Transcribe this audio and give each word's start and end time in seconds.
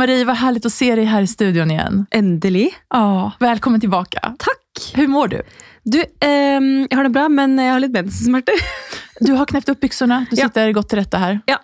Marie, 0.00 0.24
vad 0.24 0.36
härligt 0.36 0.66
att 0.66 0.72
se 0.72 0.94
dig 0.94 1.04
här 1.04 1.22
i 1.22 1.26
studion 1.26 1.70
igen. 1.70 2.06
Endelig. 2.10 2.74
Ja, 2.90 3.32
välkommen 3.40 3.80
tillbaka. 3.80 4.20
Takk. 4.20 4.94
Hur 4.94 5.06
mår 5.06 5.28
du? 5.28 5.42
Du, 5.82 5.98
ehm, 6.20 6.86
jeg 6.90 6.96
har 6.96 7.04
det 7.04 7.10
bra, 7.10 7.28
men 7.28 7.58
jeg 7.58 7.72
har 7.72 7.80
litt 7.80 7.92
mensensmerter. 7.92 8.54
Du 9.20 9.32
har 9.36 9.44
knäppt 9.46 9.68
upp 9.68 9.80
byxorna, 9.80 10.26
du 10.30 10.36
Ja. 10.36 10.46
sitter 10.48 10.72
gott 10.72 10.88
til 10.88 10.98
rätta 10.98 11.18
här. 11.18 11.40
Ja. 11.46 11.58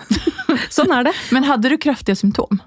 sånn 0.70 0.92
er 0.96 1.04
det. 1.04 1.12
Men 1.30 1.44
hade 1.44 1.68
du 1.68 1.76
kraftiga 1.76 2.16
symptom 2.16 2.62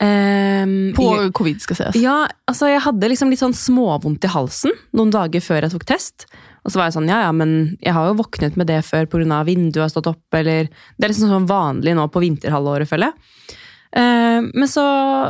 Ehm, 0.00 0.92
på 0.96 1.30
covid 1.32 1.62
ska 1.62 1.74
sägas? 1.74 1.96
Ja, 1.96 2.26
altså 2.50 2.66
jeg 2.68 2.82
hadde 2.82 3.08
liksom 3.08 3.30
litt 3.30 3.38
sånn 3.40 3.54
småvondt 3.54 4.24
i 4.26 4.32
halsen 4.34 4.74
noen 4.92 5.12
dager 5.14 5.40
før 5.40 5.62
jeg 5.62 5.72
tok 5.76 5.86
test. 5.86 6.26
Og 6.66 6.72
så 6.72 6.80
var 6.82 6.90
jeg 6.90 6.96
sånn, 6.98 7.06
ja 7.08 7.20
ja, 7.22 7.30
men 7.32 7.76
jeg 7.80 7.94
har 7.94 8.10
jo 8.10 8.18
våknet 8.18 8.58
med 8.58 8.66
det 8.66 8.80
før 8.84 9.06
pga. 9.06 9.44
vinduet 9.46 9.84
har 9.86 9.94
stått 9.94 10.10
opp, 10.10 10.26
eller 10.34 10.66
Det 10.98 11.04
er 11.06 11.14
liksom 11.14 11.30
sånn 11.30 11.46
vanlig 11.46 11.94
nå 11.94 12.08
på 12.10 12.20
vinterhalvåret, 12.26 12.88
føler 12.90 13.12
jeg. 13.12 13.56
Ehm, 13.96 14.50
men 14.54 14.70
så 14.70 14.84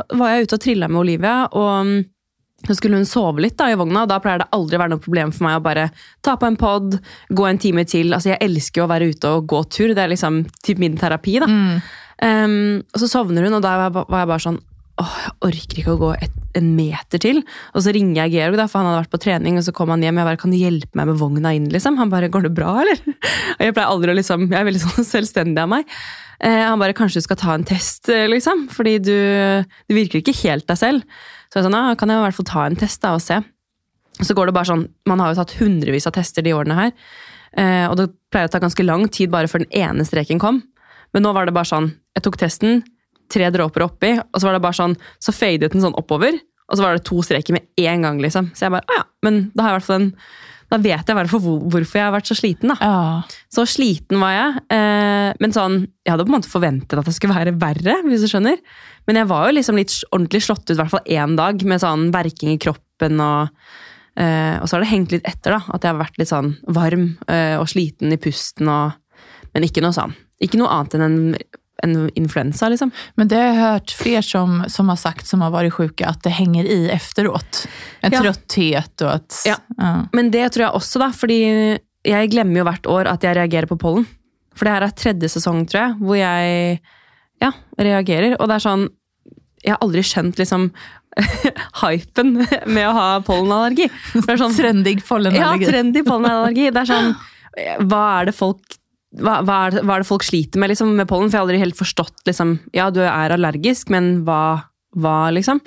var 0.09 0.31
jeg 0.31 0.47
ute 0.47 0.57
og 0.57 0.63
trilla 0.63 0.89
med 0.91 1.01
Olivia, 1.01 1.35
og 1.51 1.73
mm, 1.87 1.97
så 2.67 2.75
skulle 2.75 2.97
hun 2.97 3.05
sove 3.05 3.43
litt 3.43 3.57
da 3.59 3.69
i 3.69 3.77
vogna, 3.77 4.03
og 4.03 4.11
da 4.11 4.17
pleier 4.23 4.41
det 4.41 4.49
aldri 4.55 4.79
å 4.79 4.81
være 4.81 4.95
noe 4.95 5.03
problem 5.03 5.33
for 5.35 5.45
meg 5.45 5.59
å 5.59 5.65
bare 5.65 5.89
ta 6.25 6.37
på 6.39 6.49
en 6.49 6.57
pod, 6.59 6.97
gå 7.29 7.45
en 7.45 7.61
time 7.61 7.85
til. 7.87 8.15
Altså, 8.15 8.33
jeg 8.33 8.41
elsker 8.47 8.81
jo 8.81 8.87
å 8.87 8.91
være 8.91 9.11
ute 9.13 9.33
og 9.35 9.45
gå 9.51 9.61
tur, 9.69 9.93
det 9.93 10.03
er 10.03 10.13
liksom 10.13 10.41
typ 10.65 10.81
min 10.81 10.97
terapi, 10.97 11.37
da. 11.43 11.51
Mm. 11.51 11.77
Um, 12.17 12.55
og 12.95 13.03
så 13.03 13.11
sovner 13.11 13.45
hun, 13.45 13.59
og 13.59 13.61
da 13.61 13.75
var 13.93 14.01
jeg 14.09 14.31
bare 14.33 14.41
sånn 14.41 14.57
Åh, 14.97 15.15
jeg 15.21 15.33
orker 15.45 15.79
ikke 15.81 15.93
å 15.93 15.99
gå 16.01 16.11
et, 16.25 16.37
en 16.57 16.69
meter 16.73 17.21
til. 17.21 17.43
Og 17.77 17.83
så 17.85 17.93
ringer 17.93 18.23
jeg 18.23 18.33
Georg, 18.33 18.57
da, 18.57 18.65
for 18.69 18.81
han 18.81 18.89
hadde 18.89 19.03
vært 19.03 19.13
på 19.13 19.19
trening, 19.27 19.59
og 19.59 19.65
så 19.67 19.73
kom 19.77 19.91
han 19.93 20.01
hjem. 20.01 20.17
Jeg 20.17 20.29
bare, 20.29 20.39
kan 20.41 20.53
du 20.53 20.57
hjelpe 20.57 20.97
meg 20.97 21.11
med 21.11 21.19
vogna 21.19 21.51
inn, 21.53 21.67
liksom? 21.73 21.99
Han 22.01 22.13
bare, 22.13 22.31
går 22.33 22.47
det 22.47 22.53
bra, 22.57 22.71
eller? 22.81 23.03
Og 23.57 23.61
jeg 23.61 23.75
pleier 23.77 23.91
aldri 23.91 24.13
å 24.13 24.17
liksom, 24.17 24.47
jeg 24.49 24.57
er 24.57 24.69
veldig 24.71 24.83
sånn 24.87 25.09
selvstendig 25.15 25.61
av 25.61 25.69
meg. 25.75 25.93
Eh, 26.41 26.63
han 26.65 26.81
bare, 26.81 26.97
kanskje 26.97 27.21
du 27.21 27.27
skal 27.27 27.39
ta 27.43 27.53
en 27.53 27.67
test, 27.67 28.09
liksom? 28.33 28.65
Fordi 28.73 28.97
du, 29.05 29.13
du 29.85 29.97
virker 29.97 30.23
ikke 30.23 30.37
helt 30.41 30.65
deg 30.69 30.81
selv. 30.81 31.21
Så 31.51 31.61
jeg 31.61 31.67
sånn, 31.67 31.77
ja, 31.77 31.93
kan 31.99 32.11
jeg 32.11 32.19
i 32.19 32.25
hvert 32.25 32.39
fall 32.39 32.49
ta 32.49 32.65
en 32.65 32.79
test 32.79 33.03
da, 33.05 33.13
og 33.19 33.23
se. 33.23 33.37
Og 34.17 34.25
så 34.25 34.33
går 34.33 34.49
det 34.49 34.57
bare 34.57 34.71
sånn, 34.71 34.87
man 35.09 35.21
har 35.21 35.31
jo 35.31 35.39
tatt 35.43 35.55
hundrevis 35.59 36.09
av 36.09 36.15
tester 36.17 36.45
de 36.45 36.55
årene 36.57 36.77
her, 36.77 36.93
eh, 37.53 37.85
og 37.85 37.99
det 37.99 38.09
pleier 38.33 38.49
å 38.49 38.53
ta 38.53 38.61
ganske 38.63 38.85
lang 38.85 39.05
tid 39.13 39.29
bare 39.33 39.49
før 39.51 39.61
den 39.61 39.77
ene 39.77 40.05
streken 40.07 40.41
kom. 40.41 40.63
Men 41.13 41.23
nå 41.23 41.33
var 41.37 41.47
det 41.47 41.53
bare 41.55 41.69
sånn, 41.69 41.91
jeg 42.17 42.25
tok 42.25 42.39
testen, 42.41 42.81
tre 43.31 43.49
dråper 43.53 43.85
oppi, 43.85 44.13
og 44.19 44.39
så 44.39 44.49
var 44.49 44.57
det 44.57 44.65
bare 44.65 44.79
sånn, 44.79 44.97
så 45.23 45.35
fadet 45.35 45.71
den 45.73 45.83
sånn 45.83 45.97
oppover, 45.99 46.37
og 46.67 46.75
så 46.75 46.83
var 46.83 46.97
det 46.97 47.07
to 47.07 47.21
streker 47.23 47.55
med 47.55 47.67
en 47.79 48.03
gang, 48.03 48.21
liksom. 48.23 48.51
Så 48.55 48.67
jeg 48.67 48.75
bare, 48.75 48.87
ah, 48.91 49.01
ja, 49.01 49.07
men 49.25 49.47
da 49.55 49.63
har 49.63 49.71
jeg 49.71 49.77
i 49.77 49.79
hvert 49.79 49.87
fall 49.87 50.01
en, 50.01 50.11
da 50.67 50.79
vet 50.83 51.07
jeg 51.07 51.27
fall 51.31 51.43
hvorfor 51.71 51.95
jeg 51.95 52.03
har 52.03 52.11
vært 52.11 52.27
så 52.27 52.35
sliten, 52.35 52.73
da. 52.73 52.75
Ja. 52.81 53.37
Så 53.53 53.63
sliten 53.71 54.19
var 54.19 54.33
jeg, 54.35 54.63
eh, 54.75 55.29
men 55.39 55.55
sånn, 55.55 55.79
jeg 56.03 56.11
hadde 56.11 56.25
på 56.27 56.33
en 56.33 56.37
måte 56.41 56.51
forventet 56.51 56.99
at 56.99 57.07
det 57.07 57.15
skulle 57.15 57.37
være 57.37 57.55
verre, 57.59 58.01
hvis 58.03 58.25
du 58.25 58.27
skjønner. 58.31 58.59
Men 59.07 59.21
jeg 59.21 59.29
var 59.31 59.47
jo 59.47 59.55
liksom 59.55 59.79
litt 59.79 59.95
ordentlig 60.11 60.43
slått 60.43 60.65
ut, 60.67 60.75
i 60.75 60.81
hvert 60.81 60.91
fall 60.91 61.07
én 61.07 61.37
dag, 61.39 61.63
med 61.63 61.83
sånn 61.83 62.09
verking 62.15 62.51
i 62.51 62.59
kroppen 62.59 63.23
og 63.23 63.53
eh, 64.19 64.57
Og 64.59 64.67
så 64.67 64.75
har 64.75 64.83
det 64.83 64.91
hengt 64.91 65.15
litt 65.15 65.27
etter, 65.29 65.55
da. 65.55 65.61
At 65.71 65.85
jeg 65.85 65.93
har 65.93 66.01
vært 66.01 66.19
litt 66.19 66.33
sånn 66.33 66.57
varm 66.75 67.07
eh, 67.31 67.55
og 67.55 67.69
sliten 67.71 68.11
i 68.11 68.19
pusten 68.19 68.67
og 68.67 68.97
Men 69.55 69.63
ikke 69.63 69.81
noe 69.81 69.95
sånn. 69.95 70.11
Ikke 70.43 70.59
noe 70.59 70.69
annet 70.69 70.97
enn 70.97 71.05
en, 71.05 71.19
en 71.83 72.09
influensa, 72.15 72.69
liksom. 72.69 72.91
Men 73.15 73.27
det 73.27 73.35
har 73.35 73.43
jag 73.43 73.53
hört 73.71 73.91
fler 73.91 74.21
som, 74.21 74.63
som 74.67 74.89
har 74.89 74.95
sagt, 74.95 75.27
som 75.27 75.41
har 75.41 75.49
varit 75.51 75.73
sjuka, 75.73 76.07
att 76.07 76.23
det 76.23 76.29
hänger 76.29 76.65
i 76.65 76.89
efteråt. 76.89 77.67
En 77.99 78.11
Ja. 78.13 78.21
trötthet 78.21 79.01
och 79.01 79.13
att... 79.13 79.43
Ja. 79.45 79.55
Men 80.11 80.31
det 80.31 80.49
tror 80.49 80.63
jeg 80.65 80.73
også, 80.73 80.99
da, 80.99 81.11
fordi 81.11 81.39
jeg 82.07 82.31
glemmer 82.31 82.61
jo 82.61 82.67
hvert 82.67 82.87
år 82.87 83.09
at 83.11 83.23
jeg 83.23 83.35
reagerer 83.37 83.67
på 83.69 83.77
pollen. 83.77 84.05
For 84.55 84.65
det 84.65 84.73
her 84.73 84.85
er 84.87 84.95
tredje 84.97 85.29
sesong, 85.29 85.65
tror 85.69 85.81
jeg, 85.83 85.97
hvor 86.01 86.17
jeg 86.17 86.79
ja, 87.43 87.51
reagerer. 87.77 88.37
Og 88.41 88.47
det 88.49 88.55
er 88.57 88.65
sånn 88.69 88.87
Jeg 89.65 89.73
har 89.73 89.81
aldri 89.81 90.01
skjønt 90.05 90.37
liksom 90.37 90.67
hypen 91.81 92.35
med 92.69 92.83
å 92.87 92.93
ha 92.93 93.07
pollenallergi. 93.25 93.87
Er 94.21 94.37
sånn, 94.39 94.53
Trendig 94.55 95.01
ja, 95.01 95.53
trendy 95.57 96.03
pollenallergi. 96.05 96.69
Det 96.71 96.83
er 96.83 96.89
sånn 96.91 97.15
Hva 97.89 98.03
er 98.21 98.29
det 98.29 98.35
folk 98.37 98.77
hva, 99.15 99.37
hva, 99.47 99.59
er, 99.67 99.77
hva 99.87 99.95
er 99.95 100.03
det 100.03 100.09
folk 100.09 100.25
sliter 100.27 100.59
med 100.59 100.73
liksom, 100.73 100.91
med 100.97 101.07
pollen? 101.09 101.29
For 101.29 101.37
jeg 101.37 101.41
har 101.41 101.47
aldri 101.47 101.61
helt 101.61 101.79
forstått 101.79 102.27
liksom, 102.27 102.57
Ja, 102.75 102.89
du 102.91 102.99
er 103.05 103.33
allergisk, 103.33 103.91
men 103.93 104.25
hva, 104.27 104.67
hva 104.99 105.15
liksom? 105.35 105.61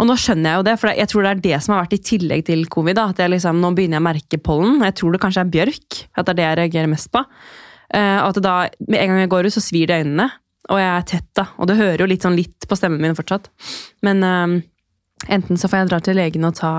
Og 0.00 0.08
nå 0.08 0.16
skjønner 0.18 0.50
jeg 0.50 0.58
jo 0.58 0.66
det, 0.66 0.76
for 0.80 0.90
jeg 0.90 1.10
tror 1.10 1.26
det 1.26 1.32
er 1.32 1.42
det 1.44 1.58
som 1.62 1.74
har 1.74 1.84
vært 1.84 1.98
i 1.98 2.04
tillegg 2.08 2.46
til 2.48 2.64
covid. 2.72 2.96
Da, 2.98 3.04
at 3.12 3.20
jeg 3.22 3.30
liksom, 3.30 3.60
nå 3.62 3.70
begynner 3.76 4.00
jeg 4.00 4.02
å 4.02 4.08
merke 4.08 4.40
pollen. 4.42 4.80
Jeg 4.82 4.96
tror 4.98 5.14
det 5.14 5.20
kanskje 5.22 5.44
er 5.44 5.52
bjørk. 5.52 6.00
At 6.18 6.26
det 6.26 6.32
er 6.32 6.40
det 6.40 6.48
jeg 6.48 6.58
reagerer 6.58 6.90
mest 6.90 7.12
på. 7.14 7.22
Og 7.94 8.30
at 8.32 8.40
da, 8.42 8.54
med 8.88 8.98
en 8.98 9.12
gang 9.12 9.20
jeg 9.22 9.30
går 9.30 9.46
ut, 9.46 9.54
så 9.54 9.62
svir 9.62 9.86
det 9.86 10.00
i 10.00 10.02
øynene. 10.02 10.26
Og 10.72 10.80
jeg 10.80 10.90
er 10.90 11.06
tett, 11.12 11.28
da. 11.36 11.46
Og 11.60 11.68
det 11.70 11.78
hører 11.78 12.02
jo 12.02 12.10
litt 12.10 12.24
sånn 12.24 12.38
litt 12.38 12.66
på 12.66 12.78
stemmen 12.78 13.02
min 13.02 13.14
fortsatt. 13.14 13.50
Men 14.06 14.24
uh, 14.24 14.58
enten 15.28 15.60
så 15.60 15.68
får 15.68 15.84
jeg 15.84 15.90
dra 15.92 16.02
til 16.04 16.18
legen 16.18 16.48
og 16.48 16.56
ta 16.58 16.72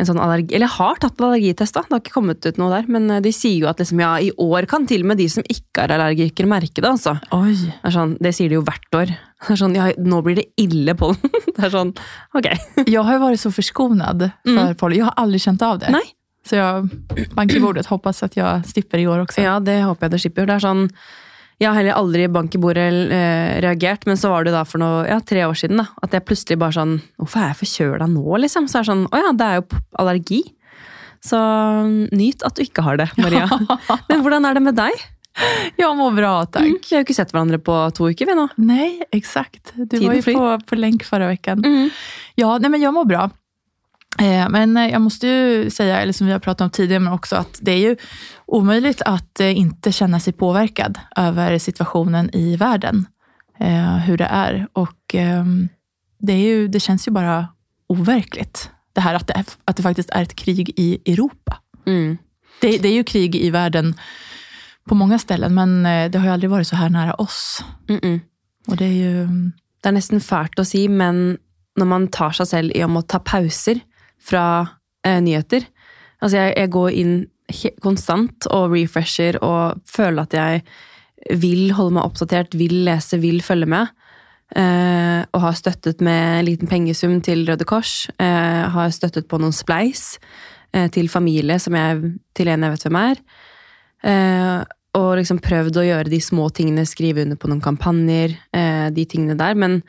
en 0.00 0.08
sånn 0.08 0.20
allergi... 0.22 0.54
Eller 0.56 0.66
jeg 0.66 0.76
har 0.78 1.00
tatt 1.02 1.20
allergitest, 1.20 1.76
da. 1.76 1.82
Det 1.86 1.94
har 1.94 2.02
ikke 2.02 2.14
kommet 2.14 2.46
ut 2.46 2.60
noe 2.60 2.70
der. 2.72 2.86
Men 2.92 3.08
eh, 3.12 3.22
de 3.24 3.32
sier 3.34 3.58
jo 3.64 3.70
at 3.70 3.82
liksom, 3.82 4.00
ja, 4.02 4.12
i 4.22 4.30
år 4.40 4.68
kan 4.70 4.86
til 4.88 5.04
og 5.04 5.10
med 5.12 5.20
de 5.20 5.26
som 5.32 5.44
ikke 5.44 5.84
er 5.84 5.94
allergikere, 5.96 6.48
merke 6.50 6.80
det, 6.80 6.88
altså. 6.88 7.16
Oi. 7.36 7.54
Det, 7.56 7.74
er 7.90 7.96
sånn, 7.96 8.14
det 8.22 8.32
sier 8.36 8.52
de 8.52 8.58
jo 8.58 8.64
hvert 8.66 9.02
år. 9.02 9.12
Det 9.40 9.54
er 9.54 9.56
sånn, 9.56 9.72
ja, 9.72 9.86
nå 10.04 10.18
blir 10.20 10.36
det 10.36 10.50
ille 10.60 10.92
pollen. 11.00 11.36
Det 11.56 11.62
er 11.64 11.72
sånn, 11.72 11.94
ok. 12.36 12.48
Jeg 12.84 13.04
har 13.06 13.16
jo 13.16 13.22
vært 13.22 13.40
så 13.40 13.52
förskonad 13.54 14.26
för 14.44 14.74
pollen. 14.80 14.98
Jeg 14.98 15.06
har 15.08 15.16
aldri 15.20 15.40
kjent 15.40 15.64
av 15.64 15.80
det. 15.80 15.92
Nei. 15.94 16.04
Så 16.46 16.56
jeg 16.56 17.26
banker 17.36 17.58
i 17.58 17.60
bordet, 17.60 17.84
Håper 17.90 18.16
at 18.24 18.36
jeg 18.36 18.68
slipper 18.68 19.00
i 19.00 19.04
år 19.08 19.26
også. 19.26 19.42
Ja, 19.44 19.58
det 19.60 19.82
håper 19.84 20.06
jeg 20.06 20.14
det 20.14 20.20
slipper. 20.22 20.46
Det 20.48 20.54
er 20.56 20.62
sånn, 20.64 20.86
jeg 21.60 21.68
har 21.68 21.76
heller 21.76 21.98
aldri 22.00 22.24
bank 22.32 22.54
i 22.56 22.60
bordet 22.62 22.86
eh, 23.12 23.58
reagert, 23.60 24.06
men 24.08 24.16
så 24.16 24.30
var 24.32 24.46
det 24.46 24.54
da 24.54 24.62
for 24.64 24.80
noe, 24.80 25.02
ja, 25.08 25.18
tre 25.20 25.44
år 25.44 25.58
siden 25.60 25.82
da, 25.82 25.90
at 26.00 26.16
jeg 26.16 26.24
plutselig 26.24 26.56
bare 26.60 26.76
sånn, 26.78 26.94
hvorfor 27.20 27.42
er 27.42 27.52
jeg 27.52 27.60
forkjøla 27.60 28.08
nå, 28.08 28.24
liksom? 28.46 28.68
Så 28.70 28.80
er 28.80 28.86
det 28.86 28.92
sånn, 28.92 29.06
å 29.12 29.20
ja, 29.20 29.32
det 29.36 29.48
er 29.48 29.60
jo 29.60 29.80
allergi. 30.00 30.40
Så 31.20 31.38
nyt 32.16 32.44
at 32.48 32.56
du 32.56 32.64
ikke 32.64 32.84
har 32.86 32.96
det, 32.96 33.10
Maria. 33.20 33.44
Men 34.08 34.24
hvordan 34.24 34.48
er 34.48 34.56
det 34.56 34.62
med 34.64 34.78
deg? 34.80 35.02
Ja, 35.78 35.90
må 35.96 36.08
bra, 36.16 36.32
takk. 36.48 36.64
Mm, 36.66 36.78
Vi 36.80 36.94
har 36.96 37.02
jo 37.02 37.06
ikke 37.06 37.16
sett 37.16 37.30
hverandre 37.34 37.60
på 37.62 37.76
to 37.96 38.08
uker, 38.10 38.28
vi 38.28 38.34
nå. 38.36 38.46
Nei, 38.64 38.88
eksakt. 39.14 39.74
Du 39.76 39.84
Tiden 39.84 40.08
var 40.08 40.18
jo 40.18 40.24
på, 40.26 40.48
på 40.72 40.80
lenk 40.80 41.04
forrige 41.06 41.36
veckan. 41.36 41.62
Mm. 41.64 41.92
Ja, 42.40 42.56
nei, 42.60 42.72
men 42.72 42.82
jeg 42.82 42.92
må 42.96 43.04
bra. 43.08 43.28
Eh, 44.18 44.48
Men 44.48 44.76
eh, 44.76 44.88
jag 44.88 45.02
måste 45.02 45.26
ju 45.26 45.70
säga, 45.70 46.00
eller 46.00 46.12
som 46.12 46.26
vi 46.26 46.32
har 46.32 46.40
pratat 46.40 46.64
om 46.64 46.70
tidigare, 46.70 47.00
men 47.00 47.12
också 47.12 47.36
att 47.36 47.58
det 47.62 47.72
är 47.72 47.78
ju 47.78 47.96
omöjligt 48.46 49.02
att 49.02 49.40
eh, 49.40 49.58
inte 49.58 49.92
känna 49.92 50.20
sig 50.20 50.32
påverkad 50.32 50.98
över 51.16 51.58
situationen 51.58 52.30
i 52.34 52.56
världen. 52.56 53.06
Hur 54.06 54.16
det 54.16 54.24
är. 54.24 54.68
Och 54.72 55.14
ehm, 55.14 55.68
det, 56.18 56.32
är 56.32 56.38
ju, 56.38 56.68
det 56.68 56.80
känns 56.80 57.08
ju 57.08 57.12
bara 57.12 57.48
overkligt. 57.86 58.70
Det 58.92 59.00
här 59.00 59.14
att 59.14 59.26
det, 59.26 59.32
är, 59.32 59.44
att 59.64 59.76
det 59.76 59.82
faktiskt 59.82 60.10
är 60.10 60.22
ett 60.22 60.36
krig 60.36 60.72
i 60.76 61.12
Europa. 61.12 61.58
Mm. 61.86 62.18
Det, 62.60 62.78
det 62.78 62.88
är 62.88 62.92
ju 62.92 63.04
krig 63.04 63.36
i 63.36 63.50
världen 63.50 63.94
på 64.84 64.94
många 64.94 65.18
ställen, 65.18 65.54
men 65.54 65.82
det 65.82 66.18
har 66.18 66.26
ju 66.26 66.32
aldrig 66.32 66.50
varit 66.50 66.68
så 66.68 66.76
här 66.76 66.88
nära 66.88 67.14
oss. 67.14 67.64
Mm 67.88 68.00
-mm. 68.00 68.20
Och 68.66 68.76
det 68.76 68.84
är 68.84 68.92
ju... 68.92 69.28
Det 69.82 69.88
er 69.88 69.92
nesten 69.92 70.20
fælt 70.20 70.58
å 70.58 70.64
si, 70.64 70.88
men 70.88 71.38
når 71.78 71.86
man 71.86 72.08
tar 72.08 72.34
seg 72.36 72.46
selv 72.46 72.72
i 72.76 72.84
å 72.84 72.88
må 72.88 73.02
ta 73.02 73.18
pauser 73.18 73.80
fra 74.20 74.46
eh, 75.06 75.20
nyheter 75.24 75.66
Altså, 76.20 76.36
jeg, 76.36 76.54
jeg 76.58 76.70
går 76.74 76.96
inn 77.00 77.14
konstant 77.82 78.46
og 78.52 78.74
refresher 78.74 79.38
og 79.42 79.80
føler 79.88 80.26
at 80.26 80.36
jeg 80.36 81.38
vil 81.40 81.72
holde 81.76 81.96
meg 81.96 82.06
oppdatert, 82.06 82.56
vil 82.56 82.82
lese, 82.86 83.18
vil 83.20 83.42
følge 83.44 83.68
med. 83.70 83.90
Eh, 84.56 85.20
og 85.30 85.44
har 85.44 85.56
støttet 85.58 86.00
med 86.02 86.40
en 86.40 86.46
liten 86.48 86.70
pengesum 86.70 87.18
til 87.24 87.44
Røde 87.48 87.66
Kors. 87.68 88.08
Eh, 88.20 88.62
har 88.74 88.94
støttet 88.94 89.28
på 89.30 89.38
noen 89.40 89.54
spleis 89.54 90.18
eh, 90.74 90.88
til 90.92 91.10
familie 91.12 91.58
som 91.62 91.76
jeg, 91.78 92.14
til 92.36 92.50
en 92.50 92.66
jeg 92.66 92.76
vet 92.76 92.86
hvem 92.86 93.00
er. 93.00 93.24
Eh, 94.10 94.58
og 95.00 95.10
liksom 95.20 95.38
prøvd 95.44 95.76
å 95.78 95.86
gjøre 95.86 96.10
de 96.10 96.18
små 96.24 96.48
tingene, 96.54 96.88
skrive 96.88 97.22
under 97.24 97.38
på 97.38 97.50
noen 97.50 97.62
kampanjer, 97.62 98.34
eh, 98.56 98.88
de 98.94 99.04
tingene 99.06 99.38
der. 99.38 99.54
Men 99.54 99.80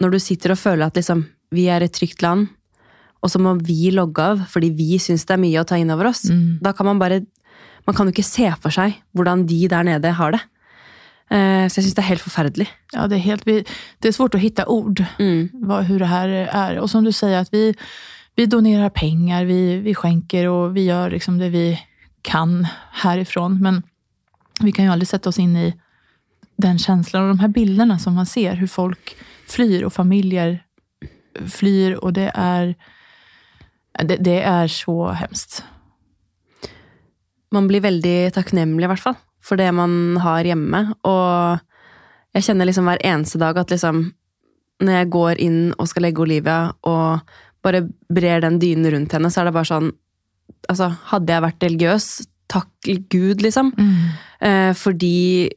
når 0.00 0.16
du 0.16 0.22
sitter 0.22 0.54
og 0.54 0.62
føler 0.62 0.86
at 0.86 0.96
liksom, 0.96 1.26
vi 1.52 1.66
er 1.68 1.84
et 1.84 1.92
trygt 1.92 2.24
land, 2.24 2.48
og 3.22 3.30
så 3.30 3.38
må 3.38 3.54
vi 3.62 3.90
logge 3.92 4.18
av 4.22 4.46
fordi 4.48 4.70
vi 4.76 4.98
syns 4.98 5.24
det 5.26 5.34
er 5.36 5.42
mye 5.42 5.60
å 5.60 5.66
ta 5.66 5.76
inn 5.76 5.90
over 5.90 6.06
oss, 6.08 6.24
Mm. 6.30 6.58
da 6.62 6.72
kan 6.72 6.86
man 6.86 6.98
bare 6.98 7.20
Man 7.86 7.94
kan 7.96 8.06
jo 8.06 8.12
ikke 8.12 8.24
se 8.24 8.50
for 8.60 8.70
seg 8.70 8.94
hvordan 9.16 9.46
de 9.48 9.66
der 9.66 9.82
nede 9.82 10.12
har 10.12 10.32
det. 10.32 10.40
Eh, 11.30 11.66
så 11.66 11.80
jeg 11.80 11.84
syns 11.84 11.94
det 11.94 12.02
er 12.04 12.08
helt 12.10 12.20
forferdelig. 12.22 12.66
Ja, 12.92 13.06
det 13.08 13.16
er 13.16 13.24
helt, 13.24 13.44
det 13.46 14.04
er 14.04 14.12
svårt 14.12 14.34
å 14.36 14.40
finne 14.40 14.66
ord 14.68 15.00
Mm. 15.18 15.48
hur 15.88 15.98
det 15.98 16.06
her 16.08 16.28
er. 16.52 16.78
Og 16.82 16.90
som 16.90 17.02
du 17.04 17.10
sier, 17.10 17.40
at 17.40 17.48
vi, 17.50 17.72
vi 18.36 18.46
donerer 18.46 18.90
penger, 18.90 19.46
vi, 19.46 19.80
vi 19.80 19.94
skjenker, 19.94 20.46
og 20.50 20.74
vi 20.74 20.86
gjør 20.88 21.10
liksom 21.16 21.38
det 21.38 21.50
vi 21.52 21.78
kan 22.22 22.66
herifra. 23.02 23.48
Men 23.58 23.82
vi 24.62 24.72
kan 24.72 24.84
jo 24.84 24.92
aldri 24.92 25.06
sette 25.06 25.28
oss 25.28 25.38
inn 25.38 25.56
i 25.56 25.72
den 26.60 26.76
känslan 26.78 27.30
og 27.30 27.36
de 27.36 27.40
här 27.40 27.48
bilderna 27.48 27.98
som 27.98 28.14
man 28.14 28.26
ser, 28.26 28.54
hur 28.56 28.66
folk 28.68 29.16
flyr 29.48 29.84
og 29.84 29.92
familjer 29.92 30.60
flyr 31.48 31.96
og 32.04 32.12
det 32.14 32.30
är, 32.34 32.74
det, 33.98 34.20
det 34.24 34.38
er 34.46 34.66
så 34.70 35.12
hemskt. 35.18 35.62
man 37.52 37.66
blir 37.66 37.82
veldig 37.82 38.32
takknemlig, 38.36 38.84
i 38.86 38.90
hvert 38.92 39.02
fall, 39.02 39.16
for 39.42 39.58
det 39.58 39.70
man 39.74 40.16
har 40.22 40.46
hjemme. 40.46 40.84
Og 41.08 41.58
jeg 42.36 42.46
kjenner 42.46 42.68
liksom 42.68 42.86
hver 42.86 43.02
eneste 43.02 43.40
dag 43.42 43.58
at 43.58 43.70
liksom 43.74 44.12
når 44.80 44.94
jeg 45.00 45.10
går 45.12 45.40
inn 45.44 45.58
og 45.76 45.88
skal 45.90 46.06
legge 46.06 46.22
Olivia, 46.22 46.70
og 46.88 47.20
bare 47.62 47.82
brer 48.08 48.40
den 48.40 48.58
dynen 48.62 48.86
rundt 48.94 49.12
henne, 49.12 49.28
så 49.28 49.42
er 49.42 49.50
det 49.50 49.56
bare 49.58 49.70
sånn 49.72 49.90
Altså, 50.68 50.88
hadde 51.12 51.30
jeg 51.32 51.42
vært 51.42 51.62
religiøs, 51.64 52.04
takk 52.50 52.88
Gud, 53.10 53.40
liksom. 53.42 53.70
Eh, 54.42 54.72
fordi 54.74 55.50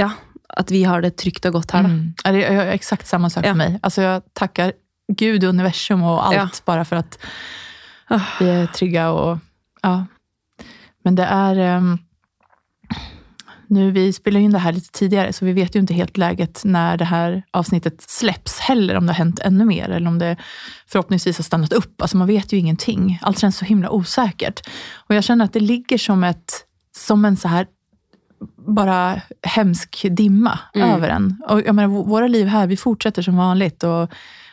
Ja, 0.00 0.08
at 0.56 0.70
vi 0.72 0.82
har 0.84 1.00
det 1.04 1.16
trygt 1.20 1.46
og 1.46 1.52
godt 1.52 1.70
her, 1.72 1.82
da. 1.82 1.88
Mm. 1.88 2.14
Det 2.24 2.44
är 2.44 2.72
exakt 2.72 3.06
samme 3.06 3.30
sak 3.30 3.44
Ja. 3.44 3.54
meg. 3.54 3.72
mig. 3.72 3.80
Alltså 3.82 4.00
jeg 4.02 4.22
tackar 4.34 4.72
Gud, 5.16 5.44
universum 5.44 6.02
og 6.02 6.26
alt, 6.26 6.36
Ja. 6.36 6.48
bare 6.66 6.84
for 6.84 6.96
at 6.96 7.18
vi 8.40 8.46
er 8.48 8.66
trygge 8.72 9.06
og 9.08 9.38
ja. 9.84 10.04
Men 11.04 11.14
det 11.16 11.24
er 11.24 11.76
um, 11.78 11.98
nu, 13.68 13.90
vi 13.90 14.12
spiller 14.12 14.40
in 14.40 14.52
det 14.52 14.58
här 14.58 14.72
lite 14.72 14.90
tidigare, 14.92 15.32
så 15.32 15.44
vi 15.44 15.52
vet 15.52 15.74
ju 15.76 15.80
inte 15.80 15.94
helt 15.94 16.16
läget 16.16 16.62
när 16.64 16.96
det 16.96 17.04
här 17.04 17.42
avsnittet 17.50 18.00
släpps 18.10 18.58
heller, 18.60 18.96
om 18.96 19.06
det 19.06 19.12
har 19.12 19.18
hänt 19.18 19.40
ännu 19.40 19.64
mer 19.64 19.88
eller 19.88 20.08
om 20.08 20.18
det 20.18 20.36
förhoppningsvis 20.86 21.38
har 21.38 21.42
stannat 21.44 21.72
upp. 21.72 22.02
Alltså 22.02 22.16
man 22.16 22.26
vet 22.26 22.52
ju 22.52 22.56
ingenting. 22.58 23.18
Allt 23.22 23.38
känns 23.38 23.56
så 23.58 23.64
himla 23.64 23.90
osäkert. 23.90 24.60
Och 25.08 25.14
jag 25.14 25.24
känner 25.24 25.44
att 25.44 25.52
det 25.52 25.60
ligger 25.60 25.98
som, 25.98 26.24
ett, 26.24 26.64
som 26.96 27.24
en 27.24 27.36
så 27.36 27.48
här 27.48 27.66
bara 28.66 29.20
hemsk 29.42 30.06
dimma 30.10 30.58
Mm. 30.74 30.90
över 30.90 31.08
en. 31.08 31.42
Och 31.48 31.60
jag 31.66 31.74
menar, 31.74 31.88
våra 31.88 32.26
liv 32.28 32.46
här, 32.46 32.66
vi 32.66 32.76
fortsätter 32.76 33.22
som 33.22 33.36
vanligt 33.36 33.82
och 33.82 34.10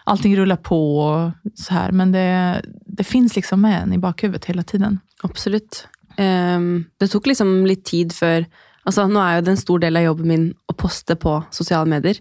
allting 0.09 0.37
rullar 0.37 0.55
på 0.55 0.99
och 0.99 1.31
så 1.55 1.73
här. 1.73 1.91
Men 1.91 2.11
det, 2.11 2.61
det 2.85 3.03
finns 3.03 3.35
liksom 3.35 3.61
med 3.61 3.81
en 3.81 3.93
i 3.93 3.97
bakhuvudet 3.97 4.45
hela 4.45 4.63
tiden. 4.63 4.99
Absolutt. 5.23 5.87
Um, 6.17 6.85
det 6.97 7.07
tok 7.07 7.27
liksom 7.27 7.65
litt 7.65 7.85
tid 7.85 8.13
før 8.13 8.45
Altså, 8.87 9.03
nå 9.11 9.19
er 9.21 9.35
jo 9.35 9.41
det 9.43 9.51
en 9.51 9.59
stor 9.59 9.81
del 9.83 9.97
av 9.99 10.03
jobben 10.03 10.27
min 10.27 10.45
å 10.71 10.73
poste 10.73 11.13
på 11.19 11.33
sosiale 11.53 11.85
medier. 11.91 12.17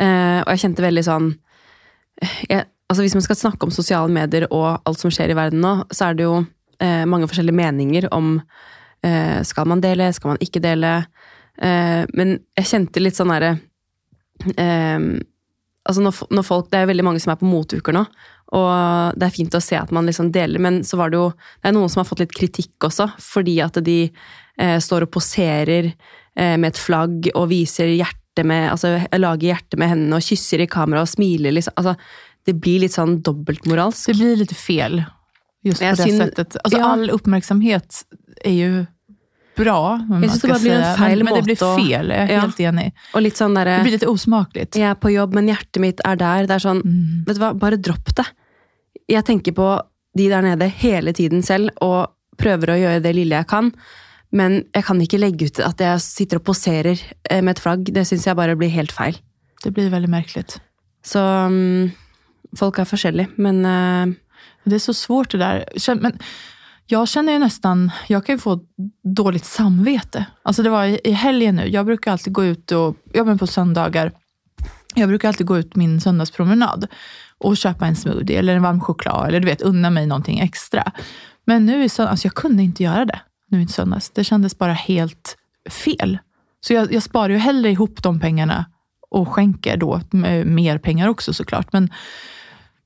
Uh, 0.00 0.40
og 0.40 0.52
jeg 0.54 0.62
kjente 0.62 0.84
veldig 0.84 1.02
sånn 1.04 1.26
jeg, 2.48 2.62
altså 2.88 3.02
Hvis 3.02 3.16
man 3.18 3.24
skal 3.26 3.36
snakke 3.36 3.66
om 3.66 3.74
sosiale 3.74 4.08
medier 4.08 4.46
og 4.48 4.78
alt 4.88 5.02
som 5.02 5.12
skjer 5.12 5.34
i 5.34 5.36
verden 5.36 5.60
nå, 5.60 5.72
så 5.92 6.08
er 6.08 6.16
det 6.16 6.24
jo 6.24 6.38
uh, 6.38 7.04
mange 7.10 7.28
forskjellige 7.28 7.58
meninger 7.58 8.08
om 8.14 8.38
uh, 8.38 9.40
Skal 9.44 9.68
man 9.68 9.82
dele, 9.84 10.08
skal 10.16 10.32
man 10.32 10.40
ikke 10.46 10.62
dele? 10.64 10.94
Eh, 11.58 12.04
men 12.14 12.36
jeg 12.58 12.70
kjente 12.70 13.02
litt 13.02 13.18
sånn 13.18 13.32
derre 13.32 13.56
eh, 14.54 14.98
altså 15.88 16.04
når, 16.04 16.18
når 16.36 16.44
folk, 16.46 16.68
Det 16.70 16.80
er 16.80 16.90
veldig 16.90 17.06
mange 17.06 17.22
som 17.22 17.32
er 17.32 17.40
på 17.40 17.48
motuker 17.48 17.96
nå, 17.96 18.04
og 18.56 19.18
det 19.18 19.26
er 19.26 19.34
fint 19.34 19.56
å 19.56 19.60
se 19.60 19.76
at 19.76 19.90
man 19.92 20.08
liksom 20.08 20.30
deler, 20.32 20.60
men 20.62 20.80
så 20.86 21.00
var 21.00 21.12
det 21.12 21.18
jo 21.20 21.26
det 21.32 21.70
er 21.70 21.76
noen 21.76 21.90
som 21.92 22.02
har 22.02 22.08
fått 22.08 22.22
litt 22.24 22.36
kritikk 22.36 22.88
også, 22.88 23.10
fordi 23.20 23.58
at 23.64 23.76
de 23.84 23.98
eh, 24.06 24.78
står 24.80 25.04
og 25.04 25.12
poserer 25.18 25.90
eh, 25.90 26.56
med 26.56 26.70
et 26.70 26.80
flagg 26.80 27.28
og 27.34 27.50
viser 27.52 27.92
hjerte 27.92 28.46
med, 28.46 28.70
altså 28.72 28.94
lager 29.18 29.50
hjerte 29.50 29.80
med 29.80 29.92
hendene 29.92 30.20
og 30.20 30.24
kysser 30.24 30.62
i 30.62 30.70
kamera 30.70 31.02
og 31.04 31.10
smiler. 31.10 31.56
Liksom. 31.56 31.74
Altså, 31.80 31.96
det 32.46 32.54
blir 32.62 32.84
litt 32.84 32.94
sånn 32.94 33.18
dobbeltmoralsk. 33.26 34.12
Det 34.12 34.20
blir 34.20 34.38
litt 34.44 34.54
fel 34.56 35.02
just 35.66 35.82
på 35.82 35.90
det 35.98 36.06
settet. 36.14 36.56
Alltså, 36.62 36.78
ja. 36.78 36.92
All 36.92 37.10
oppmerksomhet 37.12 38.04
er 38.46 38.54
ju 38.54 38.70
bra, 39.58 39.78
Men, 40.08 40.22
jeg 40.24 40.30
synes 40.30 40.42
det 40.42 40.50
bare 40.52 40.62
blir 40.64 40.76
en 40.78 40.98
feil 40.98 41.18
men, 41.18 41.24
men, 41.24 41.28
men 41.28 41.38
det 41.38 41.46
blir 41.48 41.60
fel, 41.60 42.12
Jeg 42.14 42.24
er 42.24 42.32
Ja. 42.32 42.40
helt 42.46 42.62
enig. 42.70 42.88
Sånn 43.38 43.54
der, 43.58 43.64
Det 43.64 43.84
blir 43.84 43.96
litt 43.98 44.08
usmakelig. 44.08 44.66
Jeg 44.74 44.90
er 44.90 44.98
på 44.98 45.12
jobb, 45.12 45.34
men 45.34 45.50
hjertet 45.50 45.80
mitt 45.82 46.00
er 46.04 46.16
der. 46.16 46.46
Det 46.46 46.56
er 46.56 46.64
sånn 46.64 46.82
Mm. 46.82 47.24
Vet 47.26 47.36
du 47.36 47.42
hva, 47.42 47.52
bare 47.58 47.76
dropp 47.76 48.14
det. 48.14 48.26
Jeg 49.08 49.24
tenker 49.24 49.52
på 49.52 49.68
de 50.16 50.28
der 50.28 50.42
nede 50.42 50.68
hele 50.70 51.12
tiden 51.12 51.42
selv, 51.42 51.70
og 51.80 52.08
prøver 52.38 52.74
å 52.74 52.78
gjøre 52.78 53.02
det 53.02 53.14
lille 53.14 53.34
jeg 53.36 53.46
kan. 53.50 53.72
Men 54.30 54.64
jeg 54.74 54.84
kan 54.84 55.00
ikke 55.00 55.18
legge 55.20 55.46
ut 55.48 55.60
at 55.64 55.78
jeg 55.78 56.00
sitter 56.04 56.36
og 56.40 56.44
poserer 56.44 57.00
eh, 57.30 57.40
med 57.40 57.56
et 57.56 57.62
flagg. 57.62 57.84
Det 57.84 58.04
syns 58.06 58.26
jeg 58.28 58.36
bare 58.36 58.56
blir 58.56 58.70
helt 58.70 58.92
feil. 58.92 59.16
Det 59.64 59.72
blir 59.74 59.90
veldig 59.90 60.10
merkelig. 60.12 60.58
Så 61.02 61.18
mm, 61.18 61.90
folk 62.58 62.78
er 62.78 62.88
forskjellige, 62.88 63.32
men 63.38 63.64
uh, 63.64 64.14
Det 64.68 64.76
er 64.76 64.84
så 64.84 64.92
svårt 64.92 65.32
det 65.32 65.40
der. 65.40 65.64
Men 65.96 66.18
jag 66.90 67.08
känner 67.08 67.32
ju 67.32 67.38
nästan, 67.38 67.90
jag 68.06 68.26
kan 68.26 68.34
ju 68.34 68.38
få 68.38 68.60
dåligt 69.02 69.44
samvete. 69.44 70.26
Alltså 70.42 70.62
det 70.62 70.70
var 70.70 70.84
i, 70.84 71.00
i 71.04 71.10
helgen 71.10 71.56
nu, 71.56 71.68
jag 71.68 71.86
brukar 71.86 72.12
alltid 72.12 72.32
gå 72.32 72.44
ut 72.44 72.72
och, 72.72 72.96
ja 73.12 73.24
men 73.24 73.38
på 73.38 73.46
söndagar, 73.46 74.12
jag 74.94 75.08
brukar 75.08 75.28
alltid 75.28 75.46
gå 75.46 75.58
ut 75.58 75.76
min 75.76 76.00
söndagspromenad 76.00 76.86
och 77.38 77.56
köpa 77.56 77.86
en 77.86 77.96
smoothie 77.96 78.38
eller 78.38 78.56
en 78.56 78.62
varm 78.62 78.80
choklad 78.80 79.28
eller 79.28 79.40
du 79.40 79.46
vet, 79.46 79.62
unna 79.62 79.90
mig 79.90 80.06
någonting 80.06 80.38
extra. 80.38 80.92
Men 81.44 81.66
nu 81.66 81.84
i 81.84 81.88
söndags, 81.88 82.10
alltså 82.10 82.26
jag 82.26 82.34
kunde 82.34 82.62
inte 82.62 82.82
göra 82.82 83.04
det 83.04 83.20
nu 83.48 83.62
i 83.62 83.68
söndags. 83.68 84.10
Det 84.10 84.24
kändes 84.24 84.58
bara 84.58 84.72
helt 84.72 85.36
fel. 85.70 86.18
Så 86.60 86.72
jag, 86.72 86.92
jag 86.92 87.02
sparar 87.02 87.28
ju 87.28 87.38
hellre 87.38 87.70
ihop 87.70 88.02
de 88.02 88.20
pengarna 88.20 88.66
och 89.10 89.28
skänker 89.28 89.76
då 89.76 90.00
mer 90.44 90.78
pengar 90.78 91.08
också 91.08 91.32
såklart. 91.32 91.72
Men 91.72 91.90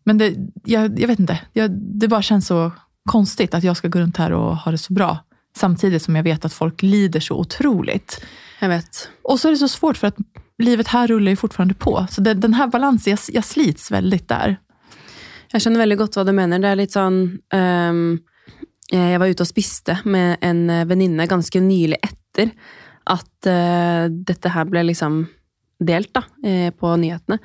men 0.05 0.19
det, 0.19 0.34
jag, 0.64 1.00
jag 1.00 1.08
vet 1.08 1.20
inte, 1.20 1.40
jag, 1.52 1.70
det 1.70 2.08
bara 2.08 2.22
känns 2.22 2.46
så 2.46 2.72
konstigt 3.08 3.54
att 3.54 3.64
jag 3.64 3.76
ska 3.76 3.88
gå 3.88 3.99
runt 3.99 4.16
här 4.16 4.32
och 4.32 4.56
ha 4.56 4.70
det 4.70 4.78
så 4.78 4.93
bra. 4.93 5.19
Samtidigt 5.56 6.02
som 6.02 6.16
jag 6.16 6.22
vet 6.22 6.44
att 6.44 6.52
folk 6.52 6.82
lider 6.82 7.20
så 7.20 7.34
otroligt. 7.37 8.25
jeg 8.60 8.69
vet. 8.69 9.08
Och 9.22 9.40
så 9.40 9.49
är 9.49 9.52
det 9.52 9.58
så 9.58 9.69
svårt 9.69 9.96
för 9.96 10.06
att 10.06 10.16
livet 10.58 10.88
här 10.88 11.06
rullar 11.06 11.31
ju 11.31 11.37
fortfarande 11.37 11.75
på. 11.75 12.06
Så 12.10 12.20
det, 12.20 12.34
den 12.34 12.54
här 12.54 12.66
balansen, 12.66 13.10
jag, 13.10 13.19
jag 13.28 13.44
slits 13.44 13.90
väldigt 13.90 14.28
där. 14.28 14.56
Jeg 15.52 15.60
skjønner 15.60 15.82
veldig 15.82 15.99
godt 16.00 16.16
hva 16.16 16.25
du 16.25 16.32
mener. 16.32 16.62
Det 16.62 16.70
er 16.70 16.78
litt 16.81 16.94
sånn 16.94 17.19
um, 17.52 18.04
Jeg 18.93 19.20
var 19.20 19.28
ute 19.28 19.44
og 19.44 19.48
spiste 19.48 19.98
med 20.05 20.40
en 20.44 20.64
eh, 20.72 20.87
venninne 20.88 21.25
ganske 21.28 21.60
nylig 21.60 21.96
etter 22.05 22.50
at 23.08 23.48
uh, 23.48 24.08
dette 24.12 24.52
her 24.52 24.66
ble 24.69 24.82
liksom 24.88 25.22
delt 25.81 26.12
da, 26.14 26.22
eh, 26.44 26.69
på 26.76 26.90
nyhetene. 27.00 27.38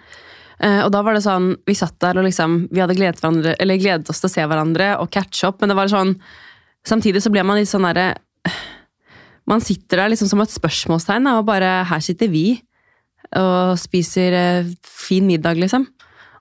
Eh, 0.57 0.79
og 0.81 0.89
da 0.93 1.03
var 1.05 1.13
det 1.13 1.21
sånn 1.21 1.51
Vi 1.69 1.75
satt 1.77 1.99
der 2.01 2.17
og 2.17 2.25
liksom 2.25 2.63
Vi 2.73 2.81
hadde 2.81 2.95
gledet, 2.97 3.21
eller 3.61 3.77
gledet 3.77 4.09
oss 4.09 4.23
til 4.23 4.29
å 4.29 4.33
se 4.33 4.45
hverandre 4.49 4.95
og 4.97 5.11
catche 5.13 5.51
opp, 5.51 5.59
men 5.61 5.69
det 5.69 5.77
var 5.77 5.91
sånn 5.91 6.15
Samtidig 6.87 7.21
så 7.21 7.29
ble 7.33 7.43
man 7.45 7.59
litt 7.59 7.69
sånn 7.69 7.85
derre 7.85 8.15
Man 9.49 9.61
sitter 9.63 10.01
der 10.01 10.11
liksom 10.11 10.31
som 10.31 10.41
et 10.43 10.51
spørsmålstegn, 10.51 11.29
og 11.37 11.45
bare 11.47 11.83
Her 11.87 12.01
sitter 12.03 12.31
vi 12.31 12.47
og 13.37 13.75
spiser 13.75 14.33
eh, 14.37 14.67
fin 14.87 15.25
middag, 15.27 15.57
liksom. 15.59 15.83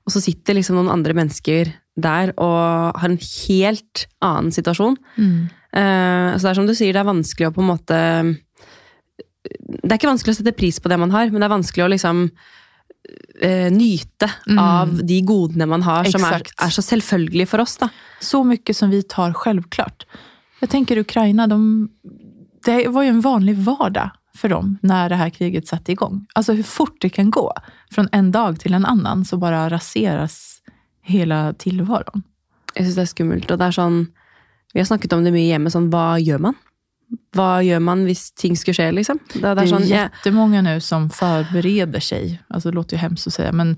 Og 0.07 0.13
så 0.15 0.21
sitter 0.23 0.55
liksom 0.55 0.77
noen 0.79 0.93
andre 0.93 1.17
mennesker 1.19 1.73
der 1.99 2.31
og 2.39 2.95
har 2.95 3.09
en 3.11 3.19
helt 3.19 4.05
annen 4.23 4.53
situasjon. 4.55 4.95
Mm. 5.19 5.49
så 5.75 6.45
det 6.45 6.51
er 6.53 6.59
som 6.61 6.69
du 6.69 6.77
sier, 6.79 6.95
det 6.95 7.01
er 7.03 7.09
vanskelig 7.09 7.49
å 7.49 7.55
på 7.57 7.65
en 7.65 7.71
måte 7.73 7.99
Det 9.43 9.91
er 9.91 9.99
ikke 9.99 10.13
vanskelig 10.13 10.37
å 10.37 10.39
sette 10.39 10.55
pris 10.55 10.79
på 10.79 10.93
det 10.93 11.01
man 11.03 11.11
har, 11.11 11.27
men 11.33 11.43
det 11.43 11.49
er 11.49 11.57
vanskelig 11.57 11.87
å 11.89 11.91
liksom 11.91 12.23
eh, 13.41 13.71
nyte 13.71 14.31
Mm. 14.47 14.59
av 14.59 14.95
de 15.07 15.21
godene 15.23 15.67
man 15.69 15.83
har, 15.83 16.05
som 16.11 16.23
er, 16.25 16.43
er 16.61 16.71
så 16.71 16.83
selvfølgelig 16.83 17.49
for 17.49 17.61
oss. 17.61 17.77
da. 17.77 17.89
Så 18.21 18.45
mye 18.47 18.75
som 18.75 18.91
vi 18.91 19.03
tar 19.03 19.33
selvklart. 19.33 20.05
Jeg 20.61 20.71
tenker 20.71 20.99
Ukraina, 21.03 21.47
de, 21.47 21.89
det 22.65 22.89
var 22.93 23.05
jo 23.05 23.11
en 23.11 23.21
vanlig 23.23 23.57
vardag 23.67 24.11
for 24.37 24.49
dem 24.49 24.79
når 24.83 25.09
det 25.13 25.19
her 25.19 25.31
kriget 25.31 25.69
satte 25.69 25.93
i 25.93 25.95
gang. 25.97 26.27
Altså 26.37 26.55
hvor 26.57 26.65
fort 26.65 27.01
det 27.01 27.13
kan 27.13 27.31
gå. 27.31 27.51
Fra 27.93 28.07
en 28.13 28.31
dag 28.33 28.59
til 28.59 28.75
en 28.75 28.85
annen 28.85 29.25
så 29.25 29.39
bare 29.39 29.69
raseres 29.71 30.61
hela 31.03 31.53
tilværelsen. 31.55 32.25
Jeg 32.77 32.85
syns 32.87 32.95
det 32.99 33.03
er 33.07 33.13
skummelt. 33.15 33.51
Og 33.51 33.59
det 33.59 33.67
er 33.71 33.77
sånn 33.77 34.09
Vi 34.75 34.81
har 34.83 34.87
snakket 34.87 35.13
om 35.17 35.23
det 35.25 35.33
mye 35.33 35.47
hjemme. 35.49 35.71
sånn, 35.73 35.89
Hva 35.91 36.19
gjør 36.21 36.41
man? 36.41 36.57
Hva 37.37 37.61
gjør 37.63 37.83
man 37.85 38.05
hvis 38.09 38.31
ting 38.39 38.57
skulle 38.59 38.79
skje, 38.79 38.89
liksom? 38.97 39.21
Det, 39.33 39.43
det 39.43 39.55
Det 39.59 39.65
er 39.67 39.73
sånn, 39.75 39.87
jättemånga 39.91 40.63
nu 40.67 40.75
som 40.81 41.11
förbereder 41.13 42.03
seg. 42.03 42.39
Alltså 42.49 42.71
det 42.71 42.79
låter 42.79 42.97
jo 42.97 43.03
hemskt 43.05 43.31
å 43.31 43.35
si, 43.35 43.47
men 43.53 43.77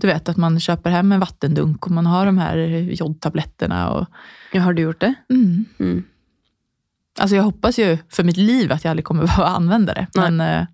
du 0.00 0.06
vet 0.08 0.28
at 0.32 0.38
man 0.40 0.56
kjøper 0.60 0.94
hem 0.94 1.12
en 1.12 1.20
vattendunk 1.20 1.86
og 1.86 1.92
man 1.98 2.08
har 2.08 2.30
de 2.30 2.38
her 2.40 2.62
jodtabletterna. 2.96 3.82
Og... 3.98 4.22
Ja, 4.54 4.62
Har 4.64 4.74
du 4.74 4.82
gjort 4.82 5.00
det? 5.00 5.14
mm. 5.28 5.66
Mm. 5.78 6.00
Alltså 7.18 7.36
jeg 7.36 7.42
hoppas 7.42 7.78
ju 7.78 7.98
för 8.08 8.24
mitt 8.24 8.36
liv 8.36 8.72
at 8.72 8.84
jeg 8.84 8.90
aldri 8.90 9.02
kommer 9.02 9.26
behöva 9.26 9.48
använda 9.48 9.94
det. 9.94 10.06
Men 10.14 10.40
eh, 10.40 10.66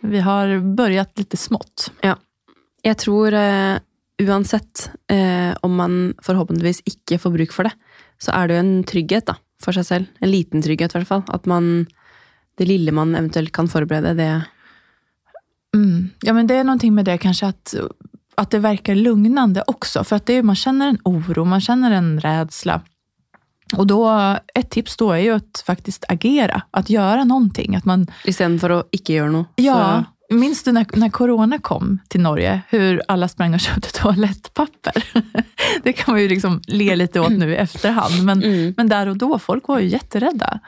vi 0.00 0.20
har 0.20 0.74
börjat 0.76 1.18
litt 1.18 1.38
smått. 1.38 1.90
Ja. 2.00 2.16
Jeg 2.82 2.98
tror 3.02 3.34
uh, 3.34 3.78
uansett 4.22 4.90
uh, 5.12 5.54
om 5.62 5.74
man 5.76 6.14
forhåpentligvis 6.22 6.84
ikke 6.86 7.18
får 7.18 7.34
bruk 7.34 7.52
for 7.52 7.66
det, 7.66 7.72
så 8.22 8.32
er 8.32 8.46
det 8.46 8.56
jo 8.56 8.62
en 8.62 8.84
trygghet 8.86 9.26
da, 9.26 9.34
for 9.62 9.76
seg 9.76 9.86
selv. 9.86 10.06
En 10.20 10.30
liten 10.30 10.62
trygghet, 10.62 10.94
i 10.94 10.98
hvert 10.98 11.08
fall. 11.08 11.24
At 11.32 11.46
man 11.46 11.86
Det 12.56 12.64
lille 12.64 12.92
man 12.92 13.14
eventuelt 13.14 13.52
kan 13.52 13.68
forberede, 13.68 14.14
det 14.16 14.46
Mm. 15.76 16.10
Ja, 16.22 16.32
men 16.32 16.46
det 16.46 16.56
er 16.56 16.64
noe 16.64 16.90
med 16.90 17.04
det 17.04 17.18
kanskje 17.20 17.48
at 17.48 17.74
at 18.38 18.50
det 18.50 18.60
verkar 18.60 18.94
lugnande 18.94 19.62
også, 19.68 20.04
for 20.04 20.16
at 20.16 20.26
det 20.26 20.38
är, 20.38 20.42
man 20.42 20.56
kjenner 20.56 20.88
en 20.92 20.98
oro, 21.04 21.44
man 21.44 21.60
kjenner 21.60 21.90
en 21.96 22.20
rädsla. 22.20 22.82
Og 23.76 23.86
da, 23.88 24.40
Et 24.54 24.68
tips 24.70 24.96
da 24.96 25.08
er 25.16 25.22
jo 25.24 25.34
att 25.34 25.62
faktisk 25.66 26.04
agere, 26.08 26.62
att 26.70 26.90
gjøre 26.90 27.24
noe. 27.24 27.76
Att 27.76 27.84
man, 27.84 28.06
Istedenfor 28.24 28.70
å 28.70 28.82
ikke 28.92 29.16
gjøre 29.16 29.32
noe. 29.32 29.46
ja, 29.56 30.04
minns 30.30 30.62
du 30.62 30.72
när, 30.72 30.86
när 30.92 31.08
corona 31.08 31.58
kom 31.58 31.98
till 32.08 32.20
Norge, 32.20 32.60
hur 32.68 33.02
alla 33.08 33.28
sprang 33.28 33.54
och 33.54 33.60
köpte 33.60 33.92
toalettpapper? 33.92 35.04
det 35.82 35.92
kan 35.92 36.14
man 36.14 36.22
ju 36.22 36.28
liksom 36.28 36.60
le 36.66 36.96
lite 36.96 37.20
åt 37.20 37.32
nu 37.32 37.52
i 37.52 37.56
efterhand. 37.56 38.24
Men, 38.24 38.42
mm. 38.42 38.74
men 38.76 38.88
där 38.88 39.06
och 39.06 39.16
då, 39.16 39.38
folk 39.38 39.68
var 39.68 39.78
ju 39.78 39.86
jätterädda. 39.86 40.60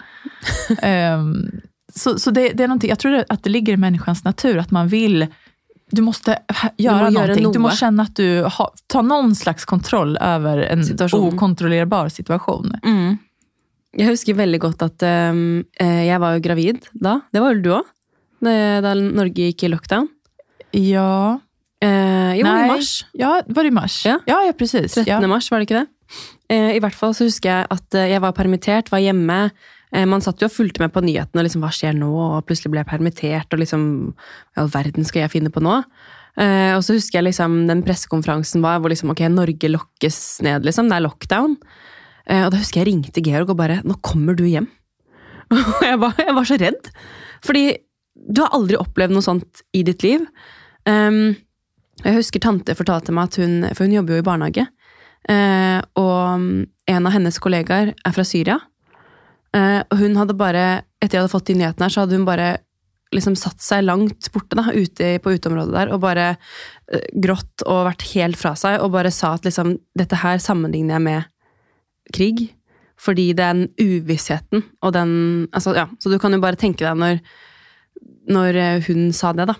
um, 1.15 1.51
så 1.95 2.19
så 2.19 2.31
det, 2.31 2.49
det 2.49 2.65
är 2.65 2.69
någonting, 2.69 2.91
jag 2.91 2.99
tror 2.99 3.25
att 3.29 3.45
det 3.45 3.51
ligger 3.51 3.73
i 3.73 3.77
människans 3.77 4.25
natur 4.25 4.59
att 4.59 4.71
man 4.71 4.89
vill 4.89 5.27
du 5.91 6.03
måste 6.03 6.39
gjøre 6.77 7.11
noe. 7.11 7.11
någonting. 7.11 7.53
Du 7.53 7.59
må 7.59 7.69
måste 7.69 7.79
känna 7.79 8.03
att 8.03 8.17
du 8.17 8.43
har, 8.43 8.71
tar 8.87 9.03
någon 9.03 9.35
slags 9.35 9.65
kontroll 9.65 10.17
över 10.17 10.59
en 10.59 10.85
Situation. 10.85 11.35
okontrollerbar 11.35 12.09
situation. 12.09 12.77
Jeg 13.97 14.07
husker 14.11 14.37
veldig 14.37 14.61
godt 14.61 14.83
at 14.85 15.03
ehm, 15.03 15.65
eh, 15.81 16.05
jeg 16.07 16.21
var 16.21 16.37
jo 16.37 16.43
gravid 16.45 16.85
da. 16.93 17.21
Det 17.33 17.41
var 17.41 17.55
vel 17.55 17.63
du 17.65 17.71
òg? 17.79 17.87
Da 18.45 18.95
Norge 18.95 19.51
gikk 19.51 19.67
i 19.67 19.73
lockdown. 19.73 20.09
Ja, 20.77 21.39
Eh, 21.79 22.35
jo, 22.41 22.43
i 22.43 22.67
mars. 22.67 23.05
ja, 23.15 23.37
var 23.47 23.63
det 23.63 23.71
i 23.71 23.75
mars? 23.75 24.01
Ja. 24.07 24.19
ja, 24.27 24.41
ja 24.49 24.55
precis. 24.57 24.97
13. 24.97 25.07
Ja. 25.07 25.21
mars, 25.31 25.47
var 25.51 25.63
det 25.63 25.69
ikke 25.69 25.85
det? 25.85 26.25
Eh, 26.51 26.71
I 26.75 26.81
hvert 26.83 26.97
fall 26.99 27.15
så 27.15 27.29
husker 27.29 27.53
jeg 27.53 27.69
at 27.71 27.95
eh, 27.99 28.09
jeg 28.11 28.23
var 28.25 28.35
permittert, 28.35 28.91
var 28.91 29.03
hjemme. 29.03 29.53
Eh, 29.93 30.07
man 30.09 30.25
satt 30.25 30.43
jo 30.43 30.49
og 30.49 30.55
fulgte 30.57 30.83
med 30.83 30.91
på 30.95 31.05
nyhetene, 31.07 31.39
og 31.39 31.47
liksom, 31.47 31.63
hva 31.63 31.71
skjer 31.75 31.95
nå? 31.95 32.09
Og 32.11 32.47
plutselig 32.49 32.73
ble 32.75 32.83
jeg 32.83 32.91
permittert, 32.91 33.55
og 33.55 33.63
liksom, 33.63 33.85
hva 34.17 34.59
i 34.59 34.63
all 34.65 34.73
verden 34.75 35.07
skal 35.07 35.23
jeg 35.27 35.35
finne 35.37 35.55
på 35.55 35.63
nå? 35.63 35.77
Eh, 36.39 36.73
og 36.75 36.83
så 36.87 36.97
husker 36.97 37.21
jeg 37.21 37.29
liksom 37.31 37.61
den 37.71 37.85
pressekonferansen 37.87 38.63
var 38.65 38.83
hvor 38.83 38.91
liksom, 38.91 39.15
ok, 39.15 39.23
Norge 39.31 39.71
lokkes 39.71 40.19
ned, 40.47 40.67
liksom. 40.67 40.91
Det 40.91 40.99
er 40.99 41.07
lockdown. 41.07 41.55
Eh, 42.27 42.43
og 42.43 42.51
da 42.55 42.59
husker 42.59 42.83
jeg 42.83 42.91
ringte 42.91 43.23
Georg 43.23 43.55
og 43.55 43.61
bare, 43.61 43.81
nå 43.87 44.01
kommer 44.03 44.35
du 44.39 44.49
hjem. 44.49 44.67
Og 45.55 45.79
jeg 45.81 45.97
var, 45.97 46.19
jeg 46.21 46.35
var 46.37 46.45
så 46.45 46.57
redd. 46.61 46.89
Fordi 47.41 47.63
du 48.27 48.43
har 48.43 48.55
aldri 48.57 48.79
opplevd 48.81 49.15
noe 49.15 49.25
sånt 49.25 49.63
i 49.77 49.85
ditt 49.87 50.03
liv. 50.05 50.25
Um, 50.89 51.37
jeg 52.05 52.19
husker 52.19 52.43
tante 52.43 52.77
fortalte 52.79 53.15
meg 53.15 53.31
at 53.31 53.39
hun, 53.43 53.63
for 53.75 53.87
hun 53.87 53.95
jobber 53.97 54.17
jo 54.17 54.23
i 54.23 54.27
barnehage, 54.27 54.67
Uh, 55.29 55.81
og 56.01 56.41
en 56.89 57.07
av 57.09 57.13
hennes 57.13 57.37
kollegaer 57.43 57.93
er 57.93 58.15
fra 58.17 58.25
Syria. 58.25 58.57
Uh, 59.53 59.83
og 59.91 59.99
hun 60.01 60.17
hadde 60.17 60.37
bare, 60.39 60.65
etter 61.03 61.19
jeg 61.19 61.25
hadde 61.25 61.33
fått 61.35 61.51
de 61.51 61.59
nyhetene 61.59 61.89
her, 61.89 61.93
så 61.93 62.05
hadde 62.05 62.17
hun 62.17 62.29
bare 62.29 62.51
liksom 63.13 63.37
satt 63.41 63.61
seg 63.65 63.87
langt 63.87 64.29
borte 64.35 64.57
da, 64.59 64.67
ute 64.73 65.15
på 65.25 65.33
uteområdet 65.37 65.75
der, 65.75 65.93
og 65.93 66.03
bare 66.05 66.31
uh, 66.37 67.03
grått 67.13 67.65
og 67.67 67.89
vært 67.91 68.07
helt 68.15 68.41
fra 68.41 68.55
seg, 68.59 68.79
og 68.85 68.95
bare 68.97 69.13
sa 69.15 69.35
at 69.37 69.49
liksom, 69.49 69.77
dette 69.99 70.23
her 70.23 70.41
sammenligner 70.45 70.97
jeg 70.97 71.07
med 71.09 71.29
krig. 72.17 72.47
Fordi 72.99 73.29
den 73.37 73.69
uvissheten 73.79 74.65
og 74.83 74.91
den 74.97 75.11
altså, 75.55 75.71
ja, 75.77 75.85
Så 76.03 76.11
du 76.11 76.17
kan 76.19 76.35
jo 76.35 76.41
bare 76.43 76.59
tenke 76.59 76.83
deg 76.83 76.97
når, 76.99 77.21
når 78.29 78.59
eh, 78.61 78.89
hun 78.89 79.13
sa 79.17 79.33
det, 79.37 79.49
da. 79.51 79.57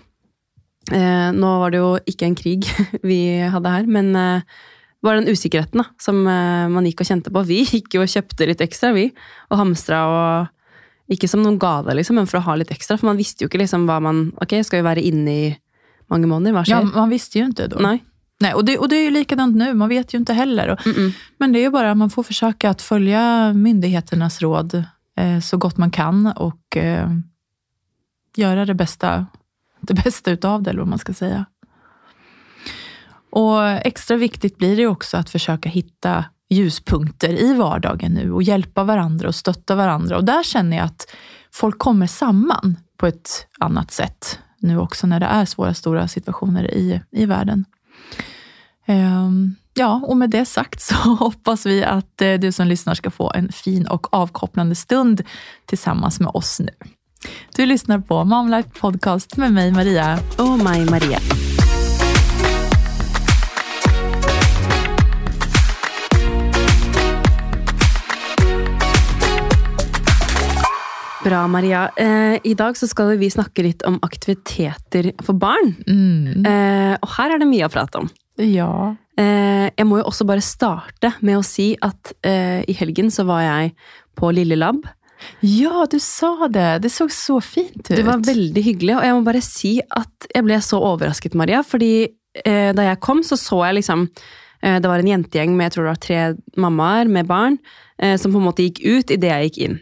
Eh, 0.91 1.29
nå 1.35 1.53
var 1.61 1.73
det 1.73 1.81
jo 1.81 1.93
ikke 2.09 2.29
en 2.29 2.37
krig 2.37 2.67
vi 3.09 3.21
hadde 3.53 3.73
her, 3.73 3.89
men 3.89 4.13
eh, 4.17 4.59
var 5.05 5.19
den 5.19 5.29
usikkerheten 5.31 5.83
da, 5.83 5.89
som 6.01 6.21
eh, 6.27 6.69
man 6.71 6.87
gikk 6.89 7.03
og 7.03 7.11
kjente 7.11 7.33
på. 7.33 7.43
Vi 7.49 7.63
gikk 7.65 7.97
jo 7.97 8.05
og 8.05 8.11
kjøpte 8.11 8.47
litt 8.49 8.63
ekstra, 8.65 8.93
vi, 8.97 9.09
og 9.49 9.61
hamstra 9.63 10.05
og 10.13 10.55
Ikke 11.09 11.25
som 11.25 11.41
noen 11.41 11.55
gave, 11.57 11.89
liksom, 11.97 12.19
men 12.19 12.27
for 12.29 12.37
å 12.37 12.43
ha 12.45 12.53
litt 12.59 12.69
ekstra, 12.69 12.93
for 12.99 13.09
man 13.09 13.17
visste 13.17 13.41
jo 13.41 13.49
ikke 13.49 13.63
liksom 13.63 13.87
hva 13.89 13.95
man 13.97 14.27
Ok, 14.43 14.59
skal 14.61 14.77
vi 14.77 14.85
være 14.85 15.01
inne 15.09 15.31
i 15.33 15.47
mange 16.13 16.29
måneder? 16.29 16.53
Hva 16.53 16.61
skjer? 16.67 16.83
Ja, 16.85 16.91
man 16.93 17.09
visste 17.09 17.39
jo 17.39 17.47
ikke 17.49 17.65
da. 17.71 17.79
Nei. 17.81 17.95
Nej, 18.39 18.53
och, 18.53 18.65
det, 18.65 18.77
och 18.77 18.89
det 18.89 18.95
är 18.95 19.03
ju 19.03 19.11
likadant 19.11 19.55
nu, 19.55 19.73
man 19.73 19.89
vet 19.89 20.13
ju 20.13 20.17
inte 20.17 20.33
heller. 20.33 20.67
Mm 20.85 20.97
-mm. 20.97 21.11
Men 21.37 21.51
det 21.51 21.59
är 21.59 21.61
ju 21.61 21.69
bara 21.69 21.95
man 21.95 22.09
får 22.09 22.23
försöka 22.23 22.69
att 22.69 22.81
följa 22.81 23.53
myndigheternas 23.53 24.41
råd 24.41 24.83
eh, 25.17 25.39
så 25.39 25.57
gott 25.57 25.77
man 25.77 25.91
kan 25.91 26.27
och 26.27 26.77
eh, 26.77 27.09
göra 28.35 28.65
det 28.65 28.73
bästa, 28.73 29.25
det 29.81 29.93
bästa 29.93 30.31
utav 30.31 30.63
det, 30.63 30.69
eller 30.69 30.79
vad 30.79 30.87
man 30.87 30.99
ska 30.99 31.13
säga. 31.13 31.45
Och 33.31 33.69
extra 33.69 34.17
viktigt 34.17 34.57
blir 34.57 34.75
det 34.75 34.81
ju 34.81 34.87
också 34.87 35.17
att 35.17 35.29
försöka 35.29 35.69
hitta 35.69 36.25
ljuspunkter 36.49 37.41
i 37.41 37.53
vardagen 37.53 38.11
nu 38.11 38.31
och 38.31 38.43
hjälpa 38.43 38.83
varandra 38.83 39.27
och 39.27 39.35
stötta 39.35 39.75
varandra. 39.75 40.17
Och 40.17 40.23
där 40.23 40.43
känner 40.43 40.77
jag 40.77 40.85
att 40.85 41.15
folk 41.51 41.79
kommer 41.79 42.07
samman 42.07 42.75
på 42.97 43.07
ett 43.07 43.47
annat 43.59 43.91
sätt 43.91 44.39
nu 44.59 44.79
också 44.79 45.07
när 45.07 45.19
det 45.19 45.25
är 45.25 45.45
svåra, 45.45 45.73
stora 45.73 46.07
situationer 46.07 46.73
i, 46.73 47.01
i 47.11 47.25
världen. 47.25 47.65
Ehm, 48.85 49.55
Ja, 49.79 50.01
och 50.03 50.17
med 50.17 50.29
det 50.29 50.45
sagt 50.45 50.81
så 50.81 50.95
hoppas 51.19 51.65
vi 51.65 51.83
att 51.83 52.21
eh, 52.21 52.33
du 52.33 52.51
som 52.51 52.67
lyssnar 52.67 52.93
ska 52.93 53.11
få 53.11 53.31
en 53.35 53.51
fin 53.51 53.87
och 53.87 54.13
avkopplande 54.13 54.75
stund 54.75 55.21
tillsammans 55.65 56.19
med 56.19 56.29
oss 56.33 56.59
nu. 56.59 56.69
Du 57.55 57.65
lyssnar 57.65 57.99
på 57.99 58.23
Momlife 58.23 58.69
Podcast 58.79 59.37
med 59.37 59.53
mig 59.53 59.71
Maria. 59.73 60.17
Og 60.37 60.59
meg, 60.63 60.85
Maria. 60.91 61.19
Bra, 71.23 71.47
Maria. 71.47 71.89
Eh, 71.97 72.39
I 72.43 72.53
dag 72.53 72.77
så 72.77 72.87
skal 72.87 73.17
vi 73.19 73.29
snakke 73.29 73.65
litt 73.65 73.83
om 73.85 73.99
aktiviteter 74.01 75.11
for 75.25 75.35
barn. 75.37 75.75
Mm. 75.87 76.45
Eh, 76.45 76.95
og 77.01 77.11
her 77.17 77.35
er 77.35 77.41
det 77.41 77.49
mye 77.49 77.67
å 77.67 77.73
prate 77.73 78.05
om. 78.05 78.07
Ja. 78.39 78.95
Eh, 79.19 79.67
jeg 79.67 79.87
må 79.89 79.99
jo 79.99 80.07
også 80.07 80.25
bare 80.29 80.45
starte 80.45 81.11
med 81.19 81.41
å 81.41 81.43
si 81.43 81.73
at 81.83 82.13
eh, 82.23 82.63
i 82.63 82.77
helgen 82.79 83.11
så 83.11 83.27
var 83.27 83.43
jeg 83.43 83.73
på 84.15 84.31
Lille 84.35 84.55
Lab. 84.59 84.79
Ja, 85.45 85.85
du 85.91 85.97
sa 85.99 86.47
det. 86.47 86.79
Det 86.83 86.91
så 86.93 87.09
så 87.11 87.39
fint 87.43 87.81
ut. 87.81 87.95
Det 87.95 88.05
var 88.07 88.23
veldig 88.23 88.63
hyggelig, 88.63 88.95
og 88.97 89.05
jeg 89.07 89.17
må 89.17 89.25
bare 89.27 89.43
si 89.43 89.73
at 89.83 90.29
jeg 90.33 90.45
ble 90.47 90.59
så 90.63 90.79
overrasket, 90.93 91.37
Maria. 91.39 91.63
Fordi 91.65 91.93
eh, 92.45 92.71
da 92.75 92.87
jeg 92.87 93.01
kom, 93.03 93.23
så 93.25 93.37
så 93.39 93.61
jeg 93.67 93.79
liksom 93.81 94.07
eh, 94.63 94.79
Det 94.79 94.87
var 94.89 95.01
en 95.01 95.11
jentegjeng 95.11 95.55
med 95.57 95.69
jeg 95.69 95.77
tror 95.77 95.87
det 95.87 95.93
var 95.93 96.01
tre 96.05 96.23
mammaer 96.59 97.11
med 97.11 97.29
barn, 97.29 97.59
eh, 97.99 98.15
som 98.19 98.33
på 98.33 98.41
en 98.41 98.49
måte 98.49 98.65
gikk 98.67 98.83
ut 98.85 99.15
idet 99.15 99.31
jeg 99.31 99.49
gikk 99.49 99.61
inn. 99.67 99.77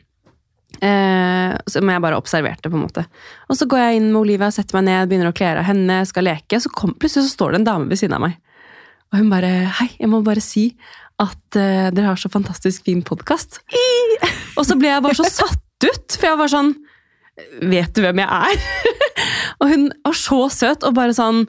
Eh, 0.77 1.55
som 1.65 1.89
jeg 1.89 2.03
bare 2.03 2.17
observerte, 2.19 2.69
på 2.69 2.77
en 2.77 2.85
måte. 2.85 3.05
Og 3.49 3.57
så 3.57 3.65
går 3.69 3.81
jeg 3.81 4.01
inn 4.01 4.11
med 4.11 4.21
Olivia, 4.21 4.51
setter 4.53 4.77
meg 4.77 4.89
ned, 4.89 5.09
begynner 5.09 5.31
å 5.31 5.37
kle 5.37 5.55
av 5.55 5.65
henne, 5.69 6.03
skal 6.05 6.27
leke. 6.29 6.61
Så 6.61 6.69
kom, 6.73 6.93
plutselig 6.97 7.29
så 7.29 7.37
står 7.37 7.55
det 7.55 7.61
en 7.61 7.71
dame 7.71 7.89
ved 7.89 8.01
siden 8.01 8.17
av 8.17 8.25
meg. 8.27 8.37
Og 9.07 9.21
hun 9.21 9.31
bare 9.31 9.51
Hei, 9.79 9.89
jeg 10.01 10.09
må 10.11 10.19
bare 10.25 10.43
si 10.43 10.69
at 11.21 11.57
uh, 11.57 11.87
dere 11.93 12.09
har 12.11 12.19
så 12.19 12.29
fantastisk 12.33 12.85
fin 12.87 13.01
podkast. 13.05 13.61
Og 14.57 14.65
så 14.67 14.77
ble 14.77 14.91
jeg 14.91 15.05
bare 15.05 15.17
så 15.17 15.29
satt 15.29 15.87
ut, 15.87 16.17
for 16.17 16.29
jeg 16.31 16.41
var 16.41 16.53
sånn 16.53 16.75
Vet 17.69 17.91
du 17.93 18.01
hvem 18.01 18.17
jeg 18.17 18.25
er? 18.33 18.61
og 19.61 19.69
hun 19.69 19.83
var 20.01 20.15
så 20.17 20.39
søt 20.49 20.85
og 20.87 20.95
bare 20.97 21.13
sånn 21.13 21.43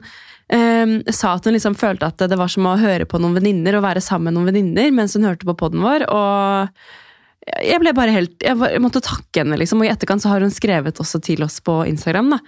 um, 0.53 0.91
sa 1.09 1.31
at 1.33 1.47
hun 1.47 1.55
liksom 1.55 1.77
følte 1.79 2.11
at 2.11 2.21
det 2.29 2.37
var 2.37 2.51
som 2.53 2.67
å 2.69 2.75
høre 2.77 3.07
på 3.09 3.17
noen 3.17 3.39
venninner 3.39 3.79
og 3.79 3.87
være 3.87 4.03
sammen 4.05 4.29
med 4.29 4.37
noen 4.37 4.51
venninner 4.51 4.91
mens 4.93 5.17
hun 5.17 5.25
hørte 5.25 5.49
på 5.49 5.57
poden 5.57 5.81
vår. 5.81 6.05
Og 6.13 7.63
jeg 7.65 7.81
ble 7.81 7.95
bare 7.97 8.13
helt 8.13 8.45
Jeg, 8.45 8.81
måtte 8.83 9.01
takke 9.01 9.41
henne, 9.41 9.57
liksom. 9.57 9.81
Og 9.81 9.89
i 9.89 9.93
etterkant 9.93 10.23
så 10.23 10.33
har 10.33 10.45
hun 10.45 10.53
skrevet 10.53 11.01
også 11.01 11.21
til 11.25 11.41
oss 11.45 11.57
på 11.65 11.81
Instagram. 11.89 12.35
da. 12.35 12.39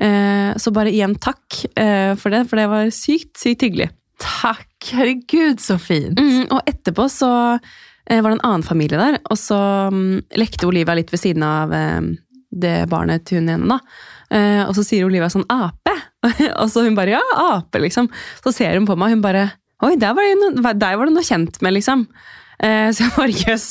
Eh, 0.00 0.50
så 0.56 0.72
bare 0.72 0.92
igjen 0.92 1.14
takk 1.20 1.62
eh, 1.76 2.16
for 2.18 2.32
det, 2.32 2.46
for 2.48 2.60
det 2.60 2.68
var 2.72 2.90
sykt, 2.94 3.34
sykt 3.38 3.66
hyggelig. 3.66 3.90
Tack! 4.20 4.66
Herregud, 4.90 5.60
så 5.60 5.76
fint. 5.80 6.18
Mm, 6.18 6.48
og 6.50 6.64
etterpå 6.68 7.06
så 7.12 7.30
eh, 7.56 8.20
var 8.20 8.30
det 8.30 8.38
en 8.38 8.46
annen 8.48 8.66
familie 8.66 9.00
der, 9.00 9.20
og 9.30 9.38
så 9.38 9.58
um, 9.92 10.20
lekte 10.38 10.68
Olivia 10.68 10.96
litt 10.96 11.12
ved 11.12 11.22
siden 11.22 11.44
av 11.46 11.74
eh, 11.76 12.00
det 12.50 12.76
barnet 12.90 13.26
til 13.28 13.40
hun 13.40 13.52
ene, 13.54 13.76
da. 13.76 13.80
Eh, 14.30 14.62
og 14.64 14.74
så 14.76 14.84
sier 14.86 15.06
Olivia 15.06 15.30
sånn 15.32 15.46
'ape', 15.50 15.96
og 16.60 16.68
så 16.72 16.84
hun 16.86 16.98
bare 16.98 17.16
'ja, 17.16 17.22
ape', 17.46 17.82
liksom. 17.82 18.10
Så 18.44 18.54
ser 18.54 18.76
hun 18.78 18.88
på 18.88 18.96
meg, 18.98 19.10
og 19.10 19.18
hun 19.18 19.24
bare 19.24 19.46
'oi, 19.82 19.96
der 19.96 20.14
var 20.14 20.26
det 20.26 20.36
noe, 20.40 20.62
var 20.62 21.06
det 21.06 21.14
noe 21.16 21.26
kjent 21.26 21.60
med', 21.62 21.76
liksom. 21.78 22.06
Eh, 22.60 22.90
så 22.92 23.06
jeg 23.06 23.12
bare 23.16 23.36
jøss, 23.46 23.68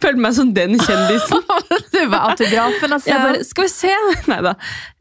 følte 0.00 0.22
meg 0.24 0.36
som 0.36 0.54
den 0.56 0.78
kjendisen. 0.80 1.42
Du 1.94 1.98
var 2.08 2.30
autograferna 2.30 2.96
Jeg 3.04 3.20
bare 3.20 3.44
'skal 3.44 3.66
vi 3.66 3.72
se', 3.72 3.96
nei 4.32 4.40
da. 4.46 4.54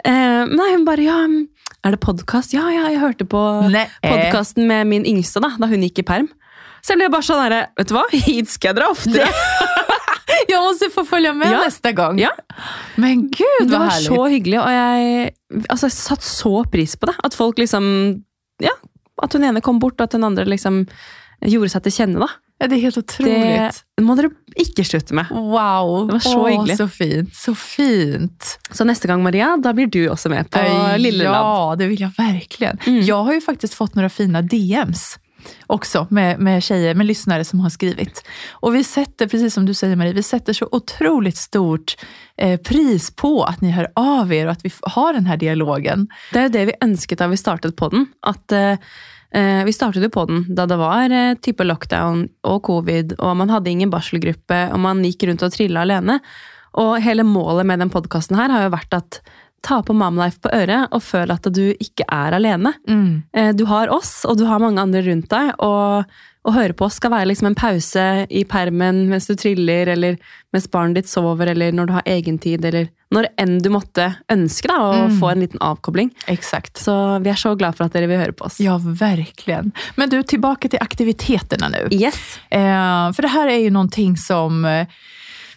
Eh, 0.04 0.44
nei, 0.50 0.72
hun 0.76 0.86
bare 0.86 1.06
'ja, 1.06 1.22
mm, 1.28 1.48
er 1.86 1.96
det 1.96 2.00
podkast?' 2.04 2.54
Ja, 2.54 2.68
ja, 2.74 2.88
jeg 2.90 3.00
hørte 3.00 3.26
på 3.30 3.42
podkasten 4.04 4.68
med 4.68 4.88
min 4.88 5.06
yngste 5.06 5.42
da, 5.44 5.54
da 5.60 5.68
hun 5.68 5.82
gikk 5.86 6.00
i 6.00 6.08
perm. 6.08 6.30
Så 6.82 6.94
jeg 6.96 7.02
ble 7.02 7.10
bare 7.12 7.26
sånn 7.28 7.42
herre, 7.44 7.62
vet 7.78 7.88
du 7.92 7.94
hva, 7.96 8.06
hit 8.28 8.50
skal 8.52 8.72
jeg 8.74 8.80
dra 8.82 8.90
oftere. 8.92 9.28
må 10.50 10.60
måste 10.66 10.90
få 10.92 11.04
følge 11.08 11.32
med 11.38 11.52
Ja. 11.52 11.60
neste 11.66 11.92
gang. 11.96 12.18
Ja. 12.20 12.32
Men 12.98 13.28
gud 13.30 13.70
Det 13.70 13.72
var 13.72 13.90
härligt. 13.90 14.08
så 14.10 14.28
hyggelig, 14.30 14.60
og 14.60 14.70
jeg, 14.70 15.32
altså, 15.70 15.88
jeg 15.88 15.96
satt 15.96 16.22
så 16.26 16.64
pris 16.72 16.96
på 16.96 17.06
det. 17.10 17.16
At 17.24 17.34
folk 17.38 17.58
liksom 17.58 18.24
Ja, 18.62 18.74
at 19.24 19.34
hun 19.34 19.44
ene 19.44 19.62
kom 19.62 19.80
bort, 19.80 20.00
og 20.00 20.04
at 20.04 20.12
den 20.12 20.24
andre 20.24 20.44
liksom 20.46 20.86
gjorde 21.48 21.70
seg 21.72 21.84
til 21.84 21.92
kjenne, 21.96 22.20
da. 22.20 22.28
Ja, 22.60 22.68
det 22.68 22.76
er 22.76 22.82
helt 22.90 22.98
utrolig. 23.00 23.70
Det 23.96 24.04
må 24.04 24.16
dere 24.20 24.30
ikke 24.60 24.84
slutte 24.84 25.16
med. 25.16 25.30
Wow, 25.32 26.08
Det 26.10 26.18
var 26.18 26.26
så 26.26 26.36
Åh, 26.42 26.50
hyggelig. 26.50 26.76
så 26.78 26.88
fint. 26.92 27.36
Så 27.36 27.54
fint. 27.56 28.50
Så 28.72 28.84
neste 28.88 29.08
gang, 29.08 29.24
Maria, 29.24 29.54
da 29.64 29.72
blir 29.74 29.88
du 29.88 30.02
også 30.12 30.30
med 30.30 30.50
på 30.52 30.60
Lilleland. 31.00 31.36
Ja, 31.36 31.76
det 31.80 31.88
vil 31.94 32.04
jeg 32.04 32.12
virkelig. 32.18 32.74
Mm. 32.86 33.02
Jeg 33.08 33.16
har 33.30 33.34
jo 33.34 33.46
faktisk 33.48 33.80
fått 33.80 33.96
noen 33.96 34.12
fina 34.12 34.42
DMs 34.44 35.14
också 35.68 36.08
med, 36.10 36.40
med 36.40 36.64
tjejer, 36.64 36.96
med 36.96 37.08
lyssnare 37.08 37.46
som 37.46 37.60
har 37.60 37.70
skrivit. 37.70 38.24
Och 38.52 38.76
vi 38.76 38.84
sätter, 38.84 39.28
precis 39.28 39.54
som 39.54 39.66
du 39.66 39.74
säger 39.74 39.96
Marie, 39.96 40.14
vi 40.14 40.24
sätter 40.24 40.54
så 40.54 40.70
otroligt 40.72 41.38
stort 41.38 41.96
eh, 42.38 42.60
pris 42.60 43.12
på 43.16 43.44
at 43.44 43.62
ni 43.62 43.72
hör 43.72 43.88
av 43.96 44.34
er 44.34 44.48
og 44.48 44.52
at 44.52 44.66
vi 44.66 44.72
har 44.82 45.14
den 45.14 45.26
här 45.26 45.38
dialogen. 45.38 46.08
Det 46.34 46.40
er 46.40 46.44
jo 46.44 46.56
det 46.58 46.66
vi 46.66 46.74
ønsket 46.84 47.20
da 47.20 47.28
vi 47.28 47.38
startet 47.38 47.76
på 47.76 47.90
den. 47.90 48.06
At 48.22 48.52
eh, 48.52 48.76
Vi 49.32 49.74
startet 49.76 50.02
jo 50.02 50.10
på 50.10 50.24
den 50.26 50.46
da 50.58 50.66
det 50.66 50.78
var 50.80 51.12
eh, 51.14 51.36
type 51.38 51.62
lockdown 51.66 52.24
og 52.50 52.64
covid, 52.66 53.14
og 53.20 53.36
man 53.38 53.52
hadde 53.54 53.70
ingen 53.70 53.92
barselgruppe, 53.94 54.64
og 54.74 54.80
man 54.82 55.04
gikk 55.06 55.28
rundt 55.30 55.44
og 55.46 55.54
trilla 55.54 55.84
alene. 55.86 56.20
Og 56.82 56.96
hele 57.02 57.26
målet 57.26 57.68
med 57.70 57.80
den 57.84 57.92
podkasten 57.94 58.38
her 58.40 58.50
har 58.50 58.66
jo 58.66 58.74
vært 58.74 58.98
at 58.98 59.20
ta 59.66 59.82
på 59.84 59.94
Momlife 59.94 60.40
på 60.40 60.52
øret 60.56 60.88
og 60.96 61.02
føl 61.04 61.34
at 61.34 61.48
du 61.52 61.74
ikke 61.76 62.06
er 62.08 62.36
alene. 62.38 62.74
Mm. 62.88 63.24
Eh, 63.34 63.52
Du 63.54 63.66
har 63.70 63.92
oss, 63.94 64.24
og 64.26 64.38
du 64.40 64.46
har 64.48 64.62
mange 64.64 64.82
andre 64.82 65.02
rundt 65.06 65.30
deg. 65.30 65.52
Og 65.60 66.06
å 66.48 66.54
høre 66.56 66.74
på 66.74 66.88
skal 66.90 67.12
være 67.12 67.28
liksom 67.30 67.52
en 67.52 67.58
pause 67.60 68.06
i 68.32 68.46
permen 68.48 69.08
mens 69.12 69.28
du 69.28 69.36
triller, 69.36 69.92
eller 69.94 70.16
mens 70.56 70.70
barnet 70.72 71.02
ditt 71.04 71.12
sover, 71.12 71.52
eller 71.52 71.76
når 71.76 71.86
du 71.90 71.94
har 71.98 72.08
egentid, 72.08 72.66
eller 72.66 72.88
når 73.12 73.26
enn 73.42 73.56
du 73.64 73.70
måtte 73.74 74.16
ønske 74.30 74.68
da, 74.70 74.76
å 74.78 75.08
Mm. 75.08 75.20
få 75.20 75.32
en 75.32 75.40
liten 75.40 75.60
avkobling. 75.60 76.12
Exakt. 76.28 76.78
Så 76.78 76.94
vi 77.24 77.30
er 77.32 77.40
så 77.40 77.56
glad 77.58 77.76
for 77.76 77.86
at 77.86 77.94
dere 77.94 78.08
vil 78.08 78.20
høre 78.22 78.34
på 78.38 78.46
oss. 78.46 78.60
Ja, 78.60 78.78
verkligen. 78.78 79.72
Men 79.98 80.10
du, 80.10 80.22
tilbake 80.24 80.70
til 80.70 80.80
aktiviteterna 80.80 81.70
nå. 81.74 81.88
Yes. 81.92 82.38
Eh, 82.52 83.12
for 83.12 83.22
det 83.26 83.32
her 83.34 83.48
er 83.50 83.64
jo 83.64 83.72
noe 83.72 84.16
som, 84.18 84.64
eh, 84.66 84.86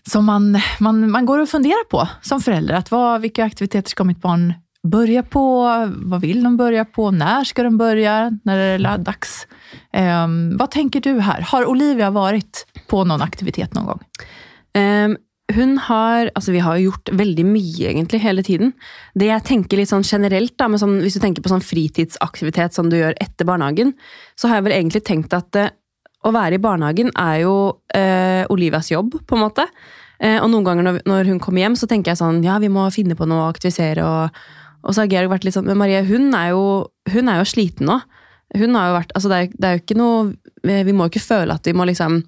som 0.09 0.25
man, 0.25 0.57
man, 0.81 1.11
man 1.11 1.27
går 1.27 1.43
og 1.43 1.49
funderer 1.49 1.85
på 1.91 2.09
som 2.23 2.41
foreldre. 2.41 2.77
Att 2.79 2.91
vad, 2.91 3.21
vilka 3.21 3.45
aktiviteter 3.45 3.91
skal 3.91 4.07
mitt 4.07 4.21
barn 4.21 4.55
börja 4.83 5.23
på? 5.23 5.63
Hva 6.09 6.19
vil 6.21 6.43
de 6.43 6.57
börja 6.57 6.85
på? 6.85 7.11
Når 7.11 7.45
skal 7.45 7.65
de 7.65 7.77
börja? 7.79 8.31
När 8.45 8.57
är 8.59 8.79
det 8.79 8.97
dags? 9.05 9.47
Eh, 9.93 10.27
hva 10.57 10.67
tenker 10.67 11.01
du 11.01 11.21
her? 11.21 11.43
Har 11.43 11.67
Olivia 11.69 12.11
vært 12.11 12.65
på 12.89 13.05
noen 13.05 13.23
aktivitet 13.23 13.75
noen 13.75 13.87
gang? 13.87 14.01
Ehm, 14.75 15.17
hun 15.57 15.77
har, 15.79 16.31
altså 16.37 16.53
Vi 16.55 16.63
har 16.63 16.79
jo 16.79 16.91
gjort 16.91 17.13
veldig 17.19 17.45
mye 17.49 17.91
egentlig 17.91 18.23
hele 18.23 18.45
tiden. 18.47 18.73
Det 19.19 19.29
jeg 19.29 19.47
tenker 19.49 19.81
litt 19.81 19.91
sånn 19.91 20.07
generelt, 20.07 20.55
da, 20.61 20.69
sånn, 20.79 21.01
hvis 21.05 21.19
du 21.19 21.23
tenker 21.23 21.45
på 21.45 21.53
sånn 21.53 21.65
fritidsaktivitet 21.65 22.77
som 22.77 22.91
du 22.91 22.99
gjør 22.99 23.17
etter 23.23 23.49
barnehagen, 23.49 23.95
så 24.37 24.49
har 24.49 24.61
jeg 24.61 24.69
vel 24.69 24.77
egentlig 24.77 25.05
tenkt 25.09 25.37
at 25.37 25.59
eh, 25.59 25.73
å 26.23 26.33
være 26.35 26.59
i 26.59 26.63
barnehagen 26.63 27.11
er 27.19 27.43
jo 27.43 27.55
eh, 27.97 28.45
Olivias 28.53 28.93
jobb, 28.93 29.17
på 29.27 29.37
en 29.37 29.43
måte. 29.43 29.67
Eh, 30.23 30.39
og 30.39 30.51
noen 30.53 30.67
ganger 30.67 30.87
når, 30.87 31.01
når 31.09 31.31
hun 31.33 31.41
kommer 31.43 31.65
hjem, 31.65 31.77
så 31.79 31.89
tenker 31.91 32.13
jeg 32.13 32.23
sånn 32.23 32.43
ja, 32.47 32.61
vi 32.63 32.71
må 32.73 32.87
finne 32.95 33.19
på 33.19 33.27
noe 33.27 33.47
å 33.47 33.53
aktivisere. 33.53 34.07
Og, 34.07 34.43
og 34.87 34.95
så 34.95 35.03
har 35.03 35.13
Georg 35.13 35.33
vært 35.35 35.47
litt 35.47 35.57
sånn 35.57 35.67
Men 35.69 35.81
Marie, 35.81 36.05
hun 36.07 36.31
er 36.39 36.53
jo, 36.55 36.65
hun 37.11 37.31
er 37.31 37.43
jo 37.43 37.49
sliten 37.49 37.91
nå. 37.91 37.99
Hun 38.59 38.77
har 38.77 38.91
jo 38.91 38.99
vært, 38.99 39.15
altså 39.17 39.33
det, 39.33 39.39
er, 39.41 39.55
det 39.57 39.69
er 39.69 39.79
jo 39.79 39.81
ikke 39.81 39.97
noe 39.97 40.75
Vi 40.85 40.93
må 40.93 41.07
jo 41.07 41.13
ikke 41.15 41.25
føle 41.25 41.55
at 41.57 41.65
vi 41.67 41.73
må 41.73 41.87
liksom 41.89 42.19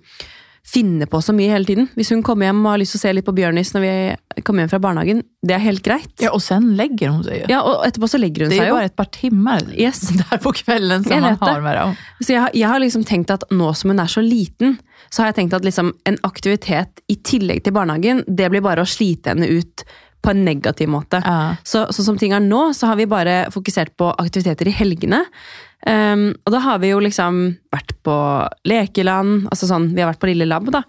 finne 0.64 1.04
på 1.10 1.18
så 1.22 1.34
mye 1.36 1.50
hele 1.52 1.66
tiden. 1.68 1.88
Hvis 1.94 2.08
hun 2.14 2.22
kommer 2.24 2.48
hjem 2.48 2.62
og 2.64 2.70
har 2.72 2.78
lyst 2.80 2.94
til 2.94 3.00
å 3.00 3.02
se 3.02 3.10
litt 3.12 3.26
på 3.26 3.34
Bjørnis 3.36 3.74
når 3.74 3.82
vi 3.84 4.42
kommer 4.46 4.64
hjem 4.64 4.70
fra 4.72 4.80
barnehagen, 4.80 5.20
det 5.44 5.54
er 5.58 5.60
helt 5.60 5.82
greit. 5.84 6.14
Ja, 6.24 6.30
Og 6.32 6.40
sen 6.42 6.70
legger 6.78 7.12
hun 7.12 7.20
seg 7.26 7.42
jo. 7.42 7.50
Ja, 7.52 7.58
og 7.68 7.84
etterpå 7.84 8.08
så 8.08 8.20
legger 8.22 8.46
hun 8.46 8.54
seg 8.54 8.56
jo. 8.56 8.62
Det 8.62 8.66
er 8.66 8.72
jo. 8.72 8.78
bare 8.78 8.88
et 8.90 8.96
par 8.96 9.10
timer 9.12 9.66
Yes. 9.76 10.00
der 10.22 10.40
på 10.40 10.54
kvelden 10.56 11.04
som 11.04 11.20
man 11.20 11.36
har 11.42 11.60
med 11.66 11.76
dem. 11.76 11.92
Så 12.22 12.32
jeg, 12.32 12.40
har- 12.46 12.56
jeg 12.56 12.68
har 12.72 12.80
liksom 12.80 13.04
tenkt 13.04 13.30
at 13.36 13.44
nå 13.52 13.68
som 13.76 13.92
hun 13.92 14.00
er 14.00 14.08
så 14.08 14.24
liten, 14.24 14.78
så 15.12 15.22
har 15.22 15.30
jeg 15.34 15.42
tenkt 15.42 15.58
at 15.60 15.68
liksom 15.68 15.92
en 16.08 16.16
aktivitet 16.24 17.04
i 17.12 17.16
tillegg 17.20 17.60
til 17.66 17.76
barnehagen, 17.76 18.24
det 18.26 18.48
blir 18.50 18.64
bare 18.64 18.82
å 18.82 18.88
slite 18.88 19.34
henne 19.34 19.46
ut 19.52 19.84
på 20.24 20.32
en 20.32 20.40
negativ 20.46 20.88
måte. 20.88 21.18
Ja. 21.20 21.56
Så, 21.68 21.82
så 21.92 22.00
som 22.06 22.16
ting 22.16 22.32
er 22.32 22.40
nå, 22.40 22.70
så 22.72 22.88
har 22.88 22.96
vi 22.96 23.04
bare 23.04 23.42
fokusert 23.52 23.92
på 24.00 24.08
aktiviteter 24.16 24.70
i 24.70 24.72
helgene. 24.72 25.20
Um, 25.84 26.30
og 26.46 26.54
da 26.54 26.62
har 26.64 26.80
vi 26.80 26.94
jo 26.94 27.00
liksom 27.04 27.42
vært 27.74 27.92
på 28.06 28.14
lekeland, 28.68 29.48
altså 29.52 29.68
sånn, 29.68 29.90
vi 29.92 30.00
har 30.00 30.08
vært 30.12 30.22
på 30.22 30.30
Lille 30.30 30.48
Lab, 30.48 30.70
da. 30.72 30.84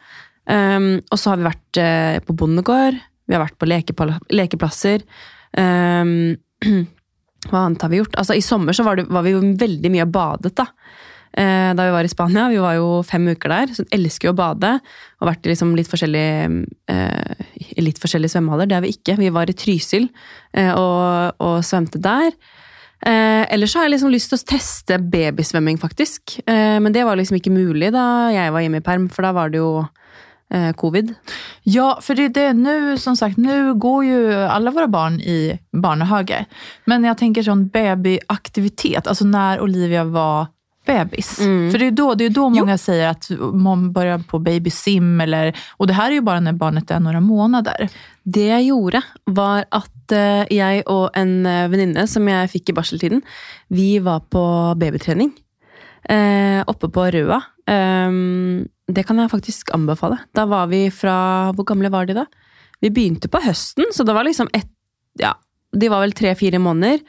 Um, 0.48 1.02
og 1.12 1.20
så 1.20 1.34
har 1.34 1.42
vi 1.42 1.50
vært 1.50 1.80
uh, 1.82 2.18
på 2.24 2.36
bondegård, 2.38 3.00
vi 3.26 3.36
har 3.36 3.44
vært 3.44 3.58
på 3.60 3.68
lekepla- 3.68 4.22
lekeplasser. 4.32 5.04
Um, 5.58 6.38
hva 7.50 7.66
annet 7.66 7.84
har 7.84 7.92
vi 7.92 8.00
gjort? 8.00 8.16
Altså 8.22 8.38
I 8.38 8.46
sommer 8.46 8.78
så 8.78 8.86
var, 8.88 9.00
det, 9.00 9.10
var 9.12 9.26
vi 9.26 9.36
jo 9.36 9.44
veldig 9.60 9.92
mye 9.94 10.08
og 10.08 10.16
badet, 10.16 10.56
da. 10.58 10.70
Eh, 11.36 11.72
da 11.76 11.84
vi 11.84 11.92
var 11.92 12.08
i 12.08 12.10
Spania. 12.10 12.48
Vi 12.50 12.62
var 12.64 12.78
jo 12.78 13.02
fem 13.04 13.26
uker 13.28 13.52
der, 13.52 13.74
så 13.76 13.84
jeg 13.84 13.98
elsker 13.98 14.30
jo 14.30 14.34
å 14.36 14.38
bade. 14.40 14.70
Og 15.20 15.28
vært 15.28 15.44
i 15.44 15.52
liksom 15.52 15.74
litt 15.76 15.90
forskjellige 15.92 16.62
eh, 16.94 17.48
litt 17.84 18.00
forskjellige 18.00 18.32
svømmehaller. 18.38 18.70
Det 18.72 18.78
har 18.78 18.86
vi 18.86 18.94
ikke. 18.96 19.18
Vi 19.20 19.34
var 19.36 19.52
i 19.52 19.58
Trysil 19.58 20.08
og, 20.64 21.36
og 21.44 21.58
svømte 21.68 22.00
der. 22.00 22.32
Eh, 23.06 23.54
ellers 23.54 23.76
har 23.78 23.86
jeg 23.86 23.96
liksom 23.96 24.14
lyst 24.14 24.32
til 24.32 24.40
å 24.40 24.48
teste 24.50 24.98
babysvømming, 24.98 25.78
faktisk. 25.82 26.40
Eh, 26.46 26.78
men 26.82 26.94
det 26.94 27.06
var 27.06 27.20
liksom 27.20 27.38
ikke 27.38 27.54
mulig 27.54 27.92
da 27.94 28.32
jeg 28.34 28.54
var 28.54 28.66
hjemme 28.66 28.82
i 28.82 28.86
perm, 28.86 29.06
for 29.14 29.28
da 29.28 29.34
var 29.36 29.54
det 29.54 29.62
jo 29.62 29.86
eh, 30.50 30.72
covid. 30.74 31.14
Ja, 31.70 32.00
för 32.02 32.16
det 32.16 32.34
det 32.34 32.54
nu, 32.54 32.98
som 32.98 33.16
sagt, 33.16 33.38
nu 33.38 33.74
går 33.74 34.06
ju 34.06 34.34
alla 34.34 34.72
våra 34.72 34.88
barn 34.88 35.20
i 35.22 35.60
barnehage. 35.72 36.46
Men 36.86 37.04
jag 37.04 37.18
tänker 37.18 37.44
sån 37.44 37.68
babyaktivitet, 37.68 39.08
alltså 39.08 39.26
när 39.26 39.62
Olivia 39.62 40.04
var 40.04 40.48
bebis. 40.86 41.40
Mm. 41.40 41.72
För 41.72 41.80
det 41.80 41.88
är 41.88 41.92
då, 41.92 42.14
det 42.16 42.26
är 42.26 42.30
då 42.30 42.50
många 42.50 42.78
säger 42.78 43.08
att 43.08 43.32
man 43.54 43.92
börjar 43.94 44.20
på 44.20 44.40
babysim, 44.40 45.22
eller, 45.22 45.58
och 45.78 45.88
det 45.88 45.94
här 45.94 46.12
är 46.12 46.14
ju 46.16 46.22
bara 46.22 46.40
när 46.40 46.54
barnet 46.54 46.92
är 46.92 47.00
några 47.00 47.20
månader. 47.20 47.90
Det 48.24 48.48
jeg 48.48 48.66
gjorde, 48.66 49.02
var 49.26 49.66
at 49.70 50.12
eh, 50.12 50.46
jeg 50.50 50.84
og 50.90 51.10
en 51.14 51.46
eh, 51.46 51.68
venninne 51.70 52.08
som 52.10 52.28
jeg 52.30 52.50
fikk 52.54 52.70
i 52.70 52.78
barseltiden, 52.78 53.22
vi 53.68 54.00
var 54.00 54.24
på 54.30 54.46
babytrening 54.78 55.34
eh, 56.10 56.64
oppe 56.68 56.90
på 56.90 57.06
Røa. 57.12 57.42
Um, 57.66 58.68
det 58.88 59.06
kan 59.08 59.18
jeg 59.18 59.32
faktisk 59.32 59.72
anbefale. 59.74 60.20
Da 60.38 60.46
var 60.46 60.68
vi 60.70 60.92
fra 60.94 61.52
Hvor 61.58 61.66
gamle 61.66 61.90
var 61.90 62.06
de 62.06 62.14
da? 62.20 62.26
Vi 62.82 62.92
begynte 62.94 63.30
på 63.32 63.42
høsten, 63.42 63.90
så 63.94 64.06
det 64.06 64.14
var 64.14 64.28
liksom 64.28 64.50
ett 64.54 64.70
Ja, 65.18 65.32
de 65.72 65.90
var 65.90 66.04
vel 66.04 66.12
tre-fire 66.12 66.60
måneder. 66.60 67.00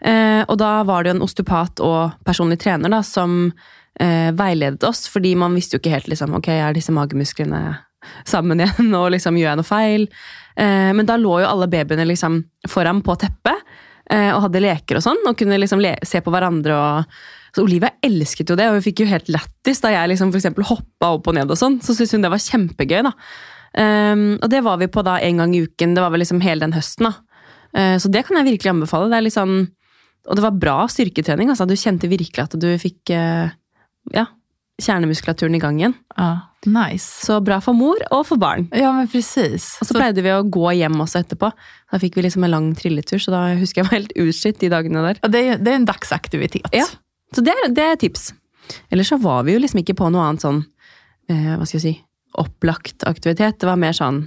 Eh, 0.00 0.42
og 0.48 0.58
da 0.60 0.82
var 0.86 1.04
det 1.04 1.12
jo 1.12 1.16
en 1.18 1.24
osteopat 1.26 1.82
og 1.84 2.16
personlig 2.26 2.58
trener 2.64 2.92
da, 2.92 3.00
som 3.06 3.52
eh, 4.00 4.30
veiledet 4.36 4.84
oss, 4.88 5.06
fordi 5.12 5.34
man 5.38 5.54
visste 5.56 5.76
jo 5.76 5.82
ikke 5.82 5.94
helt 5.94 6.10
liksom, 6.12 6.34
ok, 6.38 6.50
er 6.56 6.76
disse 6.76 6.94
magemusklene 6.94 7.62
sammen 8.28 8.60
igjen, 8.60 8.90
og 8.98 9.12
liksom 9.14 9.38
gjør 9.38 9.52
jeg 9.52 9.60
noe 9.62 9.68
feil? 9.70 10.08
Eh, 10.56 10.90
men 10.96 11.08
da 11.08 11.16
lå 11.20 11.38
jo 11.42 11.48
alle 11.48 11.70
babyene 11.72 12.08
liksom 12.10 12.42
foran 12.68 13.04
på 13.04 13.18
teppet 13.22 13.80
og 14.14 14.42
hadde 14.44 14.60
leker 14.60 14.98
og 14.98 15.00
sånn, 15.00 15.22
og 15.24 15.38
kunne 15.40 15.56
liksom 15.56 15.80
se 16.04 16.20
på 16.20 16.32
hverandre. 16.34 16.74
og 16.76 17.06
så 17.54 17.62
Olivia 17.62 17.92
elsket 18.02 18.50
jo 18.50 18.56
det, 18.58 18.66
og 18.68 18.78
hun 18.78 18.84
fikk 18.84 19.04
jo 19.04 19.10
helt 19.10 19.30
lættis 19.30 19.80
da 19.80 19.92
jeg 19.94 20.10
liksom 20.10 20.32
for 20.34 20.66
hoppa 20.72 21.12
opp 21.14 21.28
og 21.30 21.36
ned. 21.36 21.50
og 21.50 21.58
sånn, 21.58 21.78
Så 21.80 21.94
syntes 21.94 22.12
hun 22.12 22.22
det 22.26 22.32
var 22.32 22.42
kjempegøy. 22.42 23.02
da. 23.06 23.12
Um, 23.74 24.38
og 24.42 24.50
det 24.50 24.62
var 24.62 24.78
vi 24.78 24.86
på 24.86 25.02
da 25.06 25.18
en 25.20 25.38
gang 25.38 25.54
i 25.54 25.62
uken. 25.62 25.94
Det 25.94 26.02
var 26.02 26.10
vel 26.10 26.20
liksom 26.20 26.42
hele 26.42 26.60
den 26.60 26.74
høsten. 26.74 27.06
da. 27.06 27.14
Uh, 27.74 27.96
så 27.98 28.10
det 28.10 28.26
kan 28.26 28.36
jeg 28.36 28.58
virkelig 28.58 28.74
anbefale. 28.74 29.08
Det 29.08 29.16
er 29.16 29.26
litt 29.26 29.38
sånn, 29.38 29.68
og 30.24 30.38
det 30.38 30.44
var 30.44 30.56
bra 30.56 30.78
styrketrening. 30.88 31.50
altså 31.52 31.66
Du 31.68 31.76
kjente 31.76 32.08
virkelig 32.10 32.46
at 32.46 32.56
du 32.60 32.68
fikk 32.80 33.12
eh, 33.12 33.52
ja, 34.14 34.24
kjernemuskulaturen 34.82 35.54
i 35.54 35.60
gang 35.62 35.78
igjen. 35.78 35.94
Ja, 36.16 36.30
nice. 36.66 37.26
Så 37.26 37.38
bra 37.44 37.60
for 37.64 37.76
mor 37.76 38.00
og 38.10 38.24
for 38.28 38.40
barn. 38.40 38.66
Ja, 38.74 38.92
men 38.96 39.10
precis. 39.10 39.74
Og 39.82 39.88
så 39.88 39.96
pleide 39.96 40.24
vi 40.24 40.32
å 40.32 40.42
gå 40.42 40.72
hjem 40.80 40.96
også 41.04 41.22
etterpå. 41.22 41.50
Da 41.92 42.00
fikk 42.02 42.18
vi 42.18 42.26
liksom 42.26 42.46
en 42.46 42.54
lang 42.56 42.70
trilletur, 42.78 43.20
så 43.22 43.34
da 43.34 43.44
husker 43.60 43.82
jeg 43.82 43.90
var 43.90 43.98
helt 43.98 44.16
utslitt 44.24 44.62
de 44.62 44.72
dagene 44.72 45.04
der. 45.10 45.20
Det, 45.28 45.44
er, 45.44 45.60
det 45.60 45.72
är 45.72 45.82
en 45.82 45.90
dagsaktivitet. 45.90 46.72
Ja. 46.72 46.88
Så 47.34 47.44
det 47.44 47.54
er, 47.54 47.68
det 47.74 47.84
er 47.84 47.98
et 47.98 48.04
tips. 48.06 48.32
Ellers 48.90 49.12
så 49.12 49.20
var 49.20 49.44
vi 49.44 49.54
jo 49.54 49.60
liksom 49.60 49.82
ikke 49.82 49.96
på 49.98 50.08
noe 50.12 50.24
annet 50.24 50.44
sånn, 50.44 50.62
eh, 51.28 51.52
hva 51.52 51.66
skal 51.68 51.78
jeg 51.78 51.84
si, 51.84 51.94
opplagt 52.40 53.04
aktivitet. 53.06 53.60
Det 53.60 53.68
var 53.68 53.78
mer 53.78 53.94
sånn 53.94 54.24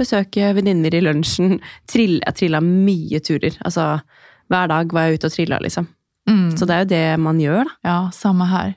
besøke 0.00 0.54
venninner 0.56 0.94
i 0.96 1.02
lunsjen. 1.04 1.58
Trille, 1.90 2.22
jeg 2.22 2.38
trilla 2.38 2.62
mye 2.64 3.20
turer. 3.24 3.58
Altså 3.66 3.98
hver 4.50 4.68
dag 4.70 4.92
var 4.92 5.08
jeg 5.08 5.20
ute 5.20 5.30
og 5.30 5.34
trilla, 5.34 5.58
liksom. 5.62 5.88
Mm. 6.28 6.56
Så 6.56 6.66
det 6.66 6.74
er 6.74 6.82
jo 6.84 6.90
det 6.90 7.04
man 7.22 7.40
gjør, 7.40 7.62
da. 7.64 7.76
Ja, 7.82 8.10
samma 8.14 8.44
här. 8.44 8.74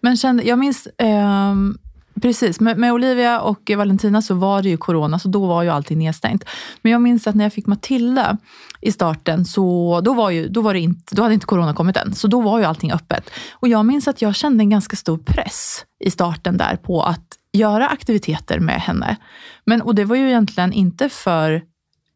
Men 0.00 0.16
kände, 0.16 0.42
jag 0.42 0.58
minns, 0.58 0.88
ehm, 0.98 1.78
precis, 2.22 2.60
med, 2.60 2.78
med 2.78 2.92
Olivia 2.92 3.40
og 3.40 3.70
Valentina 3.76 4.22
så 4.22 4.34
var 4.34 4.62
det 4.62 4.68
ju 4.68 4.76
corona, 4.76 5.18
så 5.18 5.28
då 5.28 5.46
var 5.46 5.62
ju 5.62 5.70
allting 5.70 5.98
nedstängt. 5.98 6.44
Men 6.82 6.92
jeg 6.92 7.00
minns 7.00 7.26
at 7.26 7.34
når 7.34 7.44
jeg 7.48 7.52
fikk 7.52 7.66
Matilda 7.66 8.36
i 8.80 8.92
starten, 8.92 9.44
så 9.44 10.00
då, 10.00 10.14
var 10.14 10.30
ju, 10.30 10.48
då, 10.48 10.60
var 10.60 10.74
det 10.74 10.80
inte, 10.80 11.14
då 11.14 11.22
hade 11.22 11.34
inte 11.34 11.46
corona 11.46 11.74
kommit 11.74 11.96
än, 11.96 12.14
så 12.14 12.28
då 12.28 12.40
var 12.40 12.58
ju 12.58 12.64
allting 12.64 12.92
öppet. 12.92 13.30
Og 13.62 13.68
jeg 13.68 13.86
minns 13.86 14.08
at 14.08 14.22
jeg 14.22 14.34
kände 14.34 14.62
en 14.62 14.70
ganske 14.70 14.96
stor 14.96 15.18
press 15.18 15.84
i 16.04 16.10
starten 16.10 16.56
där 16.56 16.76
på 16.76 17.02
att 17.02 17.38
göra 17.52 17.88
aktiviteter 17.88 18.60
med 18.60 18.80
henne. 18.80 19.16
Men, 19.64 19.82
och 19.82 19.94
det 19.94 20.04
var 20.04 20.16
ju 20.16 20.28
egentligen 20.28 20.72
inte 20.72 21.08
för 21.08 21.62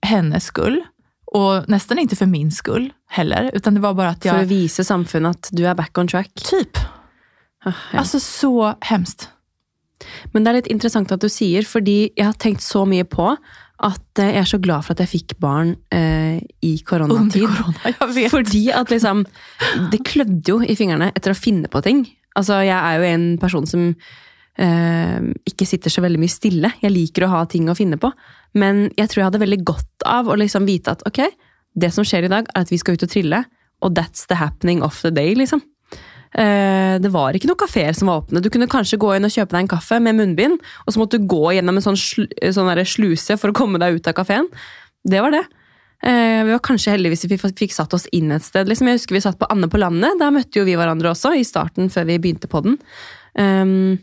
hennes 0.06 0.44
skull, 0.44 0.82
och 1.30 1.68
nästan 1.68 1.98
inte 1.98 2.16
för 2.16 2.26
min 2.26 2.50
skull 2.50 2.92
heller, 3.08 3.50
utan 3.54 3.74
det 3.74 3.80
var 3.80 3.94
bara 3.94 4.08
att 4.08 4.22
For 4.22 4.34
jag... 4.34 4.42
å 4.44 4.48
vise 4.50 4.84
samfunnet 4.84 5.36
at 5.36 5.50
du 5.52 5.64
er 5.64 5.74
back 5.74 5.98
on 5.98 6.08
track. 6.08 6.34
Typ. 6.34 6.78
Ah, 7.64 7.72
ja. 7.92 7.98
Altså, 7.98 8.20
så 8.20 8.74
hemskt. 8.80 9.28
Men 10.32 10.44
det 10.44 10.50
er 10.50 10.58
litt 10.60 10.70
interessant 10.72 11.12
at 11.12 11.20
du 11.22 11.28
sier, 11.28 11.66
fordi 11.68 12.10
jeg 12.16 12.24
har 12.26 12.38
tenkt 12.40 12.64
så 12.64 12.86
mye 12.88 13.04
på 13.04 13.34
at 13.80 14.20
eh, 14.20 14.32
jeg 14.34 14.42
er 14.42 14.48
så 14.48 14.60
glad 14.62 14.84
for 14.84 14.96
at 14.96 15.02
jeg 15.04 15.12
fikk 15.12 15.36
barn 15.40 15.74
eh, 15.94 16.40
i 16.64 16.72
Under 16.72 16.86
koronatid. 16.88 17.46
jeg 17.84 18.14
vet. 18.16 18.30
Fordi 18.32 18.64
at 18.76 18.90
liksom 18.92 19.24
Det 19.92 20.02
klødde 20.04 20.48
jo 20.48 20.58
i 20.60 20.76
fingrene 20.76 21.12
etter 21.14 21.34
å 21.34 21.38
finne 21.38 21.70
på 21.70 21.82
ting. 21.84 22.04
Altså, 22.36 22.60
jeg 22.64 22.76
er 22.76 22.98
jo 22.98 23.08
en 23.10 23.38
person 23.38 23.66
som 23.66 23.94
ikke 24.60 25.64
sitter 25.64 25.92
så 25.92 26.02
veldig 26.04 26.18
mye 26.20 26.32
stille. 26.32 26.68
Jeg 26.82 26.92
liker 26.92 27.24
å 27.24 27.30
ha 27.32 27.38
ting 27.48 27.70
å 27.72 27.76
finne 27.78 27.96
på. 27.96 28.10
Men 28.60 28.88
jeg 28.98 29.08
tror 29.08 29.20
jeg 29.20 29.28
hadde 29.30 29.40
veldig 29.40 29.60
godt 29.64 30.04
av 30.04 30.28
å 30.28 30.36
liksom 30.36 30.66
vite 30.68 30.92
at 30.92 31.04
ok, 31.08 31.22
det 31.80 31.92
som 31.94 32.04
skjer 32.06 32.26
i 32.26 32.32
dag, 32.32 32.48
er 32.50 32.66
at 32.66 32.72
vi 32.72 32.78
skal 32.80 32.98
ut 32.98 33.06
og 33.06 33.12
trille, 33.12 33.44
og 33.80 33.94
that's 33.96 34.26
the 34.28 34.36
happening 34.36 34.82
of 34.84 34.98
the 35.00 35.12
day, 35.14 35.32
liksom. 35.38 35.62
Eh, 36.30 36.96
det 37.02 37.10
var 37.10 37.34
ikke 37.34 37.48
noen 37.50 37.58
kafeer 37.58 37.96
som 37.96 38.10
var 38.10 38.22
åpne. 38.22 38.42
Du 38.42 38.50
kunne 38.52 38.70
kanskje 38.70 39.00
gå 39.02 39.14
inn 39.16 39.26
og 39.26 39.32
kjøpe 39.34 39.54
deg 39.54 39.64
en 39.64 39.72
kaffe 39.72 40.00
med 40.02 40.18
munnbind, 40.18 40.60
og 40.84 40.92
så 40.92 41.02
måtte 41.02 41.18
du 41.18 41.30
gå 41.30 41.54
gjennom 41.56 41.80
en 41.80 41.86
sånn, 41.88 41.98
sånn 41.98 42.84
sluse 42.86 43.38
for 43.40 43.50
å 43.50 43.56
komme 43.56 43.80
deg 43.82 43.98
ut 43.98 44.10
av 44.10 44.18
kafeen. 44.18 44.50
Det 45.06 45.22
var 45.24 45.34
det. 45.34 45.46
Eh, 46.02 46.42
vi 46.46 46.54
var 46.54 46.62
kanskje 46.64 46.94
heldige 46.94 47.16
hvis 47.16 47.26
vi 47.28 47.40
fikk 47.40 47.74
satt 47.76 47.94
oss 47.96 48.06
inn 48.16 48.32
et 48.32 48.44
sted. 48.44 48.68
Liksom, 48.70 48.88
jeg 48.88 49.00
husker 49.00 49.18
vi 49.18 49.24
satt 49.24 49.40
på 49.40 49.48
Anne 49.52 49.68
på 49.70 49.80
landet. 49.80 50.18
Der 50.20 50.34
møtte 50.34 50.62
jo 50.62 50.68
vi 50.68 50.76
hverandre 50.78 51.12
også, 51.12 51.34
i 51.36 51.46
starten 51.46 51.90
før 51.92 52.08
vi 52.08 52.20
begynte 52.22 52.50
på 52.50 52.62
den. 52.66 52.78
Um, 53.34 53.98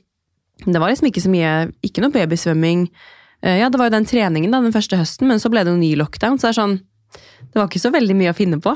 det 0.66 0.82
var 0.82 0.90
liksom 0.90 1.10
ikke 1.10 1.22
så 1.24 1.30
mye 1.32 1.54
Ikke 1.86 2.02
noe 2.04 2.14
babysvømming. 2.14 2.88
Eh, 3.46 3.60
ja, 3.62 3.70
det 3.70 3.80
var 3.80 3.90
jo 3.90 3.98
den 3.98 4.08
treningen 4.10 4.54
da, 4.54 4.62
den 4.64 4.76
første 4.76 5.00
høsten, 5.00 5.30
men 5.30 5.42
så 5.42 5.52
ble 5.54 5.64
det 5.66 5.74
jo 5.74 5.80
ny 5.80 5.94
lockdown. 6.00 6.40
så 6.40 6.50
det 6.50 6.56
er 6.56 6.62
sånn 6.62 6.80
det 7.48 7.62
var 7.62 7.70
ikke 7.70 7.80
så 7.80 7.90
veldig 7.94 8.16
mye 8.18 8.32
å 8.34 8.36
finne 8.36 8.58
på. 8.62 8.74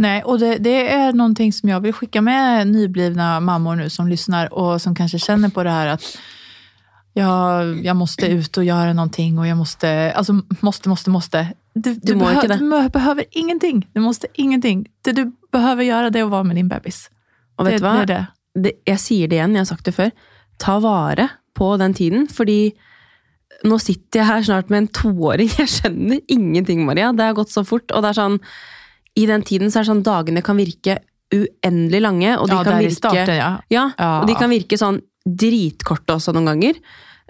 Nei, 0.00 0.20
og 0.22 0.38
det, 0.40 0.54
det 0.64 0.76
noen 1.18 1.34
ting 1.36 1.50
som 1.52 1.68
jeg 1.68 1.82
vil 1.84 1.94
skicka 1.96 2.22
med 2.24 2.70
nyblivne 2.70 3.26
mammor 3.44 3.76
nu 3.80 3.88
som 3.92 4.08
lyssnar 4.08 4.52
og 4.52 4.76
som 4.80 4.94
kanskje 4.96 5.20
kjenner 5.20 5.52
på 5.52 5.64
det 5.66 5.74
her 5.74 5.90
at 5.96 6.06
ja, 7.18 7.28
jeg 7.84 7.92
måtte 7.98 8.30
ut 8.30 8.58
og 8.62 8.64
gjøre 8.64 8.94
noe, 8.96 9.08
og 9.10 9.44
jeg 9.44 9.56
måtte 9.58 9.90
Altså 10.16 10.38
måtte, 10.62 10.88
måtte, 10.88 11.12
måtte. 11.12 11.42
Du, 11.74 11.90
du, 11.92 12.14
må 12.16 12.30
behøver, 12.30 12.56
du 12.56 12.92
behøver 12.92 13.24
ingenting. 13.36 13.82
Du 13.92 14.00
måste 14.00 14.30
ingenting. 14.34 14.86
Det 15.04 15.16
du 15.18 15.26
behøver 15.52 15.84
gjøre, 15.84 16.12
det 16.12 16.22
er 16.22 16.28
å 16.28 16.32
være 16.32 16.48
med 16.48 16.56
din 16.60 16.70
bebis. 16.70 17.06
Og 17.58 17.68
vet 17.68 17.80
du 17.80 17.84
hva? 17.84 17.98
det 18.00 18.14
det. 18.14 18.22
det, 18.64 18.72
jeg 18.88 19.02
sier 19.02 19.28
det 19.28 19.40
igjen, 19.40 19.58
jeg 19.58 19.66
har 19.66 19.70
sagt 19.74 19.88
det 19.88 19.96
før. 19.96 20.14
Ta 20.62 20.78
vare 20.82 21.28
på 21.58 21.74
den 21.80 21.94
tiden, 21.96 22.26
fordi 22.30 22.72
nå 23.68 23.78
sitter 23.82 24.22
jeg 24.22 24.28
her 24.28 24.44
snart 24.46 24.70
med 24.72 24.84
en 24.84 24.92
toåring. 24.94 25.50
Jeg 25.60 25.70
skjønner 25.70 26.22
ingenting, 26.32 26.84
Maria. 26.86 27.12
Det 27.14 27.28
har 27.28 27.36
gått 27.36 27.52
så 27.52 27.62
fort. 27.66 27.90
Og 27.92 28.02
det 28.02 28.10
er 28.12 28.18
sånn, 28.18 28.38
i 29.18 29.26
den 29.28 29.44
tiden 29.46 29.70
så 29.70 29.80
er 29.80 29.84
det 29.84 29.92
sånn 29.92 30.06
dagene 30.06 30.42
kan 30.44 30.58
virke 30.58 30.98
uendelig 31.32 32.02
lange, 32.02 32.34
og 32.36 32.48
de 32.50 32.56
Ja, 32.58 32.64
kan 32.66 32.80
virke 32.80 32.98
starten 32.98 33.38
ja. 33.38 33.52
Ja, 33.72 33.84
og 34.20 34.26
de 34.28 34.34
kan 34.36 34.52
virke 34.52 34.76
sånn 34.76 34.98
dritkorte 35.24 36.18
også 36.18 36.34
noen 36.36 36.50
ganger. 36.50 36.80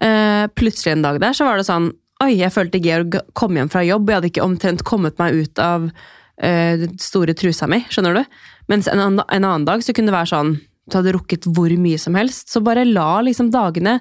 Uh, 0.02 0.48
plutselig 0.58 0.96
en 0.96 1.04
dag 1.04 1.20
der 1.22 1.36
så 1.36 1.46
var 1.46 1.60
det 1.60 1.68
sånn 1.68 1.92
Oi, 2.22 2.36
jeg 2.38 2.54
følte 2.54 2.78
Georg 2.82 3.16
kom 3.38 3.56
hjem 3.58 3.70
fra 3.70 3.82
jobb, 3.82 4.04
og 4.06 4.10
jeg 4.10 4.18
hadde 4.20 4.28
ikke 4.30 4.44
omtrent 4.46 4.82
kommet 4.86 5.16
meg 5.18 5.34
ut 5.34 5.58
av 5.62 5.88
uh, 5.90 6.74
den 6.78 6.94
store 7.02 7.34
trusa 7.38 7.66
mi. 7.70 7.80
Skjønner 7.90 8.20
du? 8.20 8.36
Mens 8.70 8.86
en, 8.90 9.02
en 9.02 9.22
annen 9.26 9.66
dag 9.66 9.82
så 9.82 9.94
kunne 9.94 10.12
det 10.12 10.14
være 10.14 10.30
sånn 10.30 10.52
Du 10.90 10.98
hadde 10.98 11.14
rukket 11.14 11.46
hvor 11.46 11.72
mye 11.78 11.98
som 11.98 12.16
helst. 12.18 12.50
Så 12.52 12.62
bare 12.64 12.84
la 12.88 13.20
liksom 13.22 13.50
dagene 13.54 14.00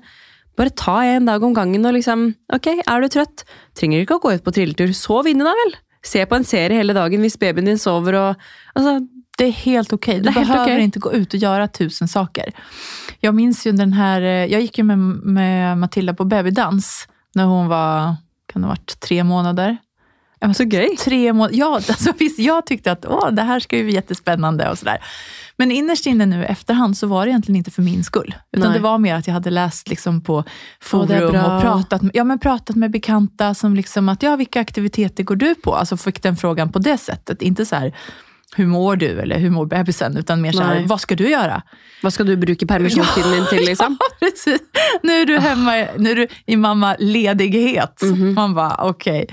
Bare 0.58 0.70
ta 0.76 0.98
en 1.08 1.26
dag 1.26 1.44
om 1.44 1.54
gangen 1.56 1.86
og 1.88 1.96
liksom 1.96 2.34
Ok, 2.54 2.68
er 2.84 3.02
du 3.02 3.08
trøtt? 3.08 3.46
Trenger 3.78 4.04
ikke 4.04 4.18
å 4.20 4.24
gå 4.24 4.34
ut 4.36 4.44
på 4.44 4.54
trilletur. 4.56 4.92
Sov 4.98 5.30
inne, 5.32 5.48
da 5.48 5.56
vel. 5.56 5.78
Se 6.04 6.26
på 6.26 6.36
en 6.36 6.48
serie 6.48 6.82
hele 6.82 6.96
dagen 6.98 7.24
hvis 7.24 7.40
babyen 7.40 7.70
din 7.70 7.80
sover 7.80 8.18
og 8.20 8.48
Altså, 8.76 9.00
Det 9.38 9.46
är 9.46 9.52
helt 9.52 9.94
okej. 9.94 10.16
Du 10.16 10.22
Det 10.22 10.30
är 10.30 10.34
helt 10.34 10.48
behöver 10.48 10.66
okay. 10.66 10.84
inte 10.84 11.00
gå 11.00 11.14
ut 11.14 11.34
och 11.34 11.40
göra 11.40 11.68
tusen 11.68 12.08
saker. 12.08 12.52
Jag 13.20 13.36
minns 13.36 13.68
ju 13.68 13.72
den 13.72 13.94
här, 13.94 14.22
eh, 14.22 14.46
jag 14.46 14.62
gick 14.62 14.78
ju 14.78 14.84
med, 14.84 14.98
med 15.24 15.78
Matilda 15.78 16.14
på 16.14 16.26
babydans 16.26 17.08
när 17.36 17.46
hon 17.46 17.68
var, 17.68 18.16
kan 18.54 18.62
det 18.62 18.68
ha 18.68 18.72
varit 18.72 19.00
tre 19.00 19.24
månader? 19.24 19.78
Ja, 20.40 20.54
så 20.54 20.64
gøy. 20.64 20.98
Tre 20.98 21.34
månader, 21.34 21.56
ja, 21.56 21.76
alltså, 21.76 22.14
visst, 22.18 22.40
jag 22.40 22.66
tyckte 22.66 22.92
att 22.92 23.06
åh, 23.06 23.32
det 23.32 23.42
här 23.42 23.60
ska 23.60 23.78
ju 23.78 23.84
bli 23.84 23.94
jättespännande 23.94 24.70
och 24.70 24.78
sådär. 24.78 24.98
Men 25.58 25.72
innerst 25.72 26.06
inne 26.06 26.26
nu 26.26 26.46
efterhand 26.46 26.98
så 26.98 27.08
var 27.08 27.26
det 27.26 27.30
egentligen 27.30 27.56
inte 27.56 27.72
för 27.72 27.82
min 27.82 28.04
skull. 28.04 28.36
Utan 28.52 28.70
Nej. 28.70 28.80
det 28.80 28.84
var 28.84 28.98
mer 28.98 29.16
att 29.16 29.28
jag 29.28 29.34
hade 29.34 29.50
läst 29.50 29.90
liksom 29.90 30.22
på 30.22 30.44
forum 30.80 31.36
oh, 31.36 31.56
och 31.56 31.62
pratat, 31.62 32.02
ja, 32.14 32.24
men 32.24 32.40
pratat 32.40 32.76
med 32.76 32.92
bekanta 32.92 33.54
som 33.54 33.76
liksom 33.76 34.10
att, 34.10 34.24
ja 34.24 34.36
vilka 34.36 34.62
aktiviteter 34.62 35.24
går 35.24 35.36
du 35.36 35.56
på? 35.56 35.76
Alltså 35.76 35.98
fick 35.98 36.24
den 36.24 36.38
frågan 36.38 36.72
på 36.72 36.80
det 36.80 36.98
sättet. 36.98 37.42
Inte 37.42 37.66
så 37.66 37.76
här, 37.76 37.96
hur 38.56 38.66
mår 38.68 38.96
du 38.96 39.20
eller 39.20 39.40
hur 39.40 39.50
mår 39.50 39.66
bebisen? 39.66 40.18
Utan 40.18 40.42
mer 40.42 40.52
så 40.52 40.64
här, 40.64 40.84
vad 40.88 41.02
ska 41.02 41.16
du 41.16 41.30
göra? 41.30 41.62
Hva 42.02 42.12
skal 42.12 42.26
du 42.26 42.36
bruke 42.38 42.66
permissionstiden 42.68 43.32
din 43.32 43.46
til, 43.46 43.66
liksom? 43.70 43.98
Ja, 44.00 44.08
precis. 44.20 44.62
Nu 45.04 45.14
är 45.22 45.26
du 45.26 45.38
hemma, 45.40 45.72
nu 45.98 46.12
är 46.12 46.16
du 46.16 46.28
i 46.46 46.56
mammaledighet. 46.56 48.02
Man 48.36 48.54
bara, 48.54 48.76
okej. 48.80 49.26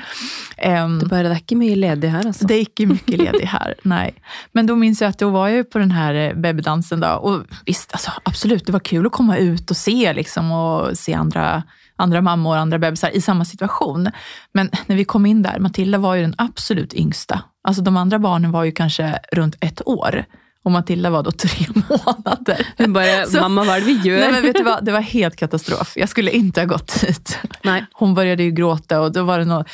Ehm, 0.57 0.99
Det, 0.99 1.07
bare, 1.07 1.23
det 1.29 1.31
er 1.37 1.43
ikke 1.43 1.57
mye 1.57 1.77
ledig 1.77 2.11
her, 2.11 2.27
altså. 2.27 2.47
det 2.47 2.55
är 2.55 2.61
inte 2.61 2.87
mycket 2.87 3.19
ledig 3.19 3.47
här, 3.47 3.75
nej. 3.83 4.15
Men 4.53 4.67
då 4.67 4.77
minns 4.77 5.01
jag 5.01 5.09
att 5.09 5.19
då 5.19 5.31
var 5.31 5.49
jag 5.49 5.71
på 5.71 5.79
den 5.79 5.91
här 5.91 6.15
eh, 6.15 6.35
babydansen 6.35 7.01
då. 7.01 7.09
Och 7.09 7.43
visst, 7.67 7.93
alltså, 7.93 8.11
absolut, 8.25 8.67
det 8.67 8.73
var 8.73 8.81
kul 8.81 9.07
att 9.07 9.13
komma 9.13 9.37
ut 9.37 9.71
och 9.71 9.77
se 9.77 10.13
liksom, 10.13 10.53
och 10.53 10.99
se 10.99 11.15
andra, 11.15 11.63
andra 11.99 12.21
mammor 12.21 12.51
och 12.55 12.61
andra 12.61 12.79
bebisar 12.79 13.11
i 13.11 13.21
samma 13.21 13.45
situation. 13.45 14.11
Men 14.53 14.71
när 14.87 14.97
vi 14.97 15.05
kom 15.05 15.27
in 15.27 15.43
där, 15.43 15.59
Matilda 15.59 15.99
var 15.99 16.15
ju 16.15 16.23
den 16.23 16.35
absolut 16.39 16.95
yngsta. 16.95 17.43
Alltså 17.69 17.83
de 17.83 17.97
andra 17.97 18.19
barnen 18.19 18.51
var 18.53 18.65
ju 18.65 18.73
kanske 18.73 19.19
runt 19.33 19.57
ett 19.61 19.83
år. 19.87 20.25
Och 20.65 20.71
Matilda 20.71 21.11
var 21.11 21.23
då 21.23 21.31
tre 21.45 21.67
månader. 21.75 22.67
Hun 22.77 22.93
bare 22.93 23.27
Så- 23.31 23.41
'Mamma, 23.41 23.65
hva 23.65 23.77
er 23.77 23.81
det 23.81 23.87
vi 23.87 24.09
gjør?' 24.09 24.21
Nej, 24.21 24.33
men 24.33 24.43
vet 24.43 24.57
du 24.57 24.63
vad? 24.63 24.85
Det 24.85 24.93
var 24.93 25.01
helt 25.01 25.37
katastrof. 25.37 25.93
Jag 25.97 26.09
skulle 26.09 26.31
inte 26.31 26.61
ha 26.61 26.67
gått 26.67 27.01
dit. 27.01 27.39
Nej. 27.63 27.87
Hon 27.93 28.15
började 28.15 28.43
ju 28.43 28.51
gråta 28.51 29.01
och 29.01 29.13
då 29.13 29.23
var 29.23 29.39
det 29.39 29.45
något 29.45 29.67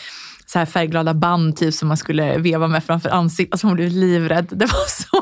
så 0.55 0.59
här 0.59 0.67
färgglada 0.67 1.15
band 1.15 1.57
typ, 1.57 1.75
som 1.75 1.89
man 1.89 1.97
skulle 1.97 2.39
veva 2.39 2.69
med 2.69 2.85
framför 2.85 3.11
ansiktet. 3.11 3.55
Alltså 3.55 3.67
hon 3.67 3.77
blev 3.77 3.91
livrädd. 3.91 4.49
Det 4.51 4.67
var 4.67 4.89
så 5.03 5.21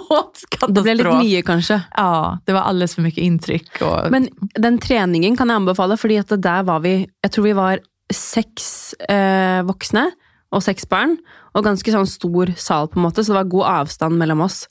katastrof. 0.48 0.74
Det 0.74 0.82
ble 0.82 0.94
litt 0.94 1.14
mye, 1.24 1.42
kanskje. 1.42 1.78
Ja, 1.96 2.38
det 2.44 2.52
var 2.52 2.60
alldeles 2.60 2.94
för 2.94 3.02
mycket 3.02 3.24
intryck. 3.24 3.82
Och, 3.82 4.10
Men 4.10 4.28
den 4.54 4.78
treningen 4.78 5.36
kan 5.36 5.48
jeg 5.48 5.56
anbefale, 5.56 5.96
fordi 5.96 6.18
at 6.20 6.28
der 6.36 6.62
var 6.62 6.80
vi 6.84 7.08
Jeg 7.24 7.32
tror 7.32 7.44
vi 7.44 7.52
var 7.56 7.80
seks 8.12 8.92
eh, 9.08 9.62
voksne 9.64 10.10
og 10.52 10.60
seks 10.62 10.84
barn, 10.84 11.16
og 11.56 11.64
ganske 11.64 11.92
sånn 11.94 12.06
stor 12.06 12.52
sal, 12.60 12.90
på 12.92 13.00
en 13.00 13.06
måte, 13.06 13.24
så 13.24 13.32
det 13.32 13.38
var 13.38 13.52
god 13.54 13.68
avstand 13.70 14.20
mellom 14.20 14.42
oss. 14.44 14.66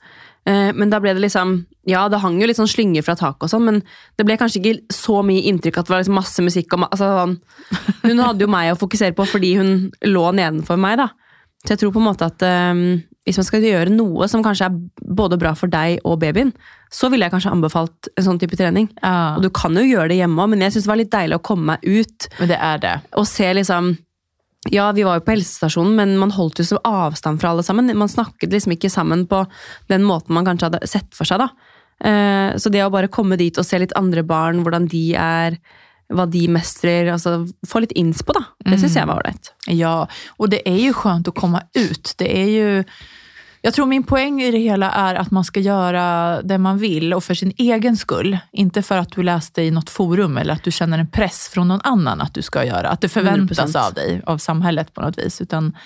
Eh, 0.46 0.70
men 0.78 0.94
da 0.94 1.00
ble 1.02 1.16
det 1.18 1.24
liksom 1.24 1.64
Ja, 1.90 2.06
det 2.14 2.20
hang 2.22 2.38
jo 2.38 2.46
litt 2.46 2.60
sånn 2.60 2.70
slynger 2.70 3.06
fra 3.06 3.16
taket 3.18 3.48
og 3.48 3.50
sånn, 3.50 3.66
men 3.66 3.80
det 4.20 4.26
ble 4.28 4.38
kanskje 4.38 4.62
ikke 4.62 4.94
så 4.94 5.22
mye 5.26 5.48
inntrykk 5.50 5.80
at 5.82 5.88
det 5.88 5.94
var 5.96 6.04
liksom 6.04 6.20
masse 6.20 6.44
musikk 6.46 6.76
og 6.76 6.84
ma 6.84 6.90
altså, 6.94 7.10
sånn. 7.18 7.38
Hun 8.12 8.22
hadde 8.22 8.46
jo 8.46 8.52
meg 8.52 8.74
å 8.74 8.78
fokusere 8.80 9.18
på 9.18 9.26
fordi 9.30 9.56
hun 9.58 9.72
lå 10.06 10.28
nedenfor 10.38 10.78
meg, 10.82 11.00
da. 11.02 11.10
Så 11.62 11.74
jeg 11.74 11.82
tror 11.82 11.94
på 11.94 12.02
en 12.02 12.08
måte 12.08 12.26
at 12.26 12.42
um, 12.74 13.02
hvis 13.28 13.38
man 13.38 13.46
skal 13.46 13.66
gjøre 13.66 13.94
noe 13.94 14.26
som 14.30 14.42
kanskje 14.46 14.70
er 14.70 14.78
både 15.14 15.38
bra 15.42 15.52
for 15.58 15.70
deg 15.70 16.00
og 16.10 16.18
babyen, 16.24 16.54
så 16.90 17.10
ville 17.12 17.28
jeg 17.28 17.34
kanskje 17.36 17.54
anbefalt 17.54 18.10
en 18.16 18.26
sånn 18.26 18.40
type 18.42 18.58
trening. 18.58 18.90
ja, 18.98 19.36
Og 19.38 19.46
du 19.46 19.52
kan 19.54 19.78
jo 19.78 19.86
gjøre 19.86 20.10
det 20.10 20.22
hjemme 20.24 20.42
òg, 20.42 20.54
men 20.54 20.66
jeg 20.66 20.74
syns 20.74 20.88
det 20.88 20.94
var 20.94 21.02
litt 21.04 21.14
deilig 21.14 21.38
å 21.38 21.46
komme 21.46 21.76
meg 21.76 21.86
ut 21.86 22.30
men 22.40 22.50
det 22.50 22.58
er 22.58 22.82
det. 22.82 22.96
og 23.14 23.30
se 23.30 23.52
liksom 23.54 23.94
Ja, 24.70 24.92
vi 24.94 25.02
var 25.04 25.18
jo 25.18 25.24
på 25.26 25.34
helsestasjonen, 25.34 25.96
men 25.98 26.18
man 26.22 26.32
holdt 26.36 26.60
jo 26.62 26.66
så 26.68 26.78
avstand 26.86 27.42
fra 27.42 27.50
alle 27.50 27.64
sammen. 27.66 27.90
Man 27.98 28.12
snakket 28.12 28.52
liksom 28.54 28.76
ikke 28.76 28.92
sammen 28.94 29.24
på 29.30 29.40
den 29.90 30.04
måten 30.06 30.36
man 30.38 30.46
kanskje 30.46 30.70
hadde 30.70 30.88
sett 30.90 31.10
for 31.18 31.26
seg, 31.26 31.42
da. 31.42 31.48
Eh, 32.04 32.58
Så 32.62 32.70
det 32.70 32.84
å 32.86 32.92
bare 32.94 33.10
komme 33.10 33.38
dit 33.38 33.58
og 33.58 33.66
se 33.66 33.80
litt 33.82 33.96
andre 33.98 34.22
barn, 34.24 34.62
hvordan 34.62 34.86
de 34.92 35.16
er, 35.18 35.58
hva 36.14 36.28
de 36.30 36.44
mestrer, 36.52 37.10
altså 37.10 37.48
få 37.66 37.82
litt 37.82 37.96
innspo, 37.98 38.34
da. 38.38 38.44
Det 38.68 38.78
syns 38.84 39.00
jeg 39.00 39.08
var 39.10 39.24
ålreit. 39.24 39.52
Ja, 39.74 40.06
og 40.38 40.50
det 40.54 40.62
er 40.68 40.78
jo 40.78 40.94
skjønt 40.94 41.32
å 41.32 41.34
komme 41.34 41.64
ut. 41.74 42.14
Det 42.20 42.30
er 42.30 42.50
ju... 42.54 42.84
Jag 43.64 43.74
tror 43.74 43.86
min 43.86 44.04
poäng 44.04 44.42
i 44.42 44.52
det 44.52 44.58
hela 44.58 44.92
är 44.92 45.16
att 45.16 45.32
man 45.32 45.44
ska 45.44 45.60
göra 45.60 46.42
det 46.42 46.58
man 46.58 46.78
vill 46.78 47.14
och 47.14 47.24
för 47.24 47.34
sin 47.34 47.54
egen 47.58 47.98
skull. 47.98 48.38
Inte 48.52 48.82
för 48.82 48.98
att 48.98 49.12
du 49.12 49.24
läste 49.24 49.62
i 49.62 49.72
något 49.72 49.90
forum 49.90 50.38
eller 50.38 50.54
att 50.54 50.64
du 50.64 50.72
känner 50.72 51.00
en 51.00 51.08
press 51.08 51.50
från 51.54 51.68
någon 51.68 51.82
annan 51.84 52.22
att 52.22 52.34
du 52.34 52.42
ska 52.42 52.66
göra. 52.66 52.90
Att 52.90 53.02
det 53.02 53.10
förväntas 53.10 53.76
100%. 53.76 53.88
av 53.88 53.94
dig, 53.94 54.22
av 54.26 54.38
samhället 54.38 54.94
på 54.94 55.02
något 55.02 55.18
vis. 55.18 55.42
Utan 55.42 55.78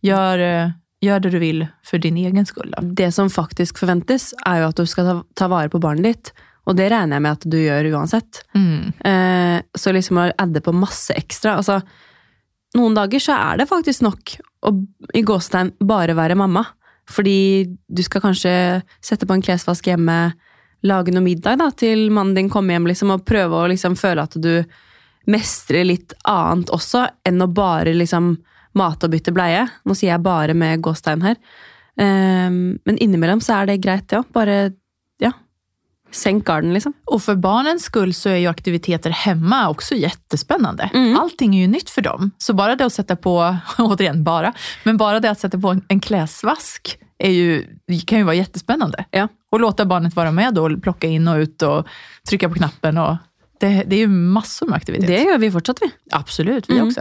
gör, 0.00 0.38
eh, 0.38 0.70
gör 1.00 1.20
det 1.20 1.30
du 1.30 1.38
vill 1.38 1.66
för 1.84 1.98
din 1.98 2.16
egen 2.16 2.46
skull. 2.46 2.74
Då. 2.76 2.82
Det 2.82 3.12
som 3.12 3.30
faktisk 3.30 3.78
forventes, 3.78 4.34
er 4.46 4.60
jo 4.60 4.68
at 4.68 4.76
du 4.76 4.86
skal 4.86 5.06
ta, 5.06 5.24
ta 5.34 5.48
vare 5.48 5.68
på 5.68 5.78
barnet 5.78 6.04
ditt. 6.04 6.32
Og 6.66 6.76
det 6.76 6.90
regner 6.90 7.16
jeg 7.16 7.22
med 7.22 7.38
at 7.38 7.46
du 7.46 7.58
gjør 7.58 7.92
uansett. 7.94 8.42
Mm. 8.54 8.92
Eh, 9.04 9.62
så 9.78 9.92
liksom 9.92 10.18
å 10.18 10.30
adde 10.38 10.60
på 10.60 10.74
masse 10.74 11.14
ekstra 11.14 11.56
altså, 11.56 11.80
Noen 12.78 12.94
dager 12.94 13.18
så 13.18 13.34
er 13.34 13.56
det 13.58 13.64
faktisk 13.66 14.04
nok 14.06 14.36
å 14.62 14.70
i 15.18 15.24
gåstegn 15.26 15.72
bare 15.82 16.14
være 16.14 16.36
mamma. 16.38 16.62
Fordi 17.10 17.66
du 17.88 18.02
skal 18.06 18.22
kanskje 18.24 18.52
sette 19.04 19.26
på 19.26 19.36
en 19.36 19.44
klesvask 19.44 19.90
hjemme, 19.90 20.20
lage 20.86 21.12
noe 21.12 21.24
middag 21.24 21.58
da, 21.60 21.68
til 21.76 22.06
mannen 22.14 22.36
din 22.38 22.48
kommer 22.52 22.76
hjem, 22.76 22.88
liksom, 22.88 23.12
og 23.12 23.26
prøve 23.28 23.58
å 23.58 23.66
liksom, 23.72 23.98
føle 24.00 24.24
at 24.24 24.38
du 24.40 24.54
mestrer 25.30 25.84
litt 25.84 26.14
annet 26.28 26.72
også, 26.72 27.04
enn 27.28 27.44
å 27.44 27.50
bare 27.52 27.92
liksom, 27.96 28.32
mate 28.78 29.06
og 29.06 29.12
bytte 29.12 29.34
bleie. 29.36 29.66
Nå 29.84 29.96
sier 29.98 30.14
jeg 30.14 30.24
bare 30.24 30.56
med 30.56 30.80
gåstegn 30.84 31.26
her. 31.26 31.36
Um, 32.00 32.78
men 32.86 33.00
innimellom 33.02 33.42
så 33.44 33.58
er 33.58 33.70
det 33.70 33.82
greit, 33.84 34.14
ja. 34.14 34.22
Bare 34.32 34.70
ja, 36.10 36.14
senk 36.14 36.44
garden, 36.46 36.74
liksom. 36.74 36.92
Och 37.06 37.22
för 37.22 37.34
barnens 37.34 37.82
skull 37.82 38.14
så 38.14 38.28
är 38.28 38.36
ju 38.36 38.46
aktiviteter 38.46 39.10
hemma 39.10 39.68
också 39.68 39.94
jättespännande. 39.94 40.90
Mm. 40.94 41.16
Allting 41.20 41.56
är 41.56 41.60
ju 41.60 41.66
nytt 41.66 41.90
för 41.90 42.02
dem. 42.02 42.30
Så 42.38 42.52
bara 42.52 42.76
det 42.76 42.84
att 42.84 42.92
sätta 42.92 43.16
på, 43.16 43.56
återigen 43.78 44.24
bara, 44.24 44.52
men 44.84 44.96
bara 44.96 45.20
det 45.20 45.30
att 45.30 45.40
sätta 45.40 45.58
på 45.58 45.68
en, 45.68 45.84
en 45.88 46.00
kläsvask 46.00 46.98
är 47.18 47.30
ju, 47.30 47.66
kan 48.06 48.18
ju 48.18 48.24
vara 48.24 48.34
jättespännande. 48.34 49.04
Ja. 49.10 49.28
Och 49.50 49.60
låta 49.60 49.84
barnet 49.84 50.16
vara 50.16 50.30
med 50.32 50.54
då 50.54 50.64
och 50.64 50.82
plocka 50.82 51.06
in 51.06 51.28
och 51.28 51.36
ut 51.36 51.62
och 51.62 51.86
trycka 52.28 52.48
på 52.48 52.54
knappen. 52.54 52.98
Och 52.98 53.16
det, 53.60 53.84
det 53.86 53.96
är 53.96 54.00
ju 54.00 54.08
massor 54.08 54.66
med 54.66 54.76
aktivitet. 54.76 55.06
Det 55.06 55.18
gjør 55.22 55.38
vi 55.38 55.50
fortsatt, 55.50 55.78
vi. 55.82 55.90
Absolut, 56.10 56.68
vi 56.70 56.74
Mm. 56.74 56.88
också. 56.88 57.00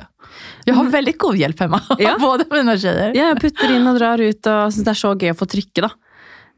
Jeg 0.66 0.76
har 0.76 0.86
veldig 0.92 1.18
god 1.18 1.36
hjelp 1.38 1.60
hjemme. 1.60 1.80
Ja. 2.00 2.18
både 2.20 2.46
mina 2.52 2.78
tjejer. 2.78 3.14
Ja, 3.16 3.30
jeg 3.32 3.40
putter 3.42 3.72
inn 3.76 3.88
og 3.88 3.98
drar 4.00 4.20
ut 4.20 4.48
og 4.48 4.74
syns 4.74 4.84
det 4.86 4.92
er 4.92 5.00
så 5.00 5.14
gøy 5.16 5.32
å 5.32 5.38
få 5.40 5.46
trykke, 5.48 5.82
da. 5.82 5.90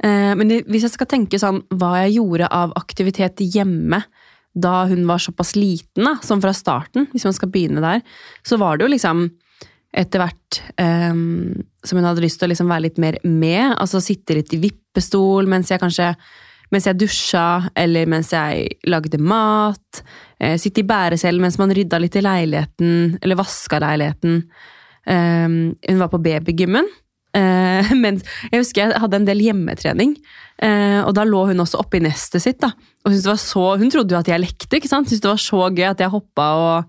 Eh, 0.04 0.34
men 0.38 0.58
hvis 0.66 0.88
jeg 0.88 0.96
skal 0.96 1.10
tenke 1.10 1.40
sånn 1.42 1.62
hva 1.78 1.94
jeg 2.04 2.18
gjorde 2.18 2.50
av 2.50 2.74
aktivitet 2.80 3.44
hjemme 3.44 4.02
da 4.52 4.84
hun 4.90 5.06
var 5.08 5.22
såpass 5.24 5.54
liten, 5.56 6.04
da, 6.04 6.18
som 6.26 6.42
fra 6.44 6.52
starten, 6.56 7.08
hvis 7.14 7.24
man 7.28 7.36
skal 7.38 7.52
begynne 7.54 7.84
der, 7.84 8.02
så 8.44 8.58
var 8.60 8.78
det 8.78 8.88
jo 8.88 8.92
liksom 8.92 9.30
etter 9.96 10.22
hvert 10.24 10.60
um, 10.80 11.52
som 11.84 12.00
hun 12.00 12.08
hadde 12.08 12.24
lyst 12.24 12.40
til 12.40 12.48
å 12.48 12.52
liksom 12.54 12.70
være 12.72 12.86
litt 12.86 13.00
mer 13.02 13.18
med. 13.28 13.74
Altså 13.76 14.00
sitte 14.04 14.38
litt 14.38 14.54
i 14.56 14.62
vippestol 14.62 15.50
mens 15.52 15.72
jeg 15.72 15.82
kanskje 15.82 16.14
mens 16.72 16.88
jeg 16.88 17.00
dusja, 17.02 17.46
eller 17.76 18.08
mens 18.08 18.30
jeg 18.32 18.78
lagde 18.88 19.20
mat. 19.20 20.02
Eh, 20.40 20.56
sitte 20.56 20.80
i 20.80 20.88
bæresel 20.88 21.42
mens 21.44 21.58
man 21.60 21.74
rydda 21.76 22.00
litt 22.00 22.16
i 22.16 22.24
leiligheten, 22.24 23.18
eller 23.20 23.40
vaska 23.40 23.82
leiligheten. 23.84 24.38
Um, 25.04 25.58
hun 25.84 26.00
var 26.00 26.12
på 26.14 26.22
babygymmen. 26.24 26.88
Eh, 27.38 27.92
men 28.04 28.20
jeg 28.52 28.64
husker 28.64 28.84
jeg 28.84 29.02
hadde 29.04 29.22
en 29.22 29.28
del 29.28 29.44
hjemmetrening, 29.46 30.16
eh, 30.64 31.00
og 31.04 31.14
da 31.18 31.26
lå 31.28 31.46
hun 31.52 31.64
også 31.64 31.80
oppi 31.82 32.02
nestet 32.04 32.44
sitt. 32.44 32.60
da, 32.64 32.74
og 33.06 33.16
så, 33.16 33.78
Hun 33.78 33.92
trodde 33.94 34.16
jo 34.16 34.20
at 34.20 34.32
jeg 34.32 34.44
lekte, 34.44 34.78
ikke 34.78 34.92
sant? 34.92 35.10
syntes 35.10 35.24
det 35.24 35.32
var 35.32 35.42
så 35.42 35.70
gøy 35.70 35.88
at 35.92 36.04
jeg 36.04 36.14
hoppa. 36.14 36.50
og 36.52 36.84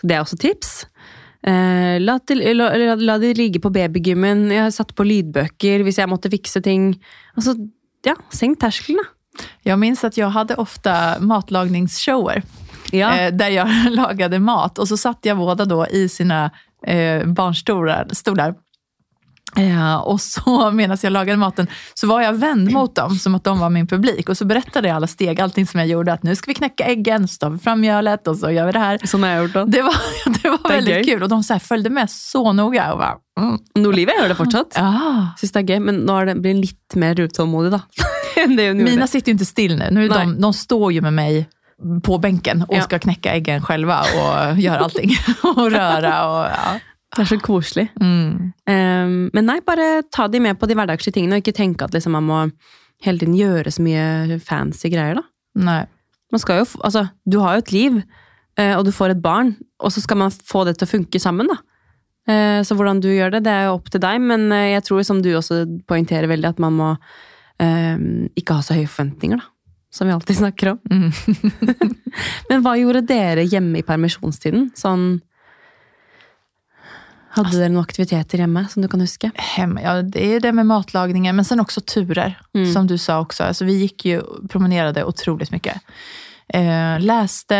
så 0.00 0.06
Det 0.06 0.14
er 0.16 0.22
også 0.22 0.38
tips. 0.38 0.86
Eh, 1.46 1.98
la, 2.02 2.18
til, 2.26 2.42
la, 2.56 2.94
la, 2.98 3.18
de 3.18 3.34
ligge 3.34 3.60
på 3.62 3.70
babygymmen. 3.70 4.50
Jeg 4.54 4.74
satt 4.74 4.94
på 4.94 5.06
lydbøker 5.06 5.84
hvis 5.86 5.98
jeg 5.98 6.10
måtte 6.10 6.30
fikse 6.30 6.62
ting. 6.62 6.92
Altså, 7.36 7.54
ja, 8.06 8.14
Senk 8.34 8.60
terskelen, 8.62 9.02
da. 9.02 9.14
Jeg 9.66 9.78
minns 9.78 10.02
at 10.02 10.16
jeg 10.18 10.30
hadde 10.34 10.56
ofte 10.58 10.90
matlagningsshower. 11.22 12.42
Ja. 12.90 13.18
eh, 13.18 13.32
där 13.32 13.48
jag 13.48 13.68
lagade 13.90 14.38
mat. 14.50 14.78
Og 14.78 14.88
så 14.88 14.96
satt 14.96 15.26
jeg 15.26 15.36
båda 15.36 15.64
då 15.64 15.86
i 15.86 16.08
sina 16.08 16.50
eh, 16.86 17.26
barnstolar. 17.26 18.06
Eh, 19.58 19.94
och 19.96 20.20
så 20.20 20.70
medan 20.72 20.98
jag 21.02 21.12
lagade 21.12 21.36
maten 21.36 21.66
så 21.94 22.06
var 22.06 22.22
jag 22.22 22.32
vänd 22.32 22.72
mot 22.72 22.94
dem 22.94 23.14
som 23.16 23.34
att 23.34 23.44
de 23.44 23.58
var 23.58 23.70
min 23.70 23.86
publik. 23.86 24.28
Och 24.28 24.36
så 24.36 24.44
berättade 24.44 24.88
jag 24.88 24.94
alla 24.96 25.06
steg, 25.06 25.40
allting 25.40 25.66
som 25.66 25.80
jag 25.80 25.88
gjorde. 25.88 26.12
Att 26.12 26.22
nu 26.22 26.36
ska 26.36 26.50
vi 26.50 26.54
knäcka 26.54 26.84
äggen, 26.84 27.28
så 27.28 27.38
tar 27.38 27.50
vi 27.50 27.58
fram 27.58 27.80
mjölet 27.80 28.28
och 28.28 28.36
så 28.36 28.50
gör 28.50 28.66
vi 28.66 28.72
det 28.72 28.78
här. 28.78 28.98
Sånn 29.04 29.22
har 29.22 29.30
jeg 29.30 29.42
gjort 29.42 29.52
det. 29.52 29.64
Det 29.78 29.82
var, 29.82 29.94
det 30.42 30.48
var 30.48 30.58
Det 30.68 30.74
väldigt 30.74 30.94
gøy. 30.94 31.04
kul 31.04 31.22
och 31.22 31.28
de 31.28 31.42
så 31.42 31.52
här 31.52 31.60
följde 31.60 31.90
med 31.90 32.10
så 32.10 32.52
noga. 32.52 32.92
Och 32.92 32.98
bara, 32.98 33.14
mm. 33.40 33.86
Olivia 33.86 34.14
gjør 34.20 34.28
det 34.28 34.34
fortsatt. 34.34 34.72
Ja. 34.76 35.28
Syns 35.40 35.52
det 35.52 35.60
er 35.60 35.68
gøy, 35.74 35.80
men 35.80 35.94
nå 36.06 36.12
har 36.12 36.26
det, 36.26 36.54
litt 36.54 36.94
mer 36.94 37.20
utålmodig, 37.20 37.70
da. 37.72 37.80
Mina 38.74 39.06
sitter 39.06 39.28
ju 39.28 39.32
inte 39.32 39.44
still 39.44 39.76
nu. 39.76 39.88
nu 39.90 40.04
är 40.04 40.08
de, 40.08 40.40
de 40.40 40.52
står 40.54 40.92
ju 40.92 41.00
med 41.00 41.12
mig 41.12 41.48
på 42.02 42.18
bänken 42.18 42.62
och 42.68 42.74
Ja. 42.74 42.82
ska 42.82 42.98
knäcka 42.98 43.32
äggen 43.32 43.62
själva 43.62 44.00
och 44.00 44.58
göra 44.58 44.78
allting. 44.78 45.10
och 45.42 45.70
röra 45.70 46.28
och 46.30 46.44
ja. 46.46 46.80
Det 47.16 47.22
er 47.24 47.28
så 47.30 47.38
koselig. 47.40 47.86
Mm. 48.02 48.50
Um, 48.68 49.14
men 49.34 49.46
nei, 49.48 49.58
bare 49.64 50.02
ta 50.12 50.26
de 50.28 50.40
med 50.44 50.58
på 50.60 50.68
de 50.68 50.76
hverdagslige 50.76 51.16
tingene, 51.16 51.38
og 51.38 51.44
ikke 51.44 51.56
tenke 51.56 51.86
at 51.86 51.94
liksom, 51.96 52.12
man 52.18 52.26
må 52.28 52.40
hele 53.04 53.22
tiden 53.22 53.36
gjøre 53.38 53.72
så 53.72 53.82
mye 53.84 54.38
fancy 54.44 54.90
greier. 54.92 55.16
da. 55.20 55.24
Nei. 55.64 55.80
Man 56.32 56.42
skal 56.42 56.60
jo, 56.60 56.66
altså, 56.84 57.06
du 57.24 57.38
har 57.40 57.56
jo 57.56 57.62
et 57.64 57.72
liv, 57.72 57.96
eh, 58.60 58.74
og 58.76 58.84
du 58.84 58.92
får 58.92 59.14
et 59.14 59.22
barn, 59.24 59.54
og 59.80 59.94
så 59.94 60.02
skal 60.04 60.20
man 60.20 60.34
få 60.34 60.66
det 60.68 60.76
til 60.78 60.84
å 60.88 60.92
funke 60.92 61.20
sammen. 61.22 61.48
da. 61.48 61.56
Eh, 62.28 62.60
Så 62.68 62.76
hvordan 62.76 63.00
du 63.00 63.08
gjør 63.08 63.32
det, 63.38 63.44
det 63.46 63.54
er 63.54 63.64
jo 63.70 63.78
opp 63.78 63.88
til 63.88 64.02
deg, 64.04 64.20
men 64.20 64.52
eh, 64.52 64.74
jeg 64.74 64.84
tror 64.84 65.02
som 65.08 65.22
du 65.24 65.30
også 65.32 65.62
poengterer 65.88 66.28
veldig, 66.28 66.50
at 66.52 66.58
man 66.60 66.76
må 66.76 66.90
um, 67.58 68.28
ikke 68.36 68.58
ha 68.58 68.60
så 68.62 68.76
høye 68.76 68.86
forventninger, 68.90 69.40
da. 69.40 69.48
Som 69.90 70.10
vi 70.10 70.12
alltid 70.12 70.36
snakker 70.42 70.74
om. 70.74 70.78
Mm. 70.92 71.08
Men 72.50 72.60
hva 72.64 72.74
gjorde 72.76 73.06
dere 73.08 73.46
hjemme 73.48 73.80
i 73.80 73.86
permisjonstiden? 73.86 74.68
Sånn 74.76 75.22
Hadde 77.36 77.52
dere 77.58 77.68
noen 77.68 77.84
aktiviteter 77.84 78.40
hjemme 78.40 78.62
som 78.72 78.82
du 78.82 78.88
kan 78.88 79.00
huske? 79.04 79.28
Hem, 79.54 79.76
ja, 79.82 79.98
det 80.02 80.22
er 80.36 80.40
det 80.40 80.52
med 80.56 80.66
matlagningen, 80.66 81.36
men 81.36 81.44
sen 81.44 81.60
også 81.60 81.82
turer. 81.84 82.36
Mm. 82.56 82.66
Som 82.72 82.86
du 82.88 82.96
sa 82.98 83.18
også. 83.22 83.44
Alltså, 83.50 83.66
vi 83.68 83.76
gikk 83.84 84.06
jo, 84.08 84.22
promenerade 84.48 85.04
utrolig 85.04 85.50
mye. 85.52 85.74
Eh, 86.54 86.96
leste, 87.04 87.58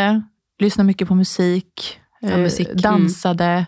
lyssnade 0.59 0.87
mye 0.89 1.05
på 1.09 1.15
musik, 1.19 1.89
Ja, 2.21 2.33
eh, 2.33 2.39
musik, 2.43 2.67
mm. 2.73 2.81
dansade. 2.81 3.65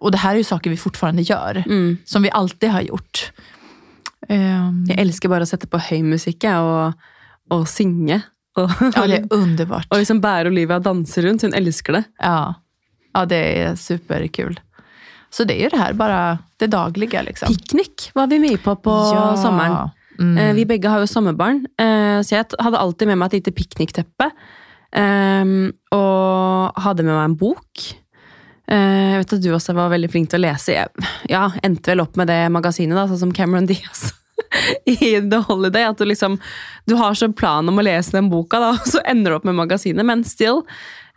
Och 0.00 0.10
det 0.12 0.18
her 0.18 0.34
er 0.34 0.38
jo 0.40 0.44
saker 0.44 0.70
vi 0.70 0.76
fortfarande 0.76 1.22
gjør, 1.22 1.64
Mm. 1.66 1.98
Som 2.04 2.22
vi 2.22 2.30
alltid 2.30 2.70
har 2.70 2.82
gjort. 2.82 3.32
Eh, 4.28 4.70
Jeg 4.88 4.98
elsker 4.98 5.28
bare 5.28 5.42
å 5.42 5.46
sette 5.50 5.66
på 5.66 5.78
høy 5.78 6.02
musikk 6.02 6.44
og, 6.44 6.94
og 7.50 7.66
synge. 7.68 8.22
Og, 8.60 8.68
ja, 8.68 9.06
det 9.08 9.16
er 9.22 9.32
underbart. 9.32 9.86
og 9.90 9.96
liksom 9.98 10.18
bære 10.20 10.50
Olivia 10.50 10.76
og 10.76 10.82
danse 10.84 11.22
rundt. 11.24 11.40
Hun 11.42 11.54
elsker 11.56 11.92
det. 11.96 12.02
Ja. 12.20 12.54
ja, 13.14 13.22
det 13.24 13.38
er 13.62 13.76
superkul. 13.80 14.58
Så 15.32 15.44
det 15.48 15.54
är 15.56 15.62
ju 15.62 15.68
det 15.68 15.78
här, 15.80 15.92
bara 15.96 16.38
det 16.60 16.66
dagliga. 16.66 17.22
Liksom. 17.22 17.48
Piknik 17.48 18.10
var 18.14 18.26
vi 18.28 18.38
mye 18.38 18.58
på 18.60 18.74
på 18.76 18.90
Ja. 18.90 19.36
sommeren. 19.36 19.90
Mm. 20.18 20.38
Eh, 20.38 20.54
Vi 20.54 20.64
begge 20.68 20.88
har 20.92 21.00
jo 21.00 21.06
sommerbarn, 21.08 21.64
eh, 21.80 22.20
så 22.22 22.34
jeg 22.36 22.44
hadde 22.60 22.78
alltid 22.78 23.08
med 23.08 23.18
meg 23.18 23.26
et 23.32 23.40
lite 23.40 23.52
piknikteppe. 23.56 24.30
eh, 24.92 25.44
Og 25.90 26.72
hadde 26.82 27.02
med 27.02 27.14
meg 27.16 27.24
en 27.24 27.36
bok. 27.36 27.88
Jeg 28.68 29.18
vet 29.18 29.32
at 29.32 29.42
du 29.42 29.50
også 29.52 29.74
var 29.74 29.90
veldig 29.90 30.08
flink 30.10 30.30
til 30.30 30.40
å 30.40 30.46
lese. 30.46 30.72
Jeg 30.72 30.88
ja, 31.28 31.50
endte 31.62 31.90
vel 31.92 32.00
opp 32.00 32.16
med 32.16 32.28
det 32.28 32.48
magasinet, 32.52 32.94
da, 32.96 33.06
sånn 33.10 33.18
som 33.18 33.32
Cameron 33.32 33.66
Diaz 33.66 34.12
i 34.86 35.20
The 35.20 35.42
Holiday. 35.48 35.84
At 35.88 35.98
du 35.98 36.04
liksom 36.08 36.38
Du 36.86 36.94
har 36.98 37.14
så 37.14 37.30
plan 37.32 37.68
om 37.68 37.78
å 37.78 37.84
lese 37.84 38.16
den 38.16 38.30
boka, 38.32 38.60
da, 38.62 38.72
og 38.80 38.88
så 38.88 39.02
ender 39.06 39.32
du 39.32 39.38
opp 39.40 39.46
med 39.48 39.58
magasinet. 39.58 40.06
Men 40.06 40.24
still. 40.24 40.62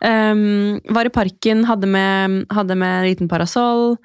Um, 0.04 0.76
var 0.92 1.08
i 1.08 1.12
parken, 1.12 1.64
hadde 1.64 1.88
med, 1.88 2.42
hadde 2.52 2.76
med 2.76 2.98
en 3.00 3.10
liten 3.10 3.28
parasoll. 3.32 3.96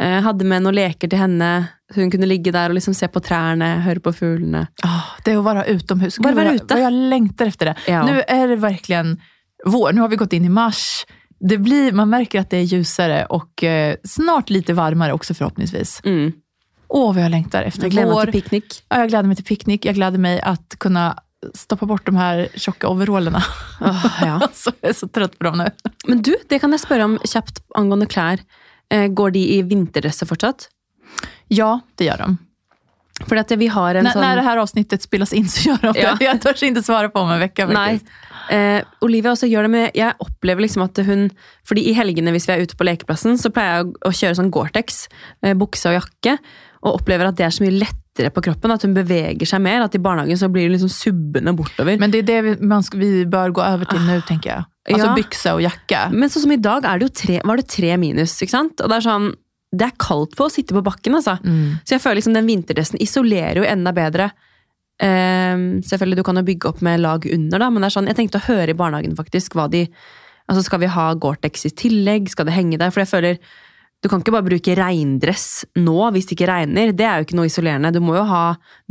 eh, 0.00 0.20
hadde 0.24 0.44
med 0.48 0.64
noen 0.64 0.74
leker 0.74 1.10
til 1.10 1.20
henne, 1.20 1.50
hun 1.94 2.10
kunne 2.10 2.26
ligge 2.26 2.50
der 2.50 2.72
og 2.72 2.74
liksom 2.78 2.96
se 2.96 3.06
på 3.12 3.20
trærne, 3.22 3.68
høre 3.84 4.02
på 4.02 4.10
fuglene. 4.16 4.64
Ah, 4.82 5.12
det 5.26 5.36
å 5.38 5.44
være 5.46 5.68
utomhus. 5.76 6.18
Bare 6.24 6.38
være 6.38 6.56
ute. 6.58 6.78
Jeg 6.80 6.96
lengter 7.12 7.46
etter 7.46 7.52
efter 7.52 7.70
det. 7.70 7.76
Ja. 7.92 8.00
Nå 8.06 8.16
er 8.24 8.48
det 8.50 8.58
virkelig 8.62 9.02
vår. 9.66 9.92
Nå 9.92 10.02
har 10.02 10.10
vi 10.10 10.16
gått 10.16 10.32
inn 10.32 10.48
i 10.48 10.52
mars. 10.52 11.04
Det 11.40 11.58
blir, 11.60 11.92
man 11.92 12.08
merker 12.08 12.40
at 12.40 12.50
det 12.50 12.62
er 12.62 12.70
ljusere 12.72 13.24
och 13.26 13.62
eh, 13.64 13.96
snart 14.04 14.50
lite 14.50 14.72
varmere 14.72 15.12
også, 15.12 15.34
forhåpentligvis. 15.34 16.00
Mm. 16.04 16.32
Åh, 16.94 17.14
vad 17.14 17.22
jag 17.24 17.30
längtar 17.30 17.62
efter 17.62 17.82
Jeg 17.82 17.90
gleder 17.90 18.12
vår. 18.12 18.24
meg 18.26 18.32
til 18.32 18.42
piknik. 18.42 18.74
Ja, 18.88 18.98
jag 19.02 19.08
gläder 19.08 19.26
mig 19.28 19.36
till 19.36 19.44
picknick. 19.44 19.84
Jag 19.84 19.94
gläder 19.94 20.18
mig 20.18 20.40
att 20.40 20.76
kunna 20.78 21.18
stoppa 21.54 21.86
bort 21.86 22.06
de 22.06 22.16
här 22.16 22.48
tjocka 22.54 22.88
overallerna. 22.88 23.42
Oh, 23.80 24.06
ja. 24.22 24.48
så 24.54 24.70
jag 24.80 24.90
är 24.90 24.94
så 24.94 25.08
trött 25.08 25.38
på 25.38 25.44
dem 25.44 25.58
nu. 25.58 25.66
Men 26.06 26.22
du, 26.22 26.36
det 26.48 26.58
kan 26.62 26.70
jeg 26.72 26.80
spørre 26.80 27.04
om 27.04 27.18
kjapt 27.24 27.62
angående 27.74 28.06
klær. 28.06 28.38
Eh, 28.92 29.06
Går 29.10 29.30
de 29.30 29.42
i 29.58 29.62
vinterdresser 29.62 30.26
fortsatt? 30.26 30.68
Ja, 31.48 31.80
det 31.98 32.04
gör 32.04 32.16
de. 32.18 32.36
Fordi 33.26 33.40
at 33.40 33.50
vi 33.50 33.66
har 33.66 33.94
en 33.94 34.06
N 34.06 34.12
sånn 34.12 34.22
när 34.22 34.36
det 34.36 34.42
här 34.42 34.56
avsnittet 34.56 35.02
spelas 35.02 35.32
in 35.32 35.48
så 35.48 35.68
gör 35.68 35.78
de 35.82 35.92
det. 35.92 36.00
Ja. 36.00 36.16
Jag 36.20 36.40
törs 36.40 36.62
inte 36.62 36.82
svara 36.82 37.08
på 37.08 37.20
om 37.20 37.30
en 37.30 37.38
vecka 37.40 37.68
faktiskt. 37.68 38.06
Eh, 38.50 38.82
Olivia 39.00 39.32
også 39.32 39.46
gjør 39.46 39.62
det, 39.62 39.70
med 39.70 39.90
jeg 39.94 40.12
opplever 40.20 40.60
liksom 40.60 40.82
at 40.84 40.98
hun 41.06 41.30
Fordi 41.64 41.86
i 41.88 41.94
helgene 41.96 42.34
hvis 42.34 42.44
vi 42.48 42.52
er 42.52 42.60
ute 42.66 42.76
på 42.76 42.84
lekeplassen, 42.84 43.38
så 43.40 43.48
pleier 43.50 43.78
jeg 43.78 43.86
å, 43.86 43.92
å 44.08 44.12
kjøre 44.12 44.36
sånn 44.36 44.50
Gore-Tex, 44.52 45.06
eh, 45.42 45.54
bukse 45.56 45.88
og 45.88 45.96
jakke, 45.96 46.36
og 46.84 46.98
opplever 47.00 47.30
at 47.30 47.38
det 47.38 47.46
er 47.46 47.54
så 47.54 47.64
mye 47.64 47.78
lettere 47.80 48.30
på 48.34 48.42
kroppen, 48.44 48.72
at 48.74 48.84
hun 48.84 48.94
beveger 48.96 49.48
seg 49.48 49.62
mer. 49.64 49.86
At 49.86 49.96
i 49.96 50.02
barnehagen 50.02 50.38
så 50.38 50.50
blir 50.52 50.68
hun 50.68 50.74
liksom 50.76 50.92
subbende 50.92 51.54
bortover. 51.56 51.96
Men, 52.00 52.12
det 52.12 52.24
er 52.24 52.28
det 52.28 52.40
vi, 52.44 52.54
man 52.68 52.84
vi 52.92 53.10
bør 53.30 53.54
gå 53.56 53.64
over 53.64 53.88
til 53.88 54.02
nå, 54.04 54.20
tenker 54.28 54.52
jeg. 54.52 54.66
Altså 54.84 55.06
Ja. 55.08 55.54
og 55.54 55.62
jakke. 55.64 56.00
Men 56.12 56.28
sånn 56.28 56.44
som 56.44 56.52
i 56.52 56.60
dag 56.60 56.84
det 57.00 57.14
tre, 57.16 57.40
var 57.42 57.56
det 57.56 57.68
tre 57.72 57.96
minus, 57.96 58.36
ikke 58.44 58.52
sant? 58.52 58.80
Og 58.84 58.90
det 58.92 58.98
er 58.98 59.08
sånn 59.08 59.32
Det 59.74 59.88
er 59.88 59.96
kaldt 59.98 60.36
på 60.38 60.44
å 60.46 60.52
sitte 60.52 60.70
på 60.70 60.84
bakken, 60.86 61.16
altså. 61.18 61.34
Mm. 61.42 61.80
Så 61.82 61.96
jeg 61.96 62.00
føler 62.00 62.20
liksom 62.20 62.34
den 62.36 62.46
vinterdressen 62.46 63.00
isolerer 63.02 63.58
jo 63.58 63.64
enda 63.66 63.90
bedre. 63.90 64.28
Um, 65.02 65.82
selvfølgelig, 65.82 66.20
du 66.20 66.22
kan 66.22 66.38
jo 66.38 66.44
bygge 66.46 66.68
opp 66.68 66.80
med 66.80 67.00
lag 67.00 67.26
under, 67.26 67.58
da, 67.58 67.70
men 67.70 67.82
det 67.82 67.88
er 67.88 67.94
sånn, 67.96 68.06
jeg 68.06 68.14
tenkte 68.14 68.38
å 68.38 68.46
høre 68.46 68.70
i 68.70 68.78
barnehagen 68.78 69.16
faktisk 69.18 69.56
hva 69.58 69.66
de 69.66 69.88
Altså, 70.44 70.62
Skal 70.66 70.82
vi 70.82 70.92
ha 70.92 71.06
Gore-Tex 71.16 71.64
i 71.64 71.70
tillegg? 71.72 72.28
Skal 72.28 72.44
det 72.44 72.52
henge 72.52 72.76
der? 72.76 72.90
For 72.92 73.00
jeg 73.00 73.08
føler 73.08 73.38
du 74.04 74.08
kan 74.12 74.20
ikke 74.20 74.34
bare 74.36 74.44
bruke 74.46 74.74
regndress 74.76 75.64
nå 75.80 76.10
hvis 76.12 76.26
det 76.28 76.36
ikke 76.36 76.50
regner. 76.50 76.92
Det 76.92 77.06
er 77.08 77.16
jo 77.22 77.24
ikke 77.26 77.36
noe 77.40 77.48
isolerende. 77.48 77.90
Du 77.96 78.00
må 78.04 78.18
jo 78.18 78.24
ha 78.28 78.42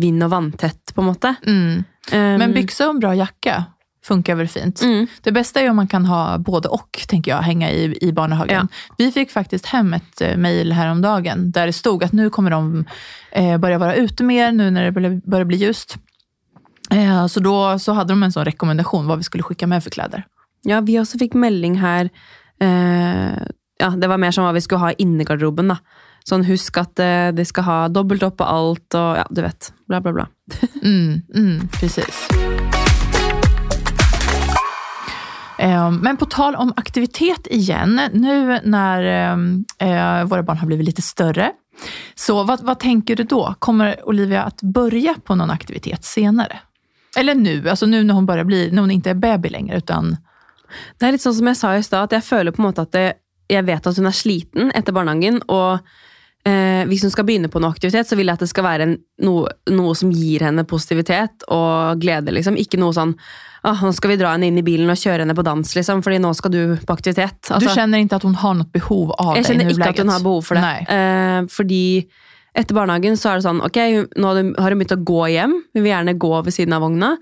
vind- 0.01 0.25
og 0.25 0.31
vanntett, 0.33 0.89
på 0.95 1.01
en 1.03 1.07
måte. 1.11 1.35
Mm. 1.45 1.83
Um, 2.11 2.37
Men 2.41 2.53
bykse 2.57 2.87
og 2.87 2.95
en 2.95 2.99
bra 3.03 3.13
jakke 3.15 3.59
funkar 4.03 4.35
väl 4.35 4.47
fint. 4.47 4.81
mm, 4.81 5.07
Det 5.23 5.31
bästa 5.31 5.61
är 5.61 5.69
om 5.69 5.75
man 5.75 5.87
kan 5.87 6.05
ha 6.05 6.37
både 6.37 6.67
och, 6.67 7.05
tänker 7.07 7.31
jag, 7.31 7.41
hänga 7.41 7.71
i, 7.71 7.97
i 8.01 8.11
barnhagen. 8.11 8.67
Vi 8.97 9.11
fick 9.11 9.31
faktiskt 9.31 9.65
hem 9.65 9.93
ett 9.93 10.21
eh, 10.21 10.37
mejl 10.37 10.71
häromdagen 10.73 11.51
där 11.51 11.65
det 11.65 11.73
stod 11.73 12.03
att 12.03 12.11
nu 12.11 12.29
kommer 12.29 12.51
de 12.51 12.85
eh, 13.31 13.57
börja 13.57 13.77
vara 13.77 13.95
ute 13.95 14.23
mer, 14.23 14.51
nu 14.51 14.71
när 14.71 14.83
det 14.83 14.91
börjar, 14.91 15.21
börjar 15.25 15.45
bli 15.45 15.57
ljust. 15.57 15.95
Eh, 16.91 17.27
så 17.27 17.39
då 17.39 17.79
så 17.79 17.93
hade 17.93 18.11
de 18.13 18.23
en 18.23 18.31
sån 18.31 18.45
rekommendation 18.45 19.07
vad 19.07 19.17
vi 19.17 19.23
skulle 19.23 19.43
skicka 19.43 19.67
med 19.67 19.83
för 19.83 19.89
kläder. 19.89 20.23
Ja, 20.63 20.81
vi 20.81 20.99
også 20.99 21.17
fikk 21.19 21.33
melding 21.33 21.75
her. 21.79 22.09
eh, 22.59 23.37
ja, 23.83 23.89
Det 23.89 24.07
var 24.07 24.17
mer 24.17 24.31
som 24.31 24.45
hva 24.47 24.53
vi 24.55 24.61
skulle 24.63 24.79
ha 24.79 24.91
i 24.91 25.01
innegarderoben. 25.03 25.67
da. 25.73 25.77
Sånn 26.23 26.45
husk 26.47 26.77
at 26.79 26.99
eh, 27.03 27.31
de 27.35 27.43
skal 27.45 27.65
ha 27.67 27.77
dobbelt 27.91 28.23
opp 28.23 28.37
på 28.39 28.47
alt, 28.47 28.95
og 28.95 29.17
ja, 29.19 29.25
du 29.29 29.41
vet. 29.43 29.73
Bla, 29.91 29.99
bla, 30.01 30.13
bla. 30.15 30.27
Mm, 30.83 31.21
mm, 31.35 31.67
precis. 31.79 32.27
Eh, 35.59 35.91
Men 35.91 36.17
på 36.17 36.25
tal 36.25 36.55
om 36.55 36.73
aktivitet 36.75 37.47
igen, 37.51 37.99
nu 38.13 38.59
når 38.63 39.03
eh, 39.79 40.23
våre 40.27 40.43
barn 40.43 40.57
har 40.57 40.67
blivit 40.67 40.93
litt 40.93 41.03
større, 41.03 41.51
så 42.15 42.43
hva 42.43 42.55
tenker 42.57 42.79
tänker 42.79 43.15
du 43.15 43.23
da? 43.23 43.55
Kommer 43.59 43.95
Olivia 44.07 44.45
å 44.47 44.51
begynne 44.63 45.19
på 45.25 45.35
noen 45.35 45.51
aktivitet 45.51 46.05
senere? 46.07 46.61
Eller 47.17 47.35
nå, 47.35 47.59
altså 47.69 47.85
nå 47.85 48.01
når 48.03 48.15
hun, 48.15 48.25
börjar 48.25 48.47
bli, 48.47 48.61
når 48.71 48.87
hun 48.87 48.95
ikke 48.95 49.11
er 49.13 49.19
baby 49.21 49.49
lenger, 49.49 49.83
utan 49.83 50.15
Det 50.97 51.05
er 51.05 51.11
litt 51.13 51.21
sånn 51.21 51.35
som 51.37 51.47
jeg 51.47 51.57
sa 51.59 51.75
i 51.77 51.83
stad, 51.85 52.07
at 52.07 52.15
jeg 52.17 52.25
føler 52.25 52.51
på 52.51 52.63
en 52.63 52.65
måte 52.71 52.81
at 52.81 52.91
det, 52.95 53.07
jeg 53.53 53.67
vet 53.67 53.87
at 53.89 53.99
hun 53.99 54.09
er 54.09 54.17
sliten 54.17 54.73
etter 54.75 54.95
barnehagen, 54.95 55.39
og 55.53 55.79
eh, 56.47 56.83
hvis 56.89 57.05
hun 57.05 57.13
skal 57.13 57.27
begynne 57.27 57.51
på 57.53 57.61
noe 57.61 57.73
aktivitet, 57.73 58.09
så 58.09 58.17
vil 58.19 58.29
jeg 58.29 58.39
at 58.39 58.45
det 58.45 58.51
skal 58.51 58.67
være 58.67 58.87
en, 58.87 58.97
noe, 59.25 59.53
noe 59.71 59.95
som 59.97 60.11
gir 60.13 60.45
henne 60.47 60.65
positivitet 60.67 61.47
og 61.53 62.01
glede, 62.03 62.33
liksom. 62.35 62.59
Ikke 62.59 62.81
noe 62.81 62.95
sånn 62.95 63.15
ah, 63.63 63.79
nå 63.79 63.93
skal 63.95 64.13
vi 64.13 64.19
dra 64.19 64.33
henne 64.35 64.49
inn 64.51 64.59
i 64.59 64.65
bilen 64.65 64.91
og 64.91 64.99
kjøre 64.99 65.23
henne 65.23 65.35
på 65.37 65.45
dans, 65.45 65.71
liksom, 65.77 66.03
fordi 66.03 66.19
nå 66.23 66.33
skal 66.37 66.53
du 66.53 66.61
på 66.83 66.97
aktivitet. 66.97 67.39
du 67.47 67.69
kjenner 67.69 68.03
ikke 68.03 68.19
at 68.19 68.27
hun 68.27 68.35
har 68.41 68.59
noe 68.59 68.69
behov 68.73 69.15
av 69.15 69.33
det 69.33 69.43
Jeg 69.43 69.51
kjenner 69.53 69.71
ikke 69.71 69.89
at 69.93 70.03
hun 70.03 70.13
har 70.13 70.25
behov 70.25 70.45
for 70.49 70.59
det. 70.59 70.75
Eh, 70.97 71.39
fordi 71.53 71.83
etter 72.53 72.77
barnehagen 72.77 73.17
så 73.17 73.31
er 73.31 73.39
det 73.39 73.47
sånn, 73.47 73.63
ok, 73.65 73.79
nå 74.19 74.35
har 74.35 74.75
hun 74.75 74.83
begynt 74.83 74.97
å 74.97 75.01
gå 75.01 75.23
hjem. 75.33 75.57
Hun 75.73 75.81
vil 75.81 75.93
gjerne 75.93 76.19
gå 76.21 76.33
ved 76.45 76.55
siden 76.55 76.75
av 76.75 76.83
vogna. 76.85 77.15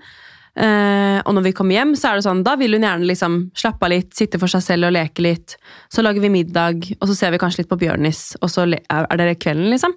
Eh, 0.52 1.18
og 1.24 1.32
når 1.32 1.46
vi 1.46 1.52
kommer 1.56 1.78
hjem, 1.78 1.94
så 1.96 2.10
er 2.10 2.18
det 2.18 2.26
sånn, 2.26 2.42
da 2.44 2.56
vil 2.60 2.76
hun 2.76 2.84
gjerne 2.84 3.08
liksom 3.08 3.36
slappe 3.56 3.86
av 3.88 3.92
litt, 3.94 4.10
sitte 4.16 4.40
for 4.40 4.52
seg 4.52 4.64
selv 4.66 4.90
og 4.90 4.92
leke 4.92 5.24
litt. 5.24 5.56
Så 5.92 6.04
lager 6.04 6.20
vi 6.20 6.32
middag, 6.32 6.90
og 6.98 7.08
så 7.08 7.16
ser 7.16 7.32
vi 7.32 7.40
kanskje 7.40 7.62
litt 7.62 7.70
på 7.70 7.78
Bjørnis, 7.80 8.34
og 8.42 8.52
så 8.52 8.66
er 8.68 9.16
det 9.22 9.38
kvelden, 9.40 9.70
liksom. 9.72 9.94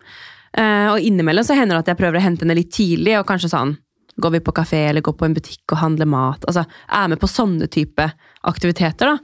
Eh, 0.56 0.88
og 0.94 1.04
innimellom 1.04 1.44
så 1.44 1.58
hender 1.58 1.76
det 1.76 1.84
at 1.84 1.92
jeg 1.92 2.00
prøver 2.00 2.22
å 2.22 2.24
hente 2.24 2.46
henne 2.46 2.56
litt 2.56 2.72
tidlig, 2.72 3.18
og 3.20 3.28
kanskje 3.28 3.52
sånn, 3.52 3.76
går 4.16 4.38
vi 4.38 4.40
på 4.48 4.54
kafé 4.56 4.86
eller 4.88 5.04
går 5.04 5.18
på 5.20 5.28
en 5.28 5.36
butikk 5.36 5.74
og 5.76 5.82
handler 5.82 6.08
mat. 6.08 6.46
Altså, 6.48 6.64
er 6.88 7.10
med 7.12 7.20
på 7.20 7.28
sånne 7.28 7.68
type 7.68 8.06
aktiviteter, 8.48 9.12
da. 9.12 9.18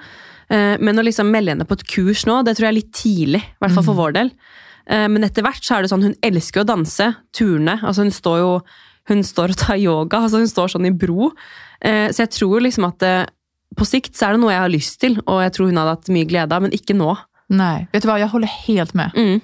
Eh, 0.51 0.75
Men 0.83 0.99
å 0.99 1.05
liksom 1.07 1.31
melde 1.31 1.53
henne 1.55 1.67
på 1.67 1.79
et 1.79 1.87
kurs 1.87 2.25
nå, 2.27 2.43
det 2.43 2.57
tror 2.57 2.67
jeg 2.67 2.73
er 2.73 2.81
litt 2.81 2.91
tidlig, 2.91 3.39
i 3.39 3.59
hvert 3.63 3.71
fall 3.77 3.87
for 3.87 3.95
vår 3.95 4.17
del. 4.19 4.31
Eh, 4.85 5.07
Men 5.07 5.23
etter 5.23 5.43
hvert 5.47 5.63
så 5.63 5.77
er 5.77 5.81
det 5.83 5.93
sånn, 5.93 6.03
hun 6.03 6.15
elsker 6.21 6.65
å 6.65 6.67
danse, 6.67 7.15
turne. 7.31 7.79
Altså 7.79 8.03
hun 8.03 8.11
står 8.11 8.37
jo 8.43 8.51
hun 9.11 9.21
står 9.27 9.53
og 9.53 9.59
tar 9.61 9.77
yoga, 9.81 10.23
altså 10.25 10.39
hun 10.41 10.49
står 10.49 10.71
sånn 10.73 10.87
i 10.89 10.93
bro. 10.95 11.31
Eh, 11.83 12.09
Så 12.15 12.23
jeg 12.25 12.31
tror 12.37 12.61
liksom 12.63 12.87
at 12.87 13.03
eh, 13.07 13.25
på 13.77 13.85
sikt 13.87 14.15
så 14.17 14.27
er 14.27 14.35
det 14.35 14.41
noe 14.41 14.51
jeg 14.51 14.63
har 14.65 14.73
lyst 14.73 14.99
til, 14.99 15.19
og 15.27 15.41
jeg 15.45 15.53
tror 15.55 15.69
hun 15.69 15.77
hadde 15.79 15.93
hatt 15.95 16.09
mye 16.11 16.27
glede 16.27 16.51
av, 16.55 16.61
men 16.65 16.71
ikke 16.75 16.95
nå. 16.97 17.13
Nei. 17.51 17.87
vet 17.91 18.03
du 18.03 18.07
hva, 18.07 18.17
jeg 18.19 18.29
holder 18.31 18.47
helt 18.67 18.93
med. 18.95 19.11
Mm. 19.15 19.41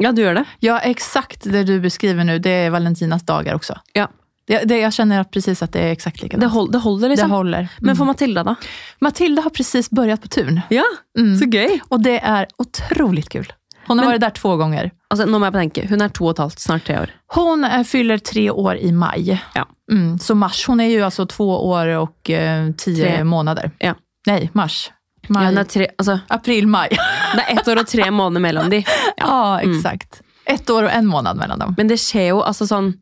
Ja, 0.00 0.12
du 0.12 0.22
gjør 0.22 0.34
det? 0.38 0.44
Ja, 0.64 0.78
exakt 0.86 1.44
det 1.44 1.66
du 1.68 1.74
beskriver 1.82 2.24
nå, 2.24 2.38
det 2.40 2.52
er 2.66 2.70
Valentinas 2.70 3.24
dager 3.28 3.54
også. 3.58 3.76
Ja. 3.98 4.06
Det, 4.48 4.62
det, 4.64 4.78
jeg 4.80 4.92
kjenner 4.96 5.20
att 5.20 5.30
precis 5.30 5.62
att 5.62 5.72
det 5.72 5.80
er 5.80 5.90
exakt 5.92 6.22
likadant. 6.22 6.40
Det, 6.40 6.48
hold, 6.48 6.70
det 6.72 6.78
holder, 6.80 7.08
Det 7.08 7.16
liksom. 7.16 7.30
håller. 7.30 7.58
Mm. 7.68 7.84
Men 7.86 7.96
for 7.96 8.04
Matilda, 8.08 8.44
da? 8.44 8.54
Matilda 9.00 9.42
har 9.42 9.50
precis 9.50 9.90
börjat 9.90 10.22
på 10.22 10.28
turn. 10.28 10.60
Ja, 10.70 10.84
Mm. 11.18 11.34
så 11.38 11.44
gøy! 11.50 11.80
Og 11.90 12.00
det 12.02 12.20
er 12.22 12.46
otroligt 12.58 13.28
kul. 13.28 13.44
Hun 13.88 13.98
har 13.98 14.06
Men- 14.06 14.14
vært 14.14 14.20
der 14.20 14.30
två 14.40 14.56
gånger. 14.56 14.90
Altså, 15.08 15.24
nå 15.24 15.38
må 15.40 15.48
jeg 15.48 15.56
tenke, 15.56 15.86
hun 15.88 16.04
er 16.04 16.12
to 16.12 16.26
og 16.26 16.34
et 16.34 16.42
halvt, 16.42 16.60
snart 16.60 16.84
tre 16.84 16.98
år. 17.00 17.12
Hon 17.32 17.64
eh, 17.64 17.80
fyller 17.88 18.20
tre 18.20 18.44
år 18.52 18.80
i 18.84 18.90
mai. 18.92 19.38
Ja. 19.56 19.64
Mm, 19.90 20.18
så 20.20 20.36
mars, 20.36 20.60
Hun 20.68 20.82
er 20.84 20.90
jo 20.92 21.06
altså 21.06 21.24
to 21.30 21.46
år 21.48 21.94
og 21.96 22.32
uh, 22.34 22.68
ti 22.76 22.94
måneder. 23.24 23.70
Ja. 23.80 23.94
Nei, 24.28 24.42
mars. 24.52 24.90
Ja, 25.28 25.48
hun 25.48 25.58
altså, 25.60 26.18
April-mai. 26.28 26.88
det 27.36 27.44
er 27.44 27.56
ett 27.56 27.68
år 27.68 27.82
og 27.82 27.88
tre 27.88 28.10
måneder 28.10 28.44
mellom 28.44 28.70
de. 28.72 28.82
Ja, 29.16 29.60
exakt. 29.64 30.20
Ett 30.48 30.70
år 30.70 30.88
og 30.88 30.92
en 30.92 31.08
måned 31.08 31.40
mellom 31.40 31.60
dem. 31.60 31.74
Men 31.76 31.88
det 31.88 32.00
skjer 32.00 32.34
jo 32.34 32.42
altså 32.44 32.68
sånn 32.68 32.94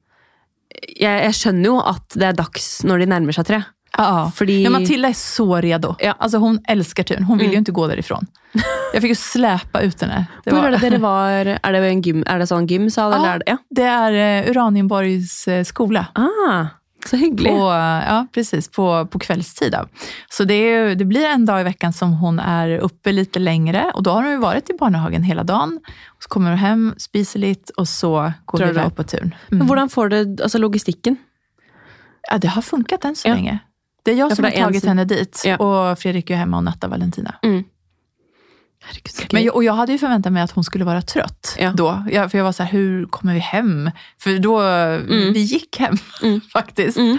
jeg, 0.76 1.22
jeg 1.24 1.34
skjønner 1.38 1.70
jo 1.70 1.76
at 1.80 2.16
det 2.18 2.26
er 2.28 2.38
dags 2.38 2.66
når 2.86 3.02
de 3.02 3.10
nærmer 3.10 3.36
seg 3.36 3.46
tre. 3.48 3.60
Ja, 3.98 4.32
Fordi 4.34 4.62
ja, 4.62 4.70
Matilda 4.70 5.08
är 5.08 5.12
så 5.12 5.60
redo. 5.60 5.94
Ja. 5.98 6.14
Alltså 6.18 6.38
hon 6.38 6.60
älskar 6.68 7.02
turen. 7.02 7.24
Hon 7.24 7.38
vill 7.38 7.46
Mm. 7.46 7.52
ju 7.52 7.58
inte 7.58 7.72
gå 7.72 7.86
därifrån. 7.86 8.26
Jag 8.92 9.02
fick 9.02 9.08
ju 9.08 9.14
släpa 9.14 9.80
ut 9.80 10.00
henne. 10.00 10.26
Det, 10.44 10.50
Hvor 10.50 10.66
er 10.66 10.70
det 10.70 10.78
dere 10.78 10.98
var? 10.98 11.30
Er 11.62 11.72
det 11.72 11.88
en 11.88 12.02
gym, 12.02 12.24
er 12.26 12.38
det 12.38 12.46
sånn 12.46 12.66
gymsal? 12.66 13.12
Ja. 13.12 13.18
Eller 13.18 13.34
er 13.34 13.38
det, 13.38 13.44
ja. 13.46 13.56
det 13.70 13.82
är 13.82 14.12
eh, 14.44 14.50
Uranienborgs 14.50 15.48
skole. 15.64 16.06
Ah, 16.14 16.66
så 17.06 17.16
hyggelig. 17.16 17.50
På, 17.50 17.58
ja, 18.08 18.26
precis. 18.32 18.68
På, 18.70 19.06
på 19.06 19.18
kvällstid. 19.18 19.72
Då. 19.72 19.86
Så 20.30 20.44
det, 20.44 20.54
är, 20.54 20.94
det 20.94 21.04
blir 21.04 21.26
en 21.26 21.46
dag 21.46 21.60
i 21.60 21.64
veckan 21.64 21.92
som 21.92 22.12
hon 22.12 22.38
är 22.38 22.78
uppe 22.78 23.12
lite 23.12 23.38
längre. 23.38 23.90
Och 23.94 24.02
då 24.02 24.10
har 24.10 24.22
hon 24.22 24.32
ju 24.32 24.38
varit 24.38 24.70
i 24.70 24.72
barnehagen 24.78 25.22
hela 25.22 25.42
dagen. 25.44 25.80
Så 26.22 26.28
kommer 26.28 26.50
hon 26.50 26.58
hem, 26.58 26.94
spiser 26.98 27.38
lite 27.40 27.72
och 27.76 27.88
så 27.88 28.32
går 28.44 28.58
Drar 28.58 28.66
vi 28.66 28.72
du 28.72 28.80
på 28.80 28.90
på 28.90 29.04
Mm. 29.16 29.30
Men 29.48 29.66
hvordan 29.66 29.88
får 29.88 30.08
du 30.08 30.36
altså 30.42 30.58
logistikken? 30.58 31.16
Ja, 32.30 32.38
det 32.38 32.48
har 32.48 32.62
funkat 32.62 33.04
än 33.04 33.16
så 33.16 33.28
Ja. 33.28 33.34
länge. 33.34 33.58
Det 34.06 34.12
är 34.12 34.14
jag 34.16 34.30
Ja, 34.30 34.36
som 34.36 34.44
har 34.44 34.50
tagit 34.52 34.84
henne 34.84 35.04
dit. 35.04 35.42
Ja. 35.46 35.56
Och 35.56 35.98
Fredrik 35.98 36.30
är 36.30 36.36
hemma 36.36 36.56
och 36.56 36.64
nattar 36.64 36.88
Valentina. 36.88 37.34
Herregud, 37.42 39.10
så 39.10 39.22
Men 39.32 39.42
jag, 39.44 39.54
och 39.54 39.64
jag 39.64 39.72
hade 39.72 39.92
ju 39.92 39.98
förväntat 39.98 40.32
mig 40.32 40.42
att 40.42 40.50
hon 40.50 40.64
skulle 40.64 40.84
vara 40.84 41.02
trött 41.02 41.56
Ja. 41.58 41.72
då. 41.74 42.04
Jag, 42.12 42.30
för 42.30 42.38
jag 42.38 42.44
var 42.44 42.52
så 42.52 42.62
här, 42.62 42.70
hur 42.72 43.06
kommer 43.06 43.34
vi 43.34 43.38
hem? 43.40 43.90
För 44.18 44.38
då, 44.38 44.60
vi 45.32 45.40
gick 45.40 45.78
hem 45.80 45.96
Mm. 46.22 46.40
faktiskt. 46.52 46.98
Mm. 46.98 47.18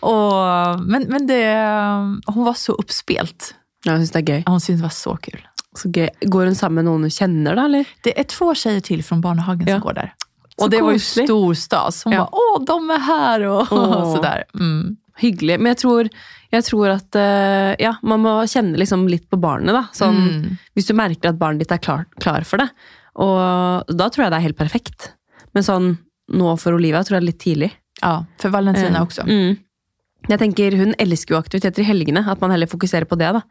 Och, 0.00 0.80
men 0.80 1.02
men 1.08 1.26
det, 1.26 1.54
hon 2.26 2.44
var 2.44 2.54
så 2.54 2.72
uppspelt. 2.72 3.54
Ja, 3.84 3.92
jeg 3.92 3.98
synes 4.00 4.10
det 4.10 4.18
er 4.18 4.32
gøy. 4.32 4.42
Hon 4.46 4.60
syntes 4.60 4.80
det 4.80 4.82
var 4.82 4.90
så 4.90 5.16
kul. 5.16 5.40
så 5.76 5.88
gøy. 5.92 6.08
Går 6.24 6.44
hun 6.46 6.54
sammen 6.54 6.74
med 6.74 6.84
noen 6.88 7.02
hun 7.04 7.10
kjenner, 7.10 7.54
da? 7.56 7.64
eller? 7.64 7.84
Det 8.02 8.18
är 8.20 8.24
två 8.24 8.54
tjejer 8.54 8.80
till 8.80 9.04
från 9.04 9.20
barnhagen 9.20 9.68
Ja. 9.68 9.74
som 9.74 9.80
går 9.80 9.92
där. 9.92 10.14
Så 10.58 10.64
Och 10.64 10.70
det 10.70 10.80
var 10.82 10.92
ju 10.92 10.98
koselig. 10.98 11.26
stor 11.28 11.54
stas. 11.54 12.04
Hon 12.04 12.12
Ja. 12.12 12.18
bara, 12.18 12.28
åh, 12.32 12.64
de 12.64 12.90
är 12.90 12.98
här 12.98 13.40
och 13.40 13.66
Åh. 13.72 14.14
sådär. 14.16 14.44
Mm. 14.54 14.96
Hyggelig. 15.22 15.58
Men 15.60 15.72
jeg 15.74 15.78
tror, 15.84 16.08
jeg 16.52 16.64
tror 16.66 16.88
at 16.96 17.16
eh, 17.20 17.74
ja, 17.84 17.92
man 18.02 18.20
må 18.24 18.32
kjenne 18.50 18.78
liksom 18.80 19.06
litt 19.08 19.28
på 19.30 19.38
barnet. 19.40 19.74
da. 19.76 19.84
Sånn, 19.94 20.16
Mm. 20.24 20.58
Hvis 20.74 20.86
du 20.90 20.94
merker 20.94 21.28
at 21.30 21.38
barnet 21.38 21.60
ditt 21.62 21.72
er 21.72 21.78
klar, 21.78 22.06
klar 22.20 22.44
for 22.44 22.58
det. 22.58 22.68
Og 23.22 23.86
da 23.94 24.08
tror 24.10 24.24
jeg 24.24 24.30
det 24.34 24.38
er 24.40 24.48
helt 24.48 24.58
perfekt. 24.58 25.12
Men 25.54 25.62
sånn 25.62 25.92
nå 26.34 26.56
for 26.58 26.74
Olivia 26.74 27.02
tror 27.04 27.18
jeg 27.18 27.22
det 27.22 27.28
er 27.28 27.32
litt 27.32 27.44
tidlig. 27.44 27.70
Ja, 28.02 28.24
for 28.42 28.50
Valentina 28.50 28.98
Eh, 28.98 29.06
også. 29.06 29.22
Mm. 29.28 29.58
Jeg 30.26 30.38
tenker 30.40 30.74
Hun 30.76 30.94
elsker 30.98 31.34
jo 31.34 31.40
aktiviteter 31.40 31.80
i 31.84 31.84
helgene, 31.86 32.26
at 32.26 32.40
man 32.40 32.50
heller 32.50 32.66
fokuserer 32.66 33.04
på 33.04 33.16
det. 33.20 33.30
da. 33.32 33.42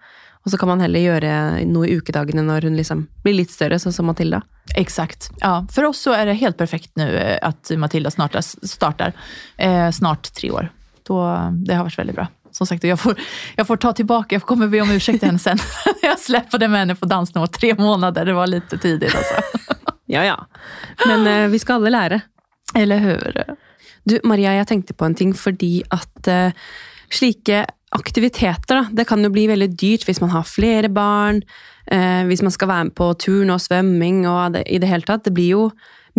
Og 0.43 0.52
så 0.52 0.58
kan 0.60 0.67
man 0.67 0.82
heller 0.82 0.99
gjøre 0.99 1.65
noe 1.69 1.88
i 1.88 1.95
ukedagene 1.95 2.43
når 2.43 2.63
hun 2.67 2.76
liksom 2.76 3.08
blir 3.23 3.38
litt 3.38 3.52
større, 3.54 3.78
sånn 3.80 3.93
som 3.93 4.06
Matilda. 4.10 4.41
Exakt. 4.76 5.30
Ja, 5.41 5.62
for 5.71 5.86
oss 5.86 6.02
så 6.04 6.13
er 6.17 6.26
det 6.26 6.39
helt 6.41 6.58
perfekt 6.58 6.91
nå 6.97 7.06
at 7.41 7.69
Mathilda 7.78 8.10
Matilda 8.10 8.12
snart 8.12 8.36
starter. 8.67 9.13
Eh, 9.58 9.89
snart 9.91 10.34
tre 10.34 10.49
år. 10.52 10.69
Då, 11.03 11.49
det 11.65 11.73
har 11.75 11.83
varit 11.83 11.99
väldigt 11.99 12.15
bra. 12.15 12.27
Som 12.51 12.67
sagt, 12.67 12.83
jag 12.83 12.99
får, 12.99 13.19
jag 13.55 13.67
får 13.67 13.77
ta 13.77 13.93
tillbaka, 13.93 14.35
jag 14.35 14.41
kommer 14.41 14.67
be 14.67 14.81
om 14.81 14.91
ursäkt 14.91 15.19
till 15.19 15.27
henne 15.27 15.39
sen. 15.39 15.57
jag 16.01 16.59
det 16.59 16.67
med 16.67 16.79
henne 16.79 16.95
på 16.95 17.05
dans 17.05 17.35
nå 17.35 17.47
tre 17.47 17.75
månader, 17.75 18.25
det 18.25 18.33
var 18.33 18.47
lite 18.47 18.77
tidigt 18.77 19.15
alltså. 19.15 19.33
Ja, 20.05 20.25
ja. 20.25 20.45
Men 21.07 21.27
eh, 21.27 21.49
vi 21.49 21.59
skal 21.59 21.75
alle 21.75 21.89
lære. 21.89 22.21
Eller 22.75 22.97
hur? 22.97 23.43
Du, 24.03 24.19
Maria, 24.23 24.53
jeg 24.53 24.67
tenkte 24.67 24.93
på 24.93 25.07
en 25.07 25.15
ting 25.15 25.31
fordi 25.37 25.81
at 25.93 26.27
uh, 26.27 26.51
slike 27.13 27.63
aktiviteter, 27.93 28.75
da, 28.75 28.83
det 28.91 29.07
kan 29.07 29.23
jo 29.23 29.31
bli 29.33 29.47
veldig 29.47 29.69
dyrt 29.79 30.05
hvis 30.07 30.21
man 30.21 30.33
har 30.33 30.45
flere 30.49 30.89
barn, 30.89 31.41
uh, 31.93 32.23
hvis 32.27 32.43
man 32.43 32.53
skal 32.53 32.69
være 32.69 32.89
med 32.89 32.95
på 32.99 33.09
turn 33.21 33.53
og 33.53 33.61
svømming 33.63 34.25
og 34.29 34.57
det, 34.57 34.65
i 34.67 34.81
det 34.83 34.91
hele 34.91 35.07
tatt. 35.07 35.25
Det 35.25 35.33
blir 35.33 35.53
jo 35.55 35.63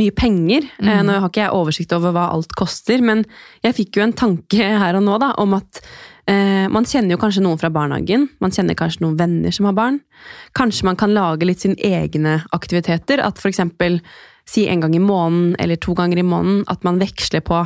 mye 0.01 0.15
penger. 0.17 0.67
Mm. 0.81 1.07
nå 1.07 1.19
har 1.21 1.31
ikke 1.31 1.45
jeg 1.45 1.55
oversikt 1.55 1.95
over 1.97 2.15
hva 2.15 2.27
alt 2.35 2.55
koster, 2.59 3.03
men 3.05 3.23
jeg 3.65 3.77
fikk 3.79 3.99
jo 3.99 4.07
en 4.07 4.17
tanke 4.17 4.69
her 4.83 4.99
og 4.99 5.07
nå 5.07 5.19
da, 5.23 5.33
om 5.43 5.57
at 5.59 5.81
eh, 6.31 6.67
man 6.73 6.89
kjenner 6.89 7.15
jo 7.15 7.23
kanskje 7.23 7.45
noen 7.47 7.61
fra 7.61 7.71
barnehagen, 7.75 8.29
man 8.43 8.55
kjenner 8.55 8.79
kanskje 8.79 9.05
noen 9.07 9.19
venner 9.21 9.55
som 9.55 9.69
har 9.71 9.77
barn. 9.79 10.01
Kanskje 10.59 10.89
man 10.91 10.99
kan 11.01 11.15
lage 11.15 11.47
litt 11.49 11.65
sine 11.65 11.79
egne 11.79 12.41
aktiviteter, 12.57 13.23
at 13.23 13.43
eksempel 13.45 14.01
si 14.49 14.67
en 14.69 14.83
gang 14.83 14.95
i 14.97 15.01
måneden 15.01 15.55
eller 15.63 15.81
to 15.81 15.95
ganger 15.97 16.21
i 16.21 16.27
måneden, 16.27 16.65
at 16.69 16.85
man 16.85 17.01
veksler 17.01 17.45
på 17.45 17.63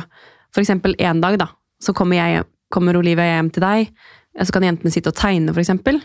eksempel 0.59 0.95
en 0.99 1.21
dag, 1.21 1.37
da, 1.39 1.49
så 1.83 1.93
kommer, 1.95 2.17
jeg, 2.19 2.45
kommer 2.73 2.97
Olivia 2.97 3.35
hjem 3.35 3.51
til 3.53 3.63
deg, 3.63 3.91
så 4.39 4.55
kan 4.55 4.65
jentene 4.65 4.91
sitte 4.93 5.11
og 5.11 5.19
tegne, 5.19 5.53
eksempel. 5.55 5.99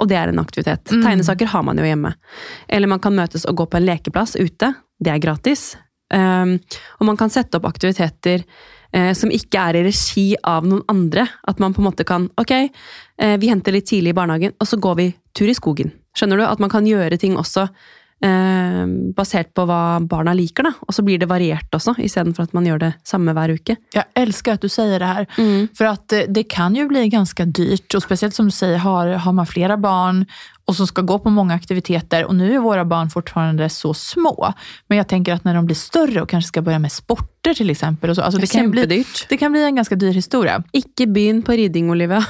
Og 0.00 0.08
det 0.10 0.16
er 0.16 0.32
en 0.32 0.42
aktivitet. 0.42 0.90
Mm. 0.90 1.04
Tegnesaker 1.04 1.52
har 1.52 1.64
man 1.66 1.78
jo 1.78 1.86
hjemme. 1.86 2.14
Eller 2.68 2.90
man 2.90 3.02
kan 3.04 3.16
møtes 3.16 3.46
og 3.48 3.60
gå 3.60 3.68
på 3.70 3.80
en 3.80 3.86
lekeplass 3.86 4.36
ute. 4.40 4.72
Det 5.00 5.12
er 5.12 5.22
gratis. 5.22 5.74
Um, 6.10 6.56
og 6.98 7.06
man 7.06 7.18
kan 7.20 7.30
sette 7.30 7.60
opp 7.60 7.68
aktiviteter 7.68 8.42
uh, 8.42 9.12
som 9.14 9.30
ikke 9.30 9.62
er 9.62 9.78
i 9.78 9.84
regi 9.86 10.26
av 10.42 10.66
noen 10.66 10.82
andre. 10.90 11.28
At 11.48 11.62
man 11.62 11.76
på 11.76 11.84
en 11.84 11.90
måte 11.90 12.06
kan 12.08 12.30
Ok, 12.40 12.54
uh, 12.56 13.36
vi 13.38 13.52
henter 13.52 13.76
litt 13.76 13.90
tidlig 13.92 14.14
i 14.14 14.18
barnehagen, 14.18 14.56
og 14.58 14.66
så 14.66 14.80
går 14.80 14.98
vi 14.98 15.08
tur 15.36 15.50
i 15.50 15.56
skogen. 15.56 15.94
Skjønner 16.16 16.40
du? 16.40 16.46
At 16.48 16.62
man 16.62 16.72
kan 16.72 16.88
gjøre 16.88 17.20
ting 17.20 17.36
også 17.38 17.68
eh, 18.24 18.84
basert 19.16 19.52
på 19.56 19.64
hva 19.68 20.00
barna 20.04 20.34
liker, 20.36 20.68
da. 20.68 20.74
Og 20.86 20.96
så 20.96 21.04
blir 21.06 21.20
det 21.20 21.30
variert 21.30 21.76
også, 21.76 21.96
istedenfor 22.00 22.48
at 22.48 22.56
man 22.56 22.68
gjør 22.68 22.84
det 22.84 22.92
samme 23.06 23.34
hver 23.36 23.54
uke. 23.56 23.76
Jeg 23.96 24.06
elsker 24.18 24.56
at 24.56 24.64
du 24.64 24.70
sier 24.72 24.96
det 25.00 25.10
her, 25.10 25.28
mm. 25.36 25.70
for 25.76 25.90
at 25.92 26.16
det 26.28 26.46
kan 26.52 26.76
jo 26.76 26.88
bli 26.90 27.06
ganske 27.10 27.46
dyrt 27.50 27.94
Og 27.96 28.02
spesielt 28.04 28.36
som 28.36 28.48
du 28.48 28.54
sier, 28.54 28.78
har, 28.82 29.14
har 29.24 29.36
man 29.36 29.48
flere 29.48 29.76
barn 29.80 30.24
och 30.70 30.76
som 30.76 30.86
ska 30.86 31.02
gå 31.02 31.18
på 31.18 31.30
många 31.30 31.54
aktiviteter 31.54 32.24
och 32.24 32.34
nu 32.34 32.54
är 32.54 32.58
våra 32.58 32.84
barn 32.84 33.10
fortfarande 33.10 33.68
så 33.68 33.94
små. 33.94 34.54
Men 34.86 34.98
jag 34.98 35.08
tänker 35.08 35.32
att 35.32 35.44
när 35.44 35.54
de 35.54 35.66
blir 35.66 35.76
större 35.76 36.22
och 36.22 36.28
kanske 36.28 36.48
ska 36.48 36.62
börja 36.62 36.78
med 36.78 36.92
sporter 36.92 37.54
till 37.54 37.70
exempel. 37.70 38.10
Och 38.10 38.16
så, 38.16 38.22
alltså 38.22 38.40
det, 38.40 38.46
kan 38.46 38.70
bli, 38.70 39.04
det 39.28 39.36
kan 39.36 39.52
bli 39.52 39.64
en 39.64 39.76
ganska 39.76 39.94
dyr 39.94 40.12
historia. 40.12 40.62
Ikke 40.72 41.06
begynn 41.06 41.42
på 41.42 41.52
riding, 41.52 41.90
Olivia. 41.90 42.24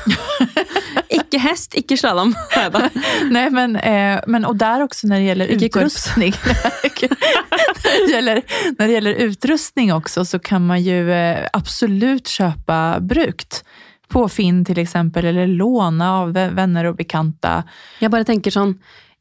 ikke 1.08 1.38
hest, 1.38 1.74
ikke 1.74 1.96
slalåm. 1.96 2.34
Nei, 2.56 2.88
Nej, 3.30 3.50
men, 3.50 3.76
eh, 3.76 4.20
men 4.26 4.44
och 4.44 4.56
där 4.56 4.82
också 4.82 5.06
när 5.06 5.16
det 5.16 5.24
gäller 5.24 5.46
ikke 5.46 5.66
utrustning. 5.66 6.32
när, 6.44 8.06
det 8.06 8.12
gäller, 8.12 8.42
när 8.78 8.86
det 8.86 8.92
gäller 8.92 9.14
utrustning 9.14 9.92
också 9.92 10.24
så 10.24 10.38
kan 10.38 10.66
man 10.66 10.82
ju 10.82 11.12
eh, 11.12 11.46
absolut 11.52 12.28
köpa 12.28 13.00
brukt. 13.00 13.64
På 14.10 14.24
Finn 14.28 14.64
till 14.64 14.78
exempel, 14.78 15.24
eller 15.30 15.46
låne 15.46 16.08
av 16.10 16.32
venner 16.32 16.84
og 16.84 16.90
och 16.90 16.96
bekanta. 16.96 17.62
Jeg 18.00 18.10
bare 18.10 18.24
tenker 18.24 18.50
sånn 18.50 18.74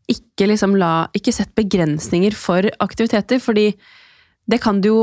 ikke, 0.09 0.47
liksom 0.49 0.75
la, 0.75 1.07
ikke 1.13 1.33
sett 1.33 1.51
begrensninger 1.55 2.33
for 2.33 2.65
aktiviteter, 2.81 3.39
fordi 3.39 3.73
det 4.49 4.57
kan 4.63 4.79
du 4.81 4.87
jo 4.89 5.01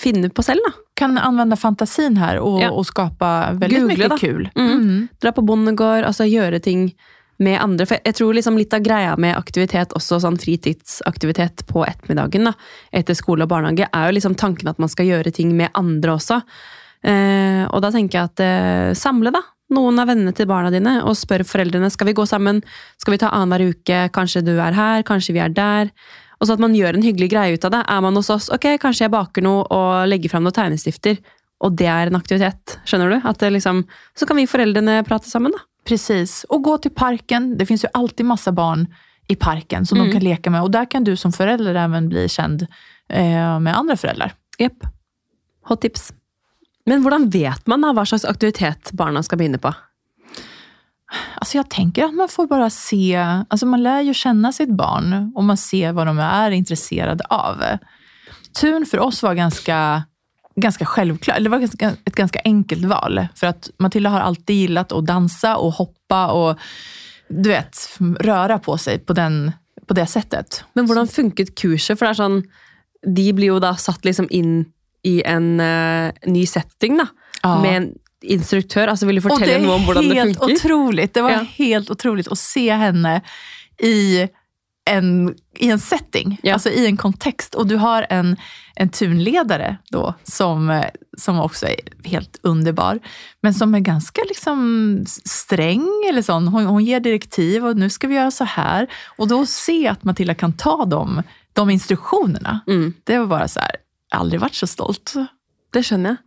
finne 0.00 0.30
på 0.32 0.42
selv. 0.42 0.60
da. 0.64 0.72
Kan 0.96 1.18
anvende 1.18 1.56
fantasien 1.56 2.16
her 2.16 2.38
og, 2.40 2.60
Ja. 2.62 2.70
og 2.70 2.86
skapa 2.86 3.52
veldig 3.58 3.80
Google, 3.80 3.96
mye 3.96 4.08
da. 4.08 4.16
kul. 4.16 4.48
Mm. 4.56 5.08
Dra 5.20 5.32
på 5.32 5.44
bondegård, 5.44 6.04
altså 6.08 6.24
gjøre 6.24 6.62
ting 6.62 6.94
med 7.38 7.60
andre. 7.60 7.86
For 7.86 7.98
jeg 8.04 8.14
tror 8.14 8.32
liksom 8.34 8.56
litt 8.56 8.72
av 8.72 8.80
greia 8.80 9.16
med 9.18 9.36
aktivitet, 9.36 9.92
også 9.92 10.20
sånn 10.22 10.38
fritidsaktivitet 10.40 11.66
på 11.66 11.84
ettermiddagen, 11.86 12.44
da, 12.44 12.52
etter 12.92 13.14
skole 13.14 13.42
og 13.44 13.48
barnehage, 13.52 13.88
er 13.92 14.08
jo 14.08 14.16
liksom 14.16 14.34
tanken 14.38 14.68
at 14.68 14.78
man 14.78 14.88
skal 14.88 15.06
gjøre 15.06 15.32
ting 15.32 15.54
med 15.56 15.70
andre 15.74 16.12
også. 16.16 16.42
Eh, 17.04 17.64
og 17.68 17.82
da 17.82 17.90
tenker 17.94 18.18
jeg 18.20 18.30
at 18.30 18.40
eh, 18.44 18.92
samle, 18.98 19.32
da. 19.34 19.42
Noen 19.72 19.98
av 20.02 20.10
vennene 20.10 20.34
til 20.36 20.46
barna 20.50 20.68
dine, 20.70 20.98
og 21.08 21.16
spør 21.16 21.44
foreldrene 21.48 21.88
skal 21.90 22.06
vi 22.10 22.12
gå 22.18 22.26
sammen. 22.28 22.60
Skal 23.00 23.14
vi 23.14 23.20
ta 23.22 23.30
annenhver 23.32 23.72
uke? 23.72 24.02
Kanskje 24.12 24.42
du 24.44 24.52
er 24.60 24.76
her, 24.76 25.02
kanskje 25.08 25.32
vi 25.32 25.40
er 25.40 25.48
der. 25.56 25.88
Og 26.40 26.48
så 26.48 26.56
at 26.56 26.60
man 26.60 26.74
gjør 26.76 26.98
en 26.98 27.06
hyggelig 27.06 27.30
greie 27.32 27.54
ut 27.56 27.64
av 27.64 27.70
det. 27.72 27.80
Er 27.88 28.00
man 28.04 28.18
hos 28.18 28.28
oss, 28.34 28.50
ok, 28.52 28.66
kanskje 28.82 29.06
jeg 29.06 29.12
baker 29.14 29.44
noe 29.46 29.62
og 29.72 30.08
legger 30.10 30.28
fram 30.32 30.44
noen 30.44 30.52
tegnestifter. 30.56 31.20
Og 31.62 31.76
det 31.78 31.86
er 31.86 32.10
en 32.10 32.18
aktivitet, 32.18 32.76
skjønner 32.84 33.14
du? 33.14 33.18
At 33.30 33.38
det 33.40 33.52
liksom, 33.54 33.84
så 34.18 34.26
kan 34.26 34.36
vi 34.36 34.48
foreldrene 34.50 35.00
prate 35.06 35.30
sammen, 35.30 35.54
da. 35.54 35.62
Precis. 35.88 36.42
Og 36.50 36.62
gå 36.66 36.76
til 36.82 36.92
parken. 36.94 37.52
Det 37.58 37.66
fins 37.70 37.84
jo 37.86 37.90
alltid 37.94 38.26
masse 38.28 38.52
barn 38.54 38.84
i 39.30 39.36
parken 39.38 39.86
som 39.86 39.98
Mm. 39.98 40.04
de 40.04 40.12
kan 40.12 40.22
leke 40.26 40.50
med. 40.50 40.62
Og 40.66 40.70
der 40.74 40.84
kan 40.90 41.04
du 41.04 41.14
som 41.16 41.32
forelder 41.32 41.74
även 41.74 42.08
bli 42.10 42.26
kjent 42.28 42.66
eh, 43.08 43.58
med 43.62 43.74
andre 43.74 43.96
foreldre. 43.96 44.32
Jepp. 44.58 44.84
Hot 45.70 45.80
tips. 45.80 46.12
Men 46.86 47.02
hvordan 47.04 47.28
vet 47.30 47.66
man 47.70 47.84
da 47.84 47.92
hva 47.94 48.04
slags 48.06 48.24
aktivitet 48.24 48.92
barna 48.92 49.22
skal 49.22 49.38
begynne 49.38 49.58
på? 49.62 49.72
Alltså 51.34 51.56
jag 51.56 51.70
tänker 51.70 52.04
att 52.04 52.14
man 52.14 52.28
får 52.28 52.46
bara 52.46 52.70
se, 52.70 53.16
alltså 53.48 53.66
man 53.66 53.82
lär 53.82 54.00
ju 54.00 54.14
känna 54.14 54.52
sitt 54.52 54.68
barn 54.68 55.32
och 55.34 55.44
man 55.44 55.56
ser 55.56 55.92
vad 55.92 56.06
de 56.06 56.18
är 56.18 56.50
intresserade 56.50 57.24
av. 57.24 57.62
Tun 58.60 58.86
för 58.86 58.98
oss 58.98 59.22
var 59.22 59.34
ganska, 59.34 60.02
ganska 60.56 60.84
självklart, 60.84 61.38
det 61.40 61.48
var 61.48 61.58
ganska, 61.58 61.92
ett 62.04 62.14
ganska 62.14 62.40
enkelt 62.44 62.84
val. 62.84 63.26
För 63.34 63.46
att 63.46 63.70
Matilda 63.78 64.10
har 64.10 64.20
alltid 64.20 64.56
gillat 64.56 64.92
att 64.92 65.06
dansa 65.06 65.56
och 65.56 65.72
hoppa 65.72 66.26
och 66.32 66.58
du 67.28 67.48
vet, 67.48 67.98
röra 68.20 68.58
på 68.58 68.78
sig 68.78 68.98
på, 68.98 69.12
den, 69.12 69.52
på 69.86 69.94
det 69.94 70.06
sättet. 70.06 70.64
Men 70.72 70.86
hvordan 70.86 71.08
funket 71.08 71.54
kurset? 71.54 71.98
For 71.98 72.06
det 72.06 72.12
er 72.12 72.20
sånn, 72.20 72.42
de 73.02 73.32
blir 73.32 73.54
jo 73.54 73.60
da 73.60 73.74
satt 73.76 74.04
liksom 74.04 74.28
inn 74.30 74.64
i 75.04 75.22
en 75.26 75.60
uh, 75.60 76.12
ny 76.26 76.46
setting, 76.46 76.96
da. 76.98 77.06
Ah. 77.42 77.62
Med 77.62 77.76
en 77.82 77.88
instruktør. 78.22 78.86
Altså 78.92 79.06
Vil 79.06 79.18
du 79.18 79.24
fortelle 79.24 79.58
noe 79.64 79.74
om 79.80 79.86
hvordan 79.88 80.08
det 80.08 80.20
funker? 80.22 80.54
otroligt. 80.54 81.14
Det 81.14 81.22
var 81.22 81.30
Ja. 81.30 81.42
helt 81.58 81.90
utrolig 81.90 82.28
å 82.30 82.36
se 82.38 82.68
henne 82.70 83.20
i 83.82 84.28
en, 84.86 85.34
i 85.58 85.68
en 85.70 85.78
setting, 85.78 86.38
Ja. 86.42 86.54
altså 86.54 86.70
i 86.70 86.86
en 86.86 86.96
kontext. 86.96 87.54
Og 87.54 87.68
du 87.68 87.76
har 87.76 88.06
en, 88.10 88.36
en 88.76 88.88
tunledare 88.88 89.76
då 89.90 90.14
som, 90.22 90.70
som 91.18 91.38
også 91.40 91.66
er 91.66 92.08
helt 92.08 92.38
underbar, 92.42 92.98
men 93.42 93.54
som 93.54 93.74
er 93.74 93.80
ganske 93.80 94.24
liksom 94.28 95.04
streng. 95.06 95.86
Eller 96.08 96.22
sånn. 96.22 96.48
Hun, 96.48 96.66
hun 96.66 96.84
gir 96.84 97.00
direktiv 97.00 97.64
og 97.64 97.78
nå 97.78 97.90
skal 97.90 98.10
vi 98.10 98.18
gjøre 98.18 98.34
så 98.34 98.48
og 99.18 99.28
da 99.28 99.34
då 99.34 99.46
se 99.46 99.86
at 99.88 100.04
Matilda 100.04 100.34
kan 100.34 100.52
ta 100.52 100.84
de, 100.84 101.22
de 101.52 101.70
instruktionerna, 101.70 102.60
Mm, 102.66 102.92
det 103.04 103.18
var 103.18 103.26
bare 103.26 103.48
så 103.48 103.60
här, 103.60 103.76
jag 104.12 104.18
har 104.18 104.26
aldri 104.26 104.42
vært 104.42 104.58
så 104.60 104.68
stolt. 104.68 105.14
det 105.72 105.82
skjønner 105.88 106.14
jeg. 106.14 106.26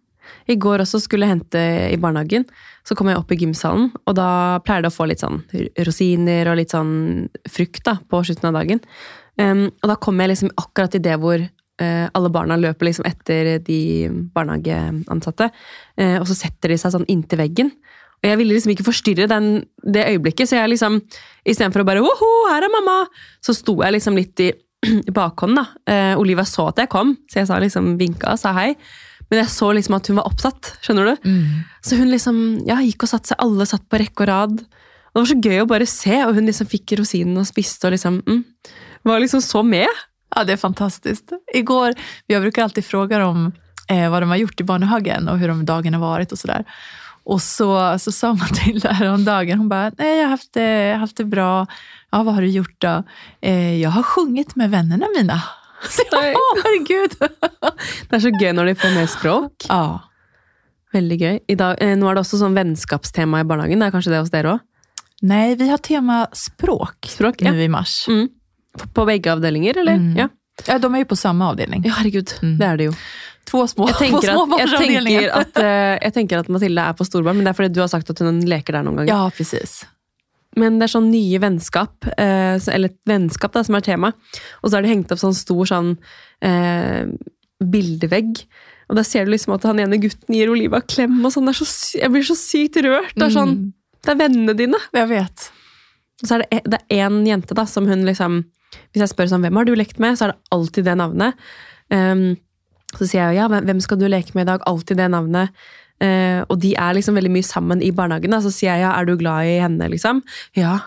I 0.50 0.56
går 0.58 0.82
også 0.82 0.98
skulle 1.04 1.28
jeg 1.28 1.36
hente 1.36 1.62
i 1.94 1.98
barnehagen. 2.02 2.48
Så 2.86 2.96
kom 2.98 3.12
jeg 3.12 3.20
opp 3.20 3.30
i 3.30 3.38
gymsalen, 3.38 3.92
og 4.06 4.16
da 4.18 4.58
pleier 4.66 4.82
det 4.82 4.90
å 4.90 4.96
få 4.96 5.06
litt 5.10 5.22
sånn 5.22 5.44
rosiner 5.86 6.50
og 6.50 6.58
litt 6.58 6.74
sånn 6.74 7.28
frukt 7.50 7.84
da, 7.86 8.00
på 8.10 8.24
slutten 8.26 8.50
av 8.50 8.58
dagen. 8.58 8.82
Um, 9.38 9.68
og 9.84 9.92
da 9.92 9.98
kom 10.02 10.18
jeg 10.22 10.32
liksom 10.32 10.54
akkurat 10.58 10.98
i 10.98 11.02
det 11.04 11.18
hvor 11.22 11.42
uh, 11.42 12.06
alle 12.08 12.32
barna 12.34 12.58
løper 12.58 12.90
liksom 12.90 13.06
etter 13.10 13.58
de 13.66 13.80
barnehageansatte. 14.34 15.52
Uh, 16.00 16.18
og 16.22 16.30
så 16.30 16.40
setter 16.42 16.74
de 16.74 16.80
seg 16.82 16.96
sånn 16.96 17.10
inntil 17.12 17.42
veggen. 17.42 17.74
Og 18.24 18.30
jeg 18.32 18.40
ville 18.40 18.58
liksom 18.58 18.74
ikke 18.74 18.88
forstyrre 18.88 19.30
den, 19.30 19.50
det 19.86 20.08
øyeblikket, 20.10 20.50
så 20.50 20.58
jeg 20.58 20.72
liksom 20.72 21.02
istedenfor 21.46 21.84
å 21.84 21.90
bare 21.90 22.02
Woho, 22.02 22.30
her 22.50 22.66
er 22.66 22.74
mamma! 22.74 23.04
Så 23.44 23.54
sto 23.54 23.76
jeg 23.84 23.94
liksom 23.98 24.18
litt 24.18 24.42
i, 24.42 24.50
i 25.10 25.14
bakhånd, 25.14 25.58
da. 25.60 25.66
Eh, 25.90 26.14
Olivia 26.20 26.46
så 26.48 26.70
at 26.72 26.82
jeg 26.84 26.92
kom, 26.92 27.16
så 27.32 27.42
jeg 27.42 27.50
sa 27.50 27.60
liksom 27.62 27.96
vinka 28.02 28.34
og 28.34 28.42
sa 28.42 28.54
hei. 28.58 28.74
Men 29.30 29.42
jeg 29.42 29.52
så 29.56 29.72
liksom 29.74 29.98
at 29.98 30.08
hun 30.10 30.20
var 30.20 30.28
opptatt, 30.30 30.76
skjønner 30.86 31.08
du? 31.10 31.30
Så 31.86 31.98
hun 31.98 32.12
liksom, 32.12 32.42
ja, 32.68 32.78
gikk 32.86 33.08
og 33.08 33.10
satte 33.10 33.32
seg, 33.32 33.40
alle 33.42 33.66
satt 33.66 33.88
på 33.90 33.98
rekke 33.98 34.26
og 34.26 34.30
rad. 34.30 34.60
Og 34.62 35.18
det 35.18 35.24
var 35.24 35.32
så 35.32 35.40
gøy 35.42 35.62
å 35.64 35.70
bare 35.70 35.88
se, 35.90 36.20
og 36.28 36.36
hun 36.38 36.46
liksom 36.46 36.70
fikk 36.70 36.98
rosinen 37.00 37.40
og 37.42 37.48
spiste 37.50 37.88
og 37.88 37.96
liksom 37.96 38.20
mm, 38.26 38.44
Var 39.06 39.22
liksom 39.22 39.42
så 39.42 39.62
med. 39.66 39.90
Ja, 40.34 40.44
det 40.46 40.56
er 40.56 40.62
fantastisk 40.62 41.34
i 41.54 41.62
går, 41.66 41.94
vi 42.28 42.36
har 42.36 42.44
bruker 42.44 42.66
alltid 42.66 42.86
spørre 42.86 43.26
om 43.26 43.48
eh, 43.90 44.06
hva 44.10 44.20
de 44.22 44.30
har 44.30 44.42
gjort 44.42 44.62
i 44.62 44.68
barnehagen, 44.68 45.30
og 45.30 45.40
hvordan 45.40 45.66
dagen 45.66 45.98
har 45.98 46.02
vært. 46.02 46.32
og 46.32 46.38
så 46.38 46.48
sådär. 46.48 46.66
Och 47.26 47.42
så, 47.42 48.00
så 48.00 48.12
sa 48.12 48.34
Matilda 48.34 48.92
häromdagen, 48.92 49.58
hon 49.58 49.70
bara, 49.70 49.92
nej 49.98 50.18
jag 50.18 50.24
har 50.24 50.30
haft 50.30 50.54
det, 50.54 50.62
jag 50.86 50.94
har 50.94 51.00
haft 51.00 51.18
det 51.18 51.26
bra. 51.26 51.68
Ja, 52.12 52.24
vad 52.24 52.34
har 52.34 52.42
du 52.42 52.48
gjort 52.48 52.76
då? 52.82 53.04
Eh, 53.42 53.82
jeg 53.82 53.90
har 53.90 54.04
sjungit 54.04 54.56
med 54.56 54.72
vännerna 54.72 55.08
mina. 55.18 55.42
Så 55.90 56.02
jag, 56.12 56.36
åh 56.36 56.62
herregud. 56.64 57.12
Det 58.10 58.16
er 58.16 58.20
så 58.24 58.30
gøy 58.30 58.54
når 58.54 58.66
de 58.72 58.76
får 58.76 58.94
mer 58.96 59.10
språk. 59.12 59.66
Ja, 59.70 60.00
Veldig 60.96 61.18
gøy. 61.20 61.40
Dag, 61.60 61.82
eh, 61.84 61.96
nå 62.00 62.08
er 62.08 62.16
det 62.16 62.22
også 62.24 62.38
sånn 62.40 62.56
vennskapstema 62.56 63.42
i 63.44 63.48
barnehagen. 63.50 63.82
Det 63.84 63.90
er 63.90 63.94
kanskje 63.98 64.14
det 64.14 64.22
hos 64.24 64.32
dere 64.32 64.54
òg? 64.56 64.64
Nei, 65.28 65.56
vi 65.60 65.68
har 65.68 65.82
tema 65.84 66.22
språk, 66.36 67.10
Språk, 67.10 67.42
ja. 67.44 67.52
nå 67.52 67.66
i 67.66 67.68
mars. 67.72 68.06
Mm. 68.08 68.30
På 68.96 69.04
begge 69.08 69.34
avdelinger, 69.34 69.82
eller? 69.82 70.00
Mm. 70.00 70.14
Ja. 70.22 70.30
Ja, 70.70 70.78
de 70.80 70.88
er 70.94 71.04
jo 71.04 71.08
på 71.10 71.18
samme 71.20 71.50
avdeling. 71.52 71.84
ja, 71.84 71.98
herregud. 71.98 72.32
Mm. 72.42 72.54
Det 72.62 72.68
er 72.70 72.78
det 72.80 72.88
jo. 72.88 72.94
Två 73.46 73.64
små, 73.70 73.88
Jeg 73.92 73.96
tenker, 74.00 74.32
små 74.34 74.46
at, 74.48 74.60
jeg, 74.60 74.70
tenker 74.80 75.28
at, 75.38 75.58
eh, 75.62 75.98
jeg 76.02 76.14
tenker 76.16 76.40
at 76.42 76.48
Mathilde 76.50 76.82
er 76.82 76.96
på 76.98 77.06
storbarn, 77.06 77.38
men 77.38 77.46
det 77.46 77.52
er 77.54 77.58
fordi 77.60 77.74
du 77.76 77.82
har 77.84 77.92
sagt 77.92 78.10
at 78.10 78.20
hun 78.26 78.40
leker 78.50 78.74
der 78.74 78.86
noen 78.88 78.98
ganger. 79.04 79.12
Ja, 79.14 79.28
precis. 79.36 79.84
Men 80.58 80.80
det 80.80 80.88
er 80.88 80.94
sånn 80.96 81.12
nye 81.12 81.40
vennskap, 81.44 82.08
eh, 82.18 82.56
eller 82.74 82.90
et 82.90 82.98
vennskap 83.06 83.52
da, 83.54 83.62
som 83.68 83.76
er 83.78 83.84
tema. 83.86 84.14
Og 84.64 84.70
så 84.72 84.78
har 84.80 84.86
de 84.86 84.90
hengt 84.94 85.12
opp 85.14 85.20
sånn 85.22 85.36
stor 85.38 85.66
sånn 85.70 85.92
eh, 86.42 87.06
bildevegg. 87.64 88.42
Og 88.90 88.98
da 89.00 89.04
ser 89.06 89.26
du 89.26 89.34
liksom 89.34 89.56
at 89.56 89.66
han 89.68 89.80
ene 89.82 89.98
gutten 90.02 90.36
gir 90.38 90.52
Oliva 90.54 90.80
klem 90.86 91.18
og 91.26 91.34
sånn. 91.34 91.50
Så, 91.58 91.68
jeg 92.00 92.12
blir 92.14 92.26
så 92.26 92.38
sykt 92.38 92.78
rørt. 92.86 93.14
Det 93.18 93.28
er 93.30 93.34
sånn, 93.34 93.54
Mm, 93.56 93.74
det 94.06 94.12
er 94.14 94.20
vennene 94.20 94.54
dine. 94.58 94.80
Jeg 94.94 95.10
vet. 95.10 95.50
Og 96.22 96.28
så 96.30 96.36
er 96.36 96.44
det, 96.46 96.48
e- 96.52 96.70
det 96.70 96.80
er 96.90 97.10
én 97.10 97.26
jente 97.28 97.54
da, 97.58 97.66
som 97.66 97.88
hun 97.90 98.06
liksom 98.06 98.44
Hvis 98.92 99.00
jeg 99.06 99.10
spør 99.14 99.30
sånn, 99.32 99.42
hvem 99.46 99.56
har 99.56 99.66
du 99.66 99.74
lekt 99.76 100.00
med, 100.04 100.18
så 100.18 100.26
er 100.26 100.32
det 100.34 100.40
alltid 100.52 100.84
det 100.84 100.96
navnet. 101.00 101.36
Ehm, 101.92 102.36
så 103.00 103.08
sier 103.08 103.32
jeg 103.32 103.42
ja, 103.42 103.48
hvem 103.50 103.82
skal 103.84 104.00
du 104.02 104.08
leke 104.12 104.36
med 104.38 104.48
i 104.48 104.52
dag? 104.54 104.64
Alltid 104.70 105.02
det 105.02 105.10
navnet. 105.14 105.66
Eh, 106.04 106.42
og 106.52 106.60
de 106.60 106.74
er 106.76 106.98
liksom 106.98 107.16
veldig 107.16 107.32
mye 107.32 107.48
sammen 107.48 107.84
i 107.84 107.92
barnehagen. 107.96 108.34
Da. 108.36 108.42
Så 108.44 108.52
sier 108.54 108.74
jeg 108.74 108.84
ja, 108.84 108.94
er 108.98 109.08
du 109.08 109.16
glad 109.20 109.48
i 109.48 109.58
henne, 109.64 109.90
liksom? 109.92 110.22
Ja. 110.58 110.78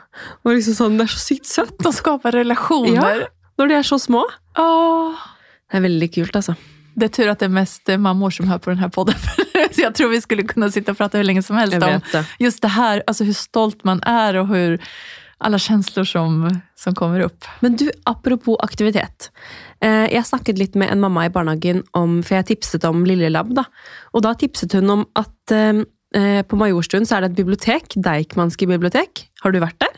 Og 0.44 0.54
liksom 0.56 0.76
sånn, 0.76 0.98
Det 1.00 1.08
er 1.08 1.14
så 1.14 1.22
sykt 1.24 1.48
søtt. 1.50 1.78
Å 1.80 1.94
skape 1.94 2.34
relasjoner. 2.36 3.24
Ja. 3.24 3.30
Når 3.58 3.70
de 3.70 3.78
er 3.78 3.86
så 3.86 3.98
små. 4.00 4.24
Åh. 4.60 5.28
Det 5.68 5.80
er 5.80 5.84
veldig 5.84 6.10
kult, 6.14 6.36
altså. 6.38 6.54
Det 6.98 7.08
er 7.08 7.14
tur 7.14 7.30
at 7.30 7.40
det 7.42 7.46
er 7.46 7.54
mest 7.54 7.90
mammor 8.02 8.32
som 8.34 8.48
hører 8.50 8.62
på 8.62 8.72
denne 8.72 8.86
här 8.86 8.94
podden. 8.94 9.18
Så 9.74 9.84
jeg 9.84 9.94
tror 9.94 10.10
vi 10.10 10.20
skulle 10.22 10.46
kunne 10.48 10.70
sitte 10.72 10.94
og 10.94 10.98
prate 10.98 11.18
hvor 11.18 11.26
lenge 11.26 11.42
som 11.46 11.58
helst 11.58 11.76
om 11.78 12.00
det. 12.12 12.22
just 12.40 12.62
det 12.62 12.70
her, 12.74 13.02
altså 13.10 13.26
hvor 13.26 13.36
stolt 13.38 13.84
man 13.86 14.00
er, 14.06 14.38
og 14.40 14.50
hvor 14.50 14.78
alle 15.44 15.58
følelser 15.62 16.06
som, 16.08 16.40
som 16.78 16.96
kommer 16.98 17.22
opp. 17.26 17.46
Men 17.62 17.76
du, 17.78 17.86
apropos 18.10 18.58
aktivitet. 18.64 19.30
Eh, 19.84 20.08
jeg 20.10 20.26
snakket 20.26 20.58
litt 20.58 20.74
med 20.74 20.90
en 20.90 21.00
mamma 21.04 21.26
i 21.28 21.30
barnehagen 21.30 21.84
om, 21.94 22.18
for 22.26 22.38
jeg 22.40 22.48
tipset 22.52 22.84
om 22.88 23.04
Lille 23.06 23.30
Lab. 23.30 23.52
da. 23.54 23.64
Og 24.12 24.24
da 24.26 24.34
tipset 24.34 24.74
hun 24.74 24.90
om 24.90 25.06
at 25.18 25.54
eh, 25.54 25.84
eh, 26.18 26.42
på 26.42 26.58
Majorstuen 26.58 27.06
så 27.06 27.18
er 27.18 27.26
det 27.26 27.30
et 27.32 27.40
bibliotek, 27.44 27.94
Deichmanske 27.94 28.66
bibliotek. 28.66 29.28
Har 29.44 29.54
du 29.54 29.60
vært 29.62 29.78
der? 29.84 29.96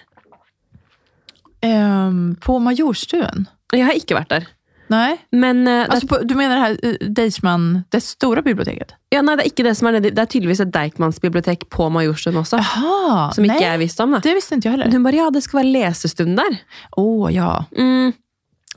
Um, 1.65 2.37
på 2.41 2.57
Majorstuen? 2.63 3.47
Jeg 3.75 3.85
har 3.85 3.97
ikke 3.99 4.17
vært 4.17 4.31
der. 4.33 4.47
Nei. 4.91 5.13
Men 5.31 5.61
uh, 5.69 5.85
altså, 5.87 6.07
på, 6.11 6.17
du 6.27 6.33
mener 6.35 6.57
det 6.57 6.63
her 6.65 7.11
Deichman, 7.15 7.67
det 7.95 8.01
store 8.03 8.43
biblioteket? 8.43 8.97
ja, 9.15 9.21
nei, 9.23 9.37
det 9.39 9.45
er 9.45 9.51
ikke 9.53 9.67
det 9.69 9.75
som 9.79 9.87
er 9.91 9.99
nedi. 9.99 10.11
Det 10.17 10.23
er 10.25 10.31
tydeligvis 10.33 10.63
et 10.65 10.73
Deichmansbibliotek 10.75 11.69
på 11.71 11.87
Majorstuen 11.95 12.41
også. 12.41 12.59
Jaha, 12.59 13.29
Som 13.37 13.47
ikke 13.47 13.55
nei, 13.61 13.69
jeg 13.69 13.83
visste 13.85 14.03
om. 14.07 14.17
da. 14.17 14.23
det 14.25 14.35
visste 14.39 14.57
ikke 14.59 14.67
jeg 14.71 14.77
heller. 14.79 14.91
hun 14.97 15.07
bare 15.07 15.21
ja, 15.21 15.29
det 15.37 15.45
skal 15.47 15.61
være 15.61 15.73
lesestund 15.77 16.41
der. 16.41 16.59
Åh 16.99 17.29
ja, 17.37 17.53
Mm. 17.77 18.13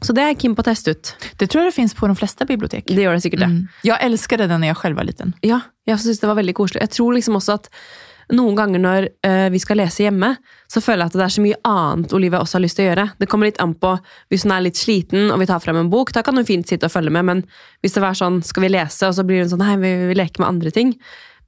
Så 0.04 0.14
det 0.16 0.24
er 0.24 0.34
Kim 0.34 0.52
keen 0.54 0.56
på 0.56 0.66
teste 0.68 0.92
ut. 0.92 1.16
det 1.38 1.48
tror 1.48 1.64
jag 1.64 1.72
det 1.72 1.76
finns 1.76 1.94
på 1.94 2.08
de 2.08 2.16
flesta 2.16 2.46
bibliotek. 2.46 2.88
Det 2.88 3.02
gjør 3.02 3.14
det 3.14 3.22
sikkert, 3.22 3.40
det. 3.40 3.52
Mm. 3.52 3.68
Jag 3.84 4.04
älskade 4.04 4.48
den 4.48 4.62
när 4.62 4.68
jag 4.68 4.78
själv 4.78 4.98
var 4.98 5.04
liten. 5.04 5.34
Ja, 5.42 5.62
jeg 5.86 6.00
synes 6.00 6.20
det 6.20 6.28
var 6.28 6.36
veldig 6.36 6.56
koselig. 6.56 6.82
Jeg 6.82 6.90
tror 6.90 7.14
liksom 7.14 7.36
også 7.36 7.54
at 7.54 7.70
noen 8.32 8.56
ganger 8.56 8.80
når 8.80 9.08
uh, 9.28 9.50
vi 9.52 9.60
skal 9.60 9.78
lese 9.78 10.06
hjemme, 10.06 10.36
så 10.72 10.82
føler 10.82 11.04
jeg 11.04 11.12
at 11.12 11.18
det 11.20 11.26
er 11.26 11.34
så 11.36 11.44
mye 11.44 11.60
annet 11.68 12.14
Olivia 12.16 12.40
også 12.40 12.58
har 12.58 12.64
lyst 12.64 12.80
til 12.80 12.86
å 12.86 12.90
gjøre. 12.92 13.08
Det 13.20 13.28
kommer 13.32 13.50
litt 13.50 13.60
an 13.64 13.76
på 13.76 13.92
hvis 14.32 14.46
hun 14.48 14.56
er 14.56 14.64
litt 14.64 14.80
sliten 14.80 15.32
og 15.32 15.42
vi 15.42 15.50
tar 15.50 15.62
frem 15.64 15.80
en 15.82 15.92
bok, 15.92 16.14
da 16.16 16.24
kan 16.26 16.40
hun 16.40 16.48
fint 16.48 16.68
sitte 16.68 16.88
og 16.88 16.96
følge 16.96 17.14
med, 17.14 17.28
men 17.30 17.44
hvis 17.84 17.98
det 17.98 18.04
var 18.04 18.18
sånn, 18.18 18.42
skal 18.46 18.66
vi 18.66 18.74
lese, 18.74 19.10
og 19.10 19.18
så 19.18 19.28
blir 19.28 19.44
hun 19.44 19.52
sånn, 19.52 19.64
nei, 19.64 19.76
vi 19.82 19.94
vil 20.14 20.22
leke 20.24 20.44
med 20.44 20.50
andre 20.50 20.74
ting. 20.74 20.96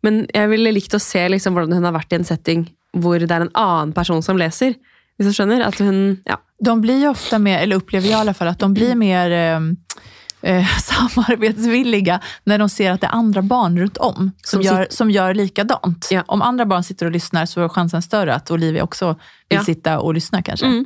Men 0.05 0.25
jeg 0.35 0.51
ville 0.51 0.75
likt 0.75 0.93
å 0.93 1.01
se 1.01 1.23
liksom 1.31 1.55
hvordan 1.55 1.79
hun 1.79 1.87
har 1.87 1.95
vært 1.95 2.13
i 2.13 2.19
en 2.19 2.27
setting 2.27 2.67
hvor 2.95 3.19
det 3.19 3.31
er 3.31 3.43
en 3.43 3.55
annen 3.59 3.95
person 3.95 4.21
som 4.23 4.37
leser. 4.39 4.75
Hvis 5.17 5.29
du 5.31 5.33
skjønner? 5.37 5.63
At 5.67 5.79
hun 5.79 6.21
Ja. 6.27 6.37
De 6.63 6.71
blir 6.81 7.01
jo 7.03 7.09
ofte 7.11 7.37
mer, 7.39 7.59
eller 7.59 7.81
opplever 7.81 8.07
jeg 8.07 8.15
i 8.15 8.19
alle 8.21 8.33
fall, 8.33 8.47
at 8.47 8.59
de 8.63 8.67
blir 8.73 8.95
mer 8.95 9.31
eh, 9.35 10.67
samarbeidsvillige 10.89 12.15
når 12.47 12.61
de 12.63 12.67
ser 12.71 12.93
at 12.93 13.01
det 13.03 13.09
er 13.09 13.17
andre 13.17 13.41
barn 13.43 13.75
rundt 13.79 13.97
om 14.03 14.29
som, 14.43 14.61
Som 14.61 14.61
gjør, 14.63 14.85
som 14.89 15.11
gör 15.11 15.33
likadant. 15.35 16.07
Ja. 16.11 16.23
Om 16.27 16.41
andre 16.41 16.65
barn 16.65 16.83
sitter 16.83 17.09
og 17.09 17.15
lyssnar 17.17 17.45
så 17.49 17.65
er 17.65 17.73
chansen 17.75 18.01
større 18.05 18.35
at 18.39 18.51
Olivia 18.51 18.85
også 18.85 19.13
vil 19.15 19.57
Ja. 19.59 19.63
sitte 19.63 19.97
og 19.99 20.13
lytte, 20.15 20.41
kanskje. 20.47 20.67
Mm. 20.67 20.85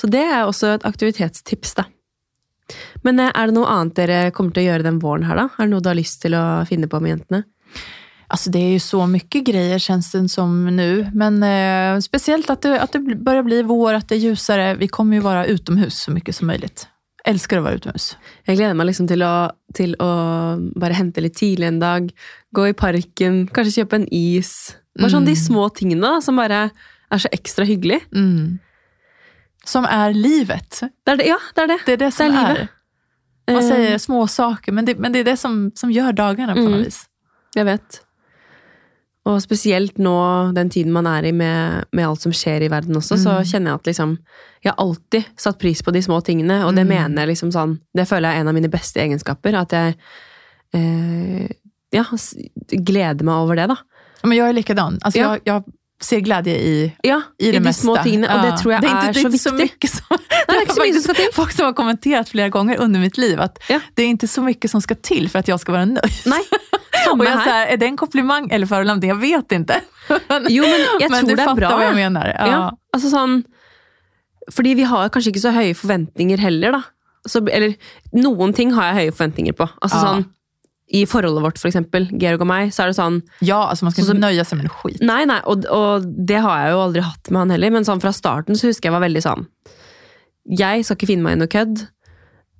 Så 0.00 0.08
det 0.10 0.22
er 0.22 0.44
også 0.46 0.74
et 0.74 0.84
aktivitetstips, 0.86 1.74
da. 1.74 1.84
Men 3.02 3.18
eh, 3.20 3.32
er 3.34 3.46
det 3.50 3.54
noe 3.56 3.66
annet 3.66 3.96
dere 3.98 4.30
kommer 4.30 4.54
til 4.54 4.62
å 4.64 4.70
gjøre 4.70 4.86
den 4.86 5.00
våren 5.02 5.26
her, 5.26 5.36
da? 5.36 5.48
Er 5.58 5.66
det 5.66 5.70
noe 5.74 5.82
du 5.82 5.88
har 5.90 5.98
lyst 5.98 6.22
til 6.22 6.34
å 6.38 6.64
finne 6.68 6.86
på 6.88 7.00
med 7.02 7.16
jentene? 7.18 7.42
Alltså 8.30 8.50
det 8.50 8.58
är 8.58 8.70
ju 8.70 8.80
så 8.80 9.06
mycket 9.06 9.44
grejer 9.44 9.78
känns 9.78 10.12
det 10.12 10.28
som 10.28 10.76
nu. 10.76 11.10
Men 11.14 11.42
eh, 11.42 12.00
speciellt 12.00 12.50
att 12.50 12.62
det, 12.62 12.80
att 12.80 12.92
det 12.92 12.98
börjar 12.98 13.42
bli 13.42 13.62
vår, 13.62 13.94
att 13.94 14.08
det 14.08 14.14
är 14.14 14.18
ljusare. 14.18 14.74
Vi 14.74 14.88
kommer 14.88 15.16
ju 15.16 15.20
vara 15.22 15.46
utomhus 15.46 15.98
så 16.02 16.10
mycket 16.10 16.36
som 16.36 16.46
möjligt. 16.46 16.88
Älskar 17.24 17.56
att 17.58 17.62
vara 17.64 17.74
utomhus. 17.74 18.16
Jeg 18.46 18.56
gleder 18.56 18.74
meg 18.74 18.86
liksom 18.86 19.08
til 19.08 19.22
å, 19.22 19.50
til 19.76 19.92
å 20.00 20.08
bare 20.80 20.96
hente 20.96 21.20
litt 21.20 21.34
tidlig 21.36 21.66
en 21.68 21.80
dag, 21.82 22.06
gå 22.56 22.68
i 22.70 22.72
parken, 22.72 23.42
kanskje 23.52 23.82
kjøpe 23.82 23.98
en 23.98 24.06
is. 24.14 24.76
Bare 24.98 25.10
sånn 25.12 25.26
de 25.28 25.34
små 25.36 25.66
tingene 25.76 26.00
da, 26.06 26.20
som 26.24 26.36
bare 26.40 26.70
er 27.10 27.18
så 27.20 27.28
ekstra 27.32 27.64
hyggelig. 27.68 28.00
Mm. 28.14 28.58
Som 29.64 29.84
är 29.84 30.14
livet. 30.14 30.80
Det 31.04 31.12
er 31.12 31.16
det, 31.16 31.26
ja, 31.28 31.38
det 31.54 31.62
er 31.62 31.66
det. 31.74 31.78
Det 31.86 31.92
är 31.92 31.96
det 32.06 32.12
som 32.12 32.26
Det 32.26 32.38
är 32.38 32.44
är. 32.50 32.54
livet. 32.54 32.68
Man 33.50 33.62
sier 33.62 33.70
säger 33.74 33.98
små 33.98 34.26
saker, 34.26 34.72
men 34.72 34.84
det, 34.84 34.94
men 34.98 35.12
det 35.12 35.18
är 35.18 35.24
det 35.24 35.36
som, 35.36 35.70
som 35.74 35.90
gör 35.90 36.12
dagarna 36.12 36.54
på 36.54 36.60
Mm. 36.60 36.72
något 36.72 36.86
vis. 36.86 37.04
Jeg 37.54 37.64
vet. 37.64 38.00
Og 39.30 39.40
spesielt 39.44 39.98
nå, 40.02 40.14
den 40.56 40.70
tiden 40.72 40.92
man 40.92 41.06
er 41.06 41.28
i 41.28 41.32
med, 41.32 41.84
med 41.92 42.06
alt 42.08 42.20
som 42.24 42.32
skjer 42.34 42.64
i 42.66 42.70
verden 42.72 42.96
også, 42.98 43.16
så 43.20 43.36
Mm. 43.38 43.44
kjenner 43.50 43.70
jeg 43.70 43.80
at 43.80 43.90
liksom 43.92 44.18
Jeg 44.62 44.72
har 44.74 44.84
alltid 44.84 45.24
satt 45.40 45.58
pris 45.58 45.80
på 45.82 45.92
de 45.92 46.02
små 46.04 46.18
tingene, 46.22 46.64
og 46.66 46.74
det 46.74 46.84
Mm. 46.84 46.88
mener 46.88 47.22
jeg 47.22 47.28
liksom 47.30 47.50
sånn 47.52 47.78
Det 47.94 48.06
føler 48.08 48.28
jeg 48.28 48.36
er 48.36 48.40
en 48.40 48.48
av 48.48 48.54
mine 48.54 48.68
beste 48.68 49.00
egenskaper. 49.00 49.54
At 49.54 49.70
jeg 49.70 49.94
eh, 50.74 51.48
ja, 51.92 52.04
gleder 52.84 53.24
meg 53.24 53.34
over 53.34 53.56
det, 53.56 53.68
da. 53.68 53.76
Men 54.24 54.36
jeg 54.36 54.48
er 54.48 54.52
likedan. 54.52 54.98
Altså, 55.02 55.16
Ja. 55.18 55.32
jeg, 55.32 55.42
jag 55.46 55.64
ser 56.00 56.20
glädje 56.20 56.54
i, 56.58 56.92
Ja, 57.02 57.22
i 57.38 57.46
det 57.46 57.58
de 57.58 57.60
mesta. 57.60 57.82
små 57.82 57.96
tingene, 58.02 58.28
og 58.34 58.42
det 58.42 58.58
tror 58.62 58.72
jeg 58.72 58.82
det 58.82 58.88
är 58.88 58.90
inte, 58.90 59.12
det 59.12 59.18
är 59.20 59.22
så 59.22 59.26
inte 59.28 59.38
så 59.38 59.52
mycket 59.54 59.90
som... 59.90 60.06
det 60.48 60.52
är 60.54 60.60
inte 60.60 60.74
så 60.74 60.80
mycket 60.80 60.94
som 61.02 61.02
ska 61.02 61.14
till. 61.14 61.32
Folk 61.34 61.52
som 61.52 61.64
har 61.66 61.72
kommenterat 61.72 62.28
flera 62.28 62.48
gånger 62.48 62.76
under 62.80 63.00
mitt 63.00 63.18
liv 63.18 63.40
att 63.40 63.58
Ja. 63.68 63.80
det 63.94 64.02
är 64.02 64.06
inte 64.06 64.28
så 64.28 64.42
mycket 64.42 64.70
som 64.70 64.80
ska 64.82 64.94
till 64.94 65.28
för 65.30 65.38
att 65.38 65.48
jag 65.48 65.60
ska 65.60 65.72
vara 65.72 65.84
nöjd. 65.84 66.12
Nei, 66.26 66.40
Och 66.90 66.98
samme 67.08 67.24
jag, 67.24 67.30
här, 67.38 67.66
är 67.66 67.76
det 67.76 67.86
en 67.86 67.96
komplimang 67.96 68.50
eller 68.50 68.66
förolämpning? 68.66 69.08
Jag 69.08 69.16
vet 69.20 69.52
inte. 69.52 69.80
Men, 70.28 70.46
Jo, 70.48 70.64
men 70.64 70.80
jeg 71.00 71.10
men 71.10 71.20
tror 71.20 71.28
du 71.30 71.36
det 71.36 71.42
fattar 71.42 71.56
bra. 71.56 71.76
vad 71.76 71.84
jag 71.86 71.94
menar. 71.94 72.26
Ja. 72.38 72.46
Ja, 72.46 72.76
Alltså, 72.92 73.10
sånn 73.10 73.44
Fordi 74.52 74.74
vi 74.74 74.82
har 74.82 75.08
kanskje 75.08 75.30
ikke 75.30 75.40
så 75.44 75.50
høye 75.54 75.74
forventninger 75.74 76.38
heller, 76.38 76.72
da. 76.72 76.82
Så, 77.28 77.38
eller 77.48 77.74
noen 78.12 78.52
ting 78.56 78.72
har 78.74 78.84
jeg 78.90 78.94
høye 78.96 79.12
forventninger 79.12 79.52
på. 79.52 79.68
Altså 79.80 79.96
Ja. 79.96 80.02
sånn 80.08 80.24
I 80.90 81.04
forholdet 81.06 81.44
vårt, 81.44 81.58
for 81.62 81.70
eksempel, 81.70 82.08
Georg 82.18 82.42
og 82.42 82.48
meg, 82.50 82.72
så 82.74 82.82
er 82.82 82.90
det 82.90 82.98
sånn 82.98 83.20
ja, 83.46 83.60
altså 83.62 83.86
man 83.86 83.94
skal 83.94 84.08
ikke 84.08 84.22
nøye 84.24 84.44
seg 84.46 84.58
med 84.58 84.66
noe 84.66 84.78
skit. 84.80 85.02
Nei, 85.06 85.20
nei, 85.30 85.38
og, 85.46 85.66
og 85.70 86.06
det 86.26 86.40
har 86.42 86.64
jeg 86.64 86.72
jo 86.74 86.80
aldri 86.82 87.04
hatt 87.06 87.30
med 87.30 87.44
han 87.44 87.54
heller, 87.54 87.74
men 87.76 87.86
sånn 87.86 88.02
fra 88.02 88.12
starten 88.16 88.58
så 88.58 88.70
husker 88.70 88.90
jeg 88.90 88.96
var 88.96 89.04
veldig 89.04 89.22
sånn 89.22 89.46
Jeg 90.58 90.86
skal 90.86 90.98
ikke 90.98 91.10
finne 91.12 91.26
meg 91.26 91.36
i 91.36 91.40
noe 91.44 91.52
kødd, 91.52 91.84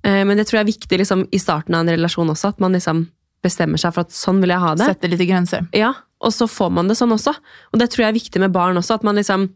eh, 0.06 0.22
men 0.28 0.38
det 0.38 0.46
tror 0.46 0.60
jeg 0.60 0.66
er 0.68 0.70
viktig 0.70 1.00
liksom, 1.02 1.26
i 1.34 1.42
starten 1.42 1.74
av 1.74 1.82
en 1.82 1.94
relasjon 1.96 2.30
også, 2.30 2.54
at 2.54 2.62
man 2.62 2.78
liksom 2.78 3.08
bestemmer 3.44 3.80
seg 3.80 3.96
for 3.96 4.06
at 4.06 4.14
sånn 4.14 4.40
vil 4.42 4.52
jeg 4.52 4.62
ha 4.62 4.72
det. 4.76 4.86
Setter 4.92 5.12
litt 5.12 5.26
grenser. 5.28 5.66
Ja, 5.76 5.94
og 6.20 6.34
så 6.36 6.48
får 6.50 6.72
man 6.76 6.90
det 6.90 6.98
sånn 6.98 7.14
også. 7.16 7.32
Og 7.72 7.80
det 7.80 7.88
tror 7.92 8.04
jeg 8.04 8.12
er 8.12 8.18
viktig 8.18 8.42
med 8.42 8.52
barn 8.54 8.78
også. 8.78 8.98
at 9.00 9.06
man 9.06 9.16
liksom, 9.16 9.48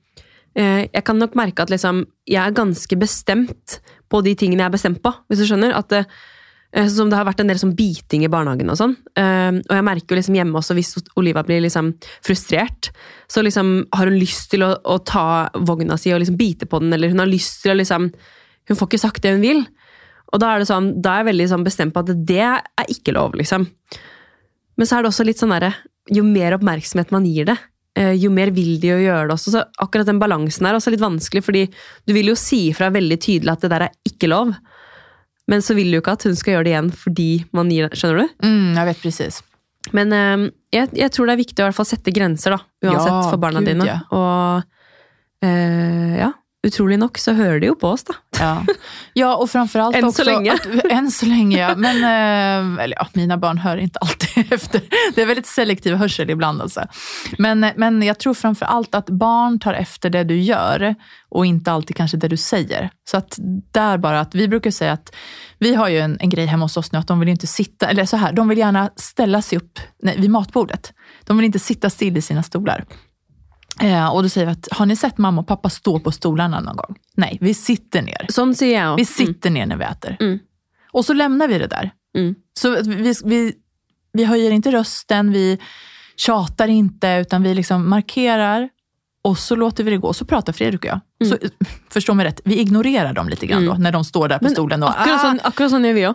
eh, 0.56 0.88
Jeg 0.92 1.04
kan 1.04 1.18
nok 1.18 1.34
merke 1.36 1.62
at 1.62 1.70
liksom, 1.70 2.06
jeg 2.26 2.40
er 2.40 2.56
ganske 2.56 2.96
bestemt 2.96 3.80
på 4.08 4.22
de 4.24 4.34
tingene 4.34 4.64
jeg 4.64 4.72
er 4.72 4.78
bestemt 4.78 5.02
på. 5.02 5.12
hvis 5.28 5.38
du 5.38 5.44
skjønner. 5.44 5.76
At 5.76 5.88
det, 5.88 6.06
eh, 6.06 6.32
som 6.74 7.10
det 7.10 7.18
har 7.18 7.26
vært 7.28 7.42
en 7.44 7.50
del 7.50 7.60
sånn 7.60 7.74
biting 7.78 8.24
i 8.26 8.30
barnehagen 8.30 8.72
og 8.72 8.78
sånn. 8.78 8.96
Eh, 9.18 9.60
og 9.60 9.74
jeg 9.76 9.86
merker 9.86 10.14
jo 10.14 10.18
liksom 10.18 10.38
hjemme 10.38 10.58
også, 10.58 10.74
hvis 10.74 10.94
Oliva 11.20 11.44
blir 11.46 11.62
liksom 11.62 11.92
frustrert, 12.24 12.90
så 13.30 13.44
liksom 13.46 13.76
har 13.94 14.10
hun 14.10 14.18
lyst 14.18 14.50
til 14.54 14.66
å, 14.66 14.72
å 14.82 14.98
ta 15.06 15.46
vogna 15.54 15.98
si 16.00 16.12
og 16.14 16.22
liksom 16.22 16.38
bite 16.40 16.66
på 16.70 16.82
den, 16.82 16.94
eller 16.96 17.12
hun 17.12 17.22
har 17.22 17.30
lyst 17.30 17.62
til 17.62 17.74
å 17.74 17.78
liksom 17.80 18.10
Hun 18.64 18.78
får 18.80 18.88
ikke 18.88 18.98
sagt 19.02 19.20
det 19.20 19.34
hun 19.34 19.42
vil. 19.44 19.58
Og 20.32 20.40
da 20.40 20.54
er 20.54 20.62
det 20.62 20.68
sånn, 20.70 20.86
da 21.04 21.10
er 21.12 21.20
jeg 21.20 21.26
veldig 21.28 21.46
sånn 21.50 21.66
bestemt 21.66 21.92
på 21.92 22.00
at 22.00 22.12
det 22.16 22.40
er 22.40 22.88
ikke 22.88 23.12
lov, 23.12 23.34
liksom. 23.36 23.66
Men 24.80 24.88
så 24.88 24.96
er 24.96 25.04
det 25.04 25.10
også 25.10 25.26
litt 25.28 25.42
sånn 25.42 25.52
derre 25.52 25.74
Jo 26.08 26.24
mer 26.24 26.56
oppmerksomhet 26.56 27.12
man 27.12 27.26
gir 27.28 27.44
det, 27.50 27.58
eh, 28.00 28.14
jo 28.16 28.30
mer 28.32 28.50
vil 28.56 28.78
de 28.80 28.88
jo 28.88 28.96
gjøre 29.02 29.28
det 29.28 29.36
også. 29.36 29.52
Så 29.52 29.62
akkurat 29.84 30.08
den 30.08 30.22
balansen 30.22 30.64
er 30.64 30.78
også 30.78 30.94
litt 30.94 31.04
vanskelig, 31.04 31.44
fordi 31.44 31.66
du 32.08 32.14
vil 32.16 32.32
jo 32.32 32.38
si 32.40 32.70
ifra 32.70 32.88
veldig 32.94 33.20
tydelig 33.20 33.52
at 33.52 33.66
det 33.66 33.72
der 33.74 33.86
er 33.86 33.94
ikke 34.08 34.32
lov. 34.32 34.56
Men 35.50 35.60
så 35.64 35.74
vil 35.76 35.90
du 35.92 35.98
ikke 36.00 36.14
at 36.16 36.22
hun 36.24 36.36
skal 36.38 36.54
gjøre 36.56 36.64
det 36.64 36.72
igjen 36.72 36.92
fordi 36.96 37.28
man 37.52 37.68
gir 37.72 37.88
det. 37.90 37.98
Skjønner 38.00 38.22
du? 38.24 38.46
Mm, 38.46 38.70
jeg 38.78 38.88
vet 38.90 39.02
precis. 39.02 39.42
Men 39.92 40.12
eh, 40.16 40.46
jeg, 40.72 40.88
jeg 40.96 41.12
tror 41.12 41.28
det 41.28 41.34
er 41.36 41.42
viktig 41.42 41.60
å 41.60 41.66
i 41.66 41.68
hvert 41.68 41.76
fall 41.76 41.88
sette 41.90 42.14
grenser, 42.16 42.56
da. 42.56 42.62
Uansett 42.88 43.12
Ja, 43.12 43.18
for 43.28 43.42
barna 43.42 43.60
gud, 43.60 43.68
dine. 43.68 43.84
ja. 43.90 43.98
Og 44.16 45.44
eh, 45.44 46.14
ja, 46.22 46.30
utrolig 46.64 46.96
nok 47.02 47.20
så 47.20 47.34
hører 47.36 47.60
de 47.60 47.68
jo 47.72 47.76
på 47.76 47.90
oss, 47.92 48.06
da. 48.08 48.16
Ja, 48.44 48.64
ja 49.12 49.36
och 49.36 49.50
framförallt 49.50 49.96
Än 49.96 50.12
så 50.12 50.24
lenge. 50.24 50.58
länge. 50.64 50.80
Att, 50.84 50.92
än 50.92 51.10
så 51.10 51.26
länge, 51.26 51.58
ja. 51.58 51.76
Men, 51.76 51.96
eh, 51.96 52.84
eller 52.84 52.96
ja, 52.96 53.08
mina 53.12 53.38
barn 53.38 53.58
hör 53.58 53.76
inte 53.76 53.98
alltid 53.98 54.52
efter. 54.52 54.80
Det 55.14 55.22
är 55.22 55.26
väldigt 55.26 55.46
selektiv 55.46 55.94
hörsel 55.94 56.30
ibland. 56.30 56.62
Alltså. 56.62 56.84
Men, 57.38 57.66
men 57.76 58.02
jag 58.02 58.18
tror 58.18 58.34
framförallt 58.34 58.94
att 58.94 59.10
barn 59.10 59.58
tar 59.58 59.74
efter 59.74 60.10
det 60.10 60.24
du 60.24 60.40
gör 60.40 60.94
och 61.28 61.46
inte 61.46 61.72
alltid 61.72 61.96
kanske 61.96 62.16
det 62.16 62.28
du 62.28 62.36
säger. 62.36 62.90
Så 63.10 63.16
att 63.16 63.38
där 63.72 63.98
bara 63.98 64.20
att 64.20 64.34
vi 64.34 64.48
brukar 64.48 64.70
säga 64.70 64.92
att 64.92 65.14
vi 65.58 65.74
har 65.74 65.88
ju 65.88 65.98
en, 65.98 66.16
en 66.20 66.30
grej 66.30 66.46
hemma 66.46 66.64
hos 66.64 66.76
oss 66.76 66.92
nu 66.92 66.98
att 66.98 67.08
de 67.08 67.20
vill 67.20 67.28
inte 67.28 67.46
sitta, 67.46 67.88
eller 67.88 68.04
så 68.04 68.16
här, 68.16 68.32
de 68.32 68.48
vill 68.48 68.58
gärna 68.58 68.90
ställa 68.96 69.42
sig 69.42 69.58
upp 69.58 69.78
nej, 70.02 70.20
vid 70.20 70.30
matbordet. 70.30 70.92
De 71.24 71.36
vill 71.36 71.46
inte 71.46 71.58
sitta 71.58 71.90
still 71.90 72.16
i 72.16 72.22
sina 72.22 72.42
stolar. 72.42 72.84
Eh, 73.80 74.08
och 74.14 74.22
då 74.22 74.28
säger 74.28 74.46
vi 74.46 74.52
att, 74.52 74.68
har 74.72 74.86
ni 74.86 74.96
sett 74.96 75.18
mamma 75.18 75.40
och 75.40 75.46
pappa 75.46 75.70
stå 75.70 76.00
på 76.00 76.12
stolarna 76.12 76.60
någon 76.60 76.76
gång? 76.76 76.96
Nej, 77.16 77.38
vi 77.40 77.54
sitter 77.54 78.02
ner. 78.02 78.26
Sier 78.54 78.72
jeg 78.72 78.88
òg. 78.92 78.96
Vi 78.96 79.04
sitter 79.04 79.50
ner 79.50 79.66
när 79.66 79.76
vi 79.76 79.84
äter. 79.84 80.16
Mm. 80.20 80.38
Och 80.92 81.04
så 81.04 81.12
lämnar 81.12 81.48
vi 81.48 81.58
det 81.58 81.66
där. 81.66 81.90
Mm. 82.16 82.34
Så 82.58 82.82
vi, 82.82 83.14
vi, 83.24 83.52
vi 84.12 84.24
höjer 84.24 84.50
inte 84.50 84.72
rösten, 84.72 85.32
vi 85.32 85.58
tjatar 86.16 86.68
inte, 86.68 87.08
utan 87.08 87.42
vi 87.42 87.54
liksom 87.54 87.88
markerar 87.88 88.68
och 89.24 89.38
så 89.38 89.56
låter 89.56 89.84
vi 89.84 89.90
det 89.90 89.96
gå. 89.98 90.12
Så 90.12 90.24
pratar 90.24 90.52
Fredrik 90.52 90.80
och 90.84 90.90
jag. 90.90 91.00
Så, 91.28 91.36
förstå 91.90 92.14
mig 92.14 92.26
rätt, 92.26 92.40
vi 92.44 92.58
ignorerar 92.60 93.12
dem 93.12 93.28
lite 93.28 93.46
grann 93.46 93.64
då, 93.66 93.70
Mm. 93.70 93.82
när 93.82 93.92
de 93.92 94.04
står 94.04 94.28
där 94.28 94.38
på 94.38 94.44
Men 94.44 94.52
stolen. 94.52 94.82
Och, 94.82 95.00
Akkurat 95.00 95.20
ah, 95.20 95.22
sånn, 95.22 95.40
akkurat 95.42 95.70
sånn 95.70 95.84
gjør 95.84 95.94
vi 95.94 96.06
òg. 96.06 96.14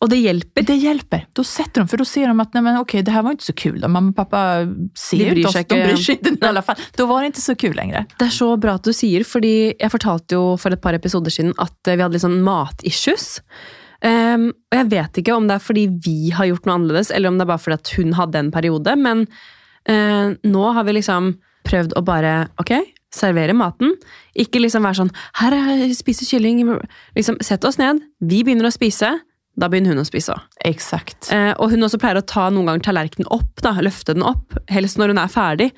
Og 0.00 0.08
det 0.08 0.16
hjelper. 0.16 0.62
Det 0.62 0.74
hjälper. 0.74 1.26
Då 1.32 1.44
sätter 1.44 1.80
de, 1.80 1.88
för 1.88 1.96
då 1.96 2.04
ser 2.04 2.28
de 2.28 2.40
att 2.40 2.54
nej 2.54 2.62
men 2.62 2.76
okej, 2.80 3.02
det 3.02 3.10
här 3.10 3.22
var 3.22 3.30
inte 3.30 3.44
så 3.44 3.52
kul. 3.52 3.80
Då. 3.80 3.88
Mamma 3.88 4.10
och 4.10 4.16
pappa 4.16 4.66
ser 4.94 5.18
De 5.18 5.30
bryr 5.30 5.46
oss, 5.46 5.52
de 5.52 5.82
bryr 5.82 5.96
sig 5.96 6.14
inte 6.14 6.46
i 6.46 6.48
alla 6.48 6.62
fall. 6.62 6.76
Då 6.96 7.06
var 7.06 7.20
det 7.20 7.26
inte 7.26 7.40
så 7.40 7.54
kul 7.54 7.76
längre. 7.76 8.06
Det 8.18 8.24
er 8.24 8.32
så 8.32 8.56
bra 8.56 8.78
at 8.80 8.84
du 8.84 8.94
sier, 8.96 9.24
fordi 9.24 9.74
jeg 9.76 9.92
fortalte 9.92 10.38
jo 10.38 10.56
for 10.56 10.72
et 10.72 10.80
par 10.80 10.96
episoder 10.96 11.30
siden 11.30 11.52
at 11.58 11.76
eh, 11.88 11.98
vi 11.98 12.02
hadde 12.02 12.16
litt 12.16 12.24
sånn 12.24 12.40
matissues. 12.46 13.42
Um, 14.00 14.48
og 14.72 14.78
jeg 14.78 14.88
vet 14.94 15.20
ikke 15.20 15.36
om 15.36 15.48
det 15.48 15.58
er 15.58 15.64
fordi 15.64 15.84
vi 16.06 16.30
har 16.32 16.48
gjort 16.48 16.64
noe 16.64 16.78
annerledes, 16.78 17.12
eller 17.12 17.28
om 17.28 17.36
det 17.36 17.44
er 17.44 17.52
bare 17.52 17.60
fordi 17.60 17.76
at 17.76 17.92
hun 17.98 18.16
hadde 18.16 18.40
en 18.40 18.52
periode, 18.54 18.96
men 18.96 19.26
uh, 19.90 20.32
nå 20.32 20.64
har 20.72 20.88
vi 20.88 20.96
liksom 20.96 21.34
prøvd 21.68 21.92
å 21.98 22.04
bare, 22.06 22.34
ok, 22.62 22.78
servere 23.12 23.52
maten. 23.52 23.92
Ikke 24.38 24.62
liksom 24.62 24.86
være 24.86 25.02
sånn, 25.02 25.12
her 25.42 25.56
er 25.58 25.82
jeg 25.82 25.98
spise 25.98 26.24
kylling, 26.24 26.62
liksom 27.18 27.36
sett 27.44 27.66
oss 27.68 27.76
ned, 27.80 28.00
vi 28.24 28.40
begynner 28.46 28.70
å 28.70 28.72
spise, 28.72 29.18
da 29.60 29.68
begynner 29.68 29.94
hun 29.94 30.02
å 30.02 30.08
spise. 30.08 30.36
Exakt. 30.66 31.28
Eh, 31.34 31.52
og 31.60 31.72
hun 31.72 31.84
også 31.86 32.00
pleier 32.00 32.20
å 32.20 32.26
ta 32.26 32.48
noen 32.52 32.70
ganger 32.70 32.86
tallerkenen 32.88 33.28
opp, 33.34 33.60
da, 33.64 33.74
løfte 33.84 34.16
den 34.16 34.24
opp, 34.26 34.56
helst 34.72 35.00
når 35.00 35.12
hun 35.12 35.20
er 35.22 35.32
ferdig. 35.32 35.70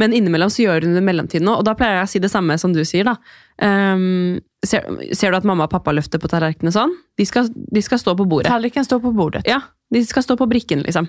Men 0.00 0.12
innimellom 0.12 0.50
så 0.52 0.66
gjør 0.66 0.84
hun 0.84 0.96
det 0.96 1.00
i 1.00 1.06
mellomtiden 1.06 1.48
òg, 1.48 1.62
og 1.62 1.68
da 1.68 1.72
pleier 1.76 2.00
jeg 2.00 2.08
å 2.08 2.12
si 2.12 2.20
det 2.20 2.32
samme 2.32 2.58
som 2.60 2.74
du 2.76 2.82
sier. 2.84 3.08
da. 3.08 3.16
Um, 3.62 4.40
ser, 4.64 4.84
ser 5.16 5.32
du 5.32 5.38
at 5.38 5.46
mamma 5.48 5.64
og 5.68 5.72
pappa 5.72 5.94
løfter 5.96 6.20
på 6.20 6.28
tallerkenene 6.32 6.74
sånn? 6.74 6.92
De 7.16 7.24
skal, 7.28 7.48
de 7.48 7.84
skal 7.84 8.00
stå 8.02 8.16
på 8.18 8.26
bordet. 8.28 8.50
Tallerken 8.52 8.84
står 8.84 9.00
på 9.04 9.14
bordet. 9.16 9.46
Ja, 9.48 9.62
De 9.92 10.02
skal 10.04 10.24
stå 10.26 10.36
på 10.36 10.48
brikken, 10.50 10.82
liksom. 10.84 11.08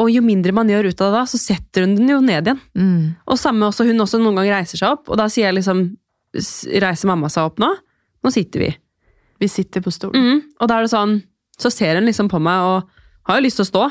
Og 0.00 0.10
jo 0.12 0.20
mindre 0.24 0.52
man 0.56 0.68
gjør 0.68 0.90
ut 0.90 1.00
av 1.00 1.12
det 1.12 1.18
da, 1.18 1.26
så 1.28 1.40
setter 1.40 1.84
hun 1.86 1.96
den 1.98 2.12
jo 2.12 2.20
ned 2.24 2.48
igjen. 2.48 2.60
Mm. 2.76 3.04
Og 3.26 3.40
samme 3.40 3.68
også, 3.68 3.86
hun 3.88 4.04
også 4.04 4.20
noen 4.20 4.40
ganger 4.40 4.58
reiser 4.58 4.80
seg 4.80 4.92
opp, 4.92 5.08
og 5.08 5.20
da 5.20 5.28
sier 5.32 5.50
jeg 5.50 5.60
liksom 5.60 5.88
Reiser 6.36 7.08
mamma 7.08 7.30
seg 7.32 7.46
opp 7.48 7.60
nå? 7.62 7.68
Nå 8.26 8.30
sitter 8.34 8.60
vi. 8.60 8.66
Vi 9.38 9.48
sitter 9.48 9.80
på 9.80 9.90
stolen. 9.90 10.22
Mm, 10.22 10.42
og 10.60 10.68
da 10.68 10.78
er 10.78 10.86
det 10.86 10.90
sånn, 10.94 11.22
så 11.60 11.70
ser 11.70 11.94
hun 11.98 12.04
liksom 12.08 12.28
på 12.28 12.38
meg 12.42 12.60
og 12.62 12.88
har 13.28 13.38
jo 13.40 13.44
lyst 13.46 13.56
til 13.60 13.66
å 13.66 13.70
stå, 13.72 13.84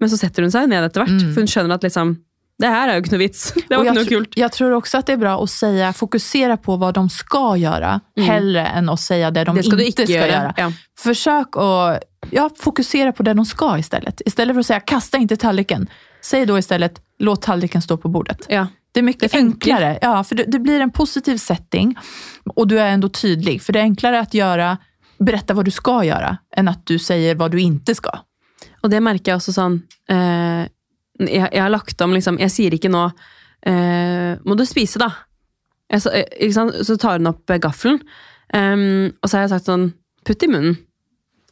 men 0.00 0.10
så 0.10 0.16
setter 0.20 0.42
hun 0.42 0.50
seg 0.54 0.68
ned 0.70 0.84
etter 0.86 1.04
hvert. 1.04 1.20
Mm. 1.22 1.32
For 1.34 1.40
hun 1.42 1.50
skjønner 1.50 1.74
at 1.74 1.82
liksom, 1.86 2.16
det 2.58 2.66
er 2.66 2.92
jo 2.94 3.02
ikke 3.02 3.12
noe 3.14 3.22
vits. 3.22 3.42
Det 3.68 3.76
var 3.76 3.84
ikke 3.84 3.88
jag, 3.92 3.96
noe 3.98 4.08
kult. 4.08 4.36
Jeg 4.36 4.52
tror 4.52 4.72
också 4.72 4.98
att 4.98 5.06
det 5.06 5.12
är 5.12 5.16
bra 5.16 5.42
att 5.44 5.50
säga, 5.50 5.92
fokusera 5.92 6.56
på 6.56 6.76
vad 6.76 6.94
de 6.94 7.08
ska 7.10 7.56
göra, 7.56 8.00
hellre 8.16 8.66
än 8.66 8.88
att 8.88 9.00
säga 9.00 9.30
det 9.30 9.44
de 9.44 9.56
Det 9.56 9.62
ska 9.62 9.82
inte 9.82 10.06
ska 10.06 10.12
gjøre. 10.12 10.26
göra. 10.26 10.54
Ja. 10.56 10.72
Försök 10.98 11.56
att 11.56 12.02
ja, 12.30 12.50
fokusera 12.58 13.12
på 13.12 13.22
det 13.22 13.34
de 13.34 13.44
ska 13.44 13.78
istället. 13.78 14.20
Istället 14.26 14.54
för 14.54 14.60
att 14.60 14.66
säga, 14.66 14.80
kasta 14.80 15.18
inte 15.18 15.36
tallriken. 15.36 15.88
Säg 16.20 16.46
då 16.46 16.58
istället, 16.58 17.00
låt 17.18 17.42
tallriken 17.42 17.82
stå 17.82 17.96
på 17.96 18.08
bordet. 18.08 18.46
Ja. 18.48 18.66
Det 18.98 19.00
är 19.00 19.04
mycket 19.04 19.32
Det 19.32 19.38
enklare. 19.38 19.98
Ja, 20.02 20.24
för 20.24 20.34
det, 20.34 20.44
det 20.44 20.58
blir 20.58 20.80
en 20.80 20.90
positiv 20.90 21.36
setting 21.36 21.98
och 22.54 22.68
du 22.68 22.80
är 22.80 22.86
ändå 22.86 23.08
tydlig. 23.08 23.62
För 23.62 23.72
det 23.72 23.78
är 23.78 23.82
enklare 23.82 24.20
att 24.20 24.34
göra, 24.34 24.78
berätta 25.18 25.54
vad 25.54 25.64
du 25.64 25.70
ska 25.70 26.04
göra 26.04 26.38
än 26.56 26.68
att 26.68 26.86
du 26.86 26.98
säger 26.98 27.34
vad 27.34 27.50
du 27.50 27.60
inte 27.60 27.94
ska. 27.94 28.10
Og 28.82 28.90
det 28.90 28.98
merker 29.00 29.32
jeg 29.32 29.38
også 29.38 29.54
sånn 29.54 29.76
eh, 30.10 30.66
jeg, 31.18 31.46
jeg 31.52 31.62
har 31.62 31.70
lagt 31.70 32.02
om 32.02 32.12
liksom 32.14 32.40
Jeg 32.42 32.50
sier 32.54 32.74
ikke 32.74 32.90
nå 32.90 33.04
eh, 33.66 34.34
'Må 34.42 34.58
du 34.58 34.66
spise, 34.66 34.98
da?' 34.98 35.14
Jeg, 35.90 36.02
så, 36.02 36.10
eh, 36.10 36.26
ikke 36.46 36.84
så 36.84 36.96
tar 36.98 37.18
hun 37.18 37.30
opp 37.30 37.50
eh, 37.50 37.62
gaffelen, 37.62 38.02
em, 38.54 39.14
og 39.22 39.30
så 39.30 39.38
har 39.38 39.46
jeg 39.46 39.54
sagt 39.54 39.70
sånn 39.70 39.92
'Putt 40.26 40.42
i 40.42 40.50
munnen'. 40.50 40.78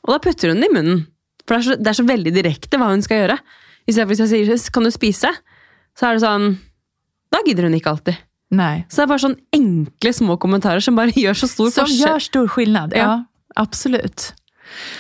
Og 0.03 0.14
da 0.14 0.18
putter 0.18 0.51
hun 0.51 0.62
det 0.62 0.70
i 0.70 0.74
munnen. 0.74 1.07
For 1.47 1.55
det 1.55 1.62
er 1.62 1.66
så, 1.70 1.78
det 1.78 1.94
er 1.94 2.01
så 2.03 2.11
veldig 2.11 2.34
direkte 2.34 2.78
hva 2.78 2.90
hun 2.90 3.07
skal 3.07 3.22
gjøre. 3.22 3.38
I 3.86 3.92
stedet 3.92 4.07
for 4.07 4.14
hvis 4.14 4.24
jeg 4.26 4.34
sier 4.34 4.70
'Kan 4.72 4.82
du 4.82 4.90
spise?' 4.90 5.36
så 5.97 6.11
er 6.11 6.18
det 6.18 6.26
sånn 6.26 6.59
Da 7.32 7.40
gidder 7.46 7.66
hun 7.68 7.74
ikke 7.78 7.90
alltid. 7.92 8.16
Nei. 8.56 8.84
Så 8.88 9.00
det 9.00 9.04
er 9.06 9.10
bare 9.10 9.24
sånn 9.24 9.38
enkle, 9.56 10.12
små 10.14 10.36
kommentarer 10.38 10.80
som 10.84 10.96
bare 10.98 11.10
gjør 11.24 11.34
så 11.42 11.48
stor 11.50 11.70
Som 11.74 11.86
forskjell. 11.88 12.10
gör 12.12 12.18
stor 12.30 12.48
skillnad. 12.48 12.92
Ja, 12.96 13.06
Ja. 13.06 13.24
absolut. 13.56 14.32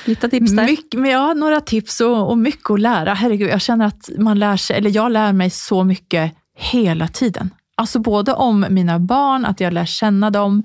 Litt 0.06 0.24
av 0.24 0.30
tips 0.30 0.52
der. 0.54 0.66
Myk, 0.70 0.94
ja, 1.10 1.32
noen 1.34 1.60
tips 1.66 2.00
og, 2.06 2.16
og 2.32 2.38
mye 2.38 2.58
å 2.70 2.76
lære. 2.78 3.14
Herregud, 3.18 3.48
jeg 3.50 3.60
kjenner 3.64 3.90
at 3.94 4.10
man 4.22 4.38
lærer 4.38 4.62
seg, 4.62 4.76
eller 4.78 4.94
jeg 4.94 5.10
lærer 5.14 5.34
meg 5.36 5.50
så 5.54 5.82
mye 5.86 6.26
hele 6.70 7.08
tiden. 7.08 7.50
Alltså 7.76 7.98
både 8.00 8.32
om 8.40 8.62
mine 8.72 8.98
barn, 9.04 9.44
at 9.44 9.60
jeg 9.60 9.74
lär 9.76 9.84
kjenne 9.90 10.30
dem 10.32 10.62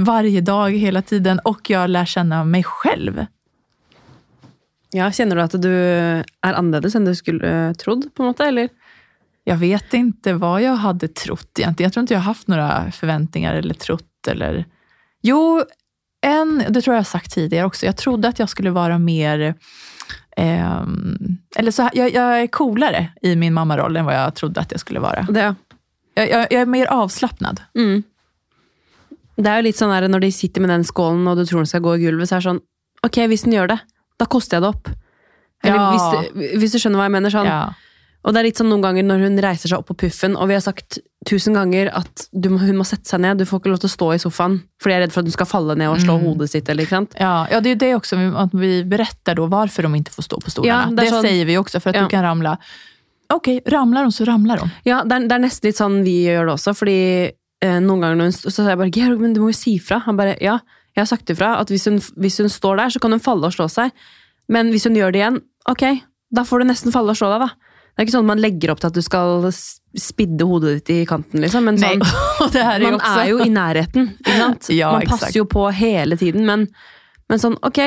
varje 0.00 0.40
dag 0.40 0.72
hele 0.80 1.02
tiden 1.04 1.42
og 1.44 1.60
jeg 1.68 1.90
lär 1.92 2.08
kjenne 2.08 2.38
meg 2.48 2.64
selv. 2.82 3.26
Ja, 4.94 5.10
Kjenner 5.10 5.36
du 5.36 5.42
at 5.42 5.56
du 5.60 5.68
er 5.74 6.54
annerledes 6.54 6.94
enn 6.94 7.04
du 7.08 7.12
skulle 7.18 7.42
eh, 7.44 7.72
trodd? 7.78 8.06
på 8.14 8.22
en 8.22 8.30
måte, 8.30 8.46
eller? 8.46 8.70
Jag 9.44 9.56
vet 9.56 9.94
inte 9.94 10.32
vad 10.34 10.62
jag 10.62 10.76
hade 10.76 11.08
trott 11.08 11.58
egentligen. 11.58 11.86
Jag 11.86 11.92
tror 11.92 12.00
inte 12.00 12.14
jag 12.14 12.20
har 12.20 12.24
haft 12.24 12.48
några 12.48 12.90
förväntningar 12.92 13.54
eller 13.54 13.74
trott. 13.74 14.28
Eller... 14.28 14.64
Jo, 15.22 15.62
en, 16.26 16.58
det 16.68 16.80
tror 16.82 16.94
jag 16.94 16.98
jag 16.98 17.04
har 17.04 17.04
sagt 17.04 17.30
tidigare 17.32 17.66
också. 17.66 17.86
Jag 17.86 17.96
trodde 17.96 18.28
att 18.28 18.38
jag 18.38 18.48
skulle 18.48 18.70
vara 18.70 18.98
mer... 18.98 19.54
Eh, 20.36 20.82
eller 21.56 21.70
så, 21.70 21.82
jeg 21.92 22.14
jag, 22.14 22.14
jag 22.14 22.42
är 22.42 22.46
coolare 22.46 23.08
i 23.22 23.36
min 23.36 23.54
mammaroll 23.54 23.96
än 23.96 24.04
vad 24.04 24.14
jag 24.16 24.34
trodde 24.34 24.60
att 24.60 24.70
jag 24.70 24.80
skulle 24.80 25.00
vara. 25.00 25.22
Det, 25.30 25.54
Jeg, 26.16 26.30
jeg, 26.30 26.46
jeg 26.50 26.60
er 26.62 26.66
mer 26.70 26.86
avslappnad. 26.94 27.60
Mm. 27.74 28.02
Det 29.36 29.50
er 29.50 29.56
jo 29.58 29.64
litt 29.66 29.78
sånn 29.80 29.90
der, 29.90 30.04
Når 30.08 30.20
de 30.22 30.28
sitter 30.32 30.62
med 30.62 30.70
den 30.70 30.84
skålen 30.86 31.26
og 31.26 31.36
du 31.40 31.42
tror 31.46 31.58
den 31.64 31.66
skal 31.66 31.82
gå 31.82 31.96
i 31.96 32.04
gulvet, 32.04 32.28
så 32.30 32.36
er 32.36 32.38
det 32.44 32.46
sånn 32.52 32.60
Ok, 33.02 33.18
hvis 33.32 33.42
den 33.44 33.52
gjør 33.56 33.72
det, 33.72 33.78
da 34.22 34.28
koster 34.30 34.56
jeg 34.56 34.62
det 34.62 34.68
opp. 34.70 34.88
Eller 35.64 35.76
Ja. 35.76 35.88
hvis, 35.90 36.04
du, 36.12 36.58
hvis 36.62 36.72
du 36.72 36.78
skjønner 36.78 37.02
hva 37.02 37.08
jeg 37.08 37.14
mener. 37.16 37.30
sånn. 37.34 37.46
Ja. 37.50 37.74
Og 38.24 38.32
det 38.32 38.40
er 38.40 38.46
litt 38.46 38.56
sånn 38.56 38.70
noen 38.72 38.80
ganger 38.82 39.04
når 39.04 39.20
hun 39.26 39.34
reiser 39.44 39.68
seg 39.68 39.78
opp 39.78 39.88
på 39.90 39.96
puffen, 40.06 40.34
og 40.40 40.48
vi 40.48 40.54
har 40.56 40.62
sagt 40.64 40.98
tusen 41.28 41.52
ganger 41.56 41.90
at 41.94 42.28
du 42.32 42.48
må, 42.48 42.58
hun 42.58 42.76
må 42.78 42.84
sette 42.88 43.04
seg 43.08 43.20
ned, 43.20 43.36
du 43.38 43.44
får 43.44 43.60
ikke 43.60 43.70
lov 43.74 43.80
til 43.82 43.88
å 43.90 43.92
stå 43.94 44.08
i 44.14 44.18
sofaen, 44.22 44.56
fordi 44.80 44.94
jeg 44.94 45.00
er 45.00 45.04
redd 45.06 45.12
for 45.12 45.20
at 45.20 45.28
hun 45.28 45.36
skal 45.36 45.46
falle 45.50 45.76
ned 45.76 45.88
og 45.92 45.98
slå 46.00 46.16
Mm. 46.18 46.24
hodet 46.24 46.48
sitt. 46.50 46.68
eller 46.68 46.84
ikke 46.84 46.96
sant? 46.96 47.14
Ja, 47.20 47.46
ja, 47.50 47.60
det 47.60 47.68
jo 47.74 47.78
det 47.84 47.90
også, 48.00 48.16
at 48.44 48.50
vi 48.52 48.82
beretter 48.84 49.34
da 49.36 49.42
hvorfor 49.46 49.82
de 49.82 50.00
ikke 50.00 50.14
får 50.16 50.24
stå 50.28 50.36
på 50.40 50.50
stolene. 50.50 50.66
Ja, 50.72 50.86
det 50.88 50.96
det 50.96 51.06
är 51.08 51.20
sån- 51.22 51.46
vi 51.46 51.54
også, 51.56 51.80
for 51.82 51.88
at 51.90 51.96
Ja. 51.96 52.02
du 52.02 52.08
kan 52.08 52.22
ramle. 52.24 52.56
Ok, 53.30 53.48
ramler 53.66 54.02
hun, 54.02 54.10
så 54.12 54.24
ramler 54.26 54.58
hun. 54.60 54.70
Ja, 54.84 55.02
det 55.02 55.12
er, 55.12 55.20
det 55.28 55.32
er 55.32 55.38
nesten 55.40 55.64
litt 55.68 55.76
sånn 55.76 56.02
vi 56.04 56.24
gjør 56.26 56.46
det 56.46 56.54
også, 56.58 56.74
fordi 56.76 57.32
eh, 57.62 57.78
noen 57.80 58.00
ganger 58.00 58.16
når 58.16 58.22
hun, 58.24 58.32
så 58.32 58.50
sier 58.52 58.68
jeg 58.68 58.78
bare 58.78 58.90
Georg, 58.90 59.20
men 59.20 59.32
du 59.32 59.40
må 59.40 59.48
jo 59.48 59.52
si 59.56 59.78
fra. 59.78 59.98
Han 60.04 60.16
bare 60.16 60.36
ja, 60.40 60.58
jeg 60.96 61.00
har 61.00 61.06
sagt 61.06 61.26
ifra 61.30 61.58
at 61.60 61.68
hvis 61.68 61.84
hun, 61.86 61.98
hvis 62.20 62.38
hun 62.38 62.48
står 62.48 62.76
der, 62.76 62.88
så 62.90 63.00
kan 63.00 63.10
hun 63.10 63.20
falle 63.20 63.44
og 63.44 63.52
slå 63.52 63.68
seg. 63.70 63.90
Men 64.48 64.70
hvis 64.70 64.84
hun 64.84 64.94
gjør 64.94 65.12
det 65.12 65.20
igjen, 65.22 65.40
ok, 65.68 66.02
da 66.32 66.42
får 66.42 66.58
du 66.60 66.64
nesten 66.66 66.92
falle 66.92 67.10
og 67.10 67.16
slå 67.16 67.30
deg, 67.38 67.48
da. 67.48 67.54
Det 67.94 68.02
er 68.02 68.08
ikke 68.08 68.16
sånn 68.16 68.26
man 68.26 68.40
legger 68.42 68.72
opp 68.72 68.80
til 68.82 68.90
at 68.90 68.96
du 68.96 69.04
skal 69.06 69.44
spidde 69.54 70.46
hodet 70.50 70.80
ditt 70.80 70.90
i 70.90 70.96
kanten, 71.06 71.38
liksom. 71.44 71.68
Men 71.68 71.78
sånn, 71.78 72.02
är 72.58 72.82
man 72.82 72.96
også. 72.98 73.12
er 73.20 73.28
jo 73.30 73.38
i 73.44 73.52
nærheten, 73.54 74.08
ikke 74.18 74.38
sant? 74.40 74.68
Ja, 74.74 74.90
man 74.96 75.06
exakt. 75.06 75.28
passer 75.28 75.38
jo 75.38 75.46
på 75.46 75.68
hele 75.70 76.18
tiden, 76.18 76.42
men, 76.48 76.66
men 77.30 77.42
sånn, 77.42 77.54
ok, 77.62 77.80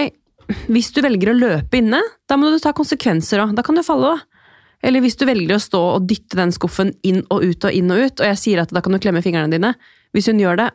hvis 0.71 0.93
du 0.95 1.01
velger 1.03 1.33
å 1.33 1.35
løpe 1.35 1.81
inne, 1.81 1.99
da 2.29 2.39
må 2.39 2.53
du 2.53 2.59
ta 2.63 2.71
konsekvenser 2.75 3.43
òg. 3.43 3.51
Da 3.57 3.65
kan 3.67 3.75
du 3.75 3.83
falle, 3.83 4.15
òg. 4.15 4.23
Eller 4.87 5.03
hvis 5.03 5.17
du 5.19 5.25
velger 5.27 5.57
å 5.57 5.61
stå 5.61 5.81
og 5.97 6.07
dytte 6.07 6.37
den 6.39 6.53
skuffen 6.55 6.93
inn 7.07 7.23
og 7.33 7.43
ut 7.43 7.67
og 7.67 7.75
inn 7.75 7.91
og 7.91 7.99
ut, 7.99 8.21
og 8.21 8.29
jeg 8.29 8.39
sier 8.39 8.61
at 8.63 8.71
da 8.71 8.83
kan 8.85 8.95
du 8.95 9.01
klemme 9.03 9.23
fingrene 9.25 9.51
dine. 9.51 9.73
Hvis 10.15 10.29
hun 10.31 10.39
gjør 10.39 10.61
det, 10.61 10.69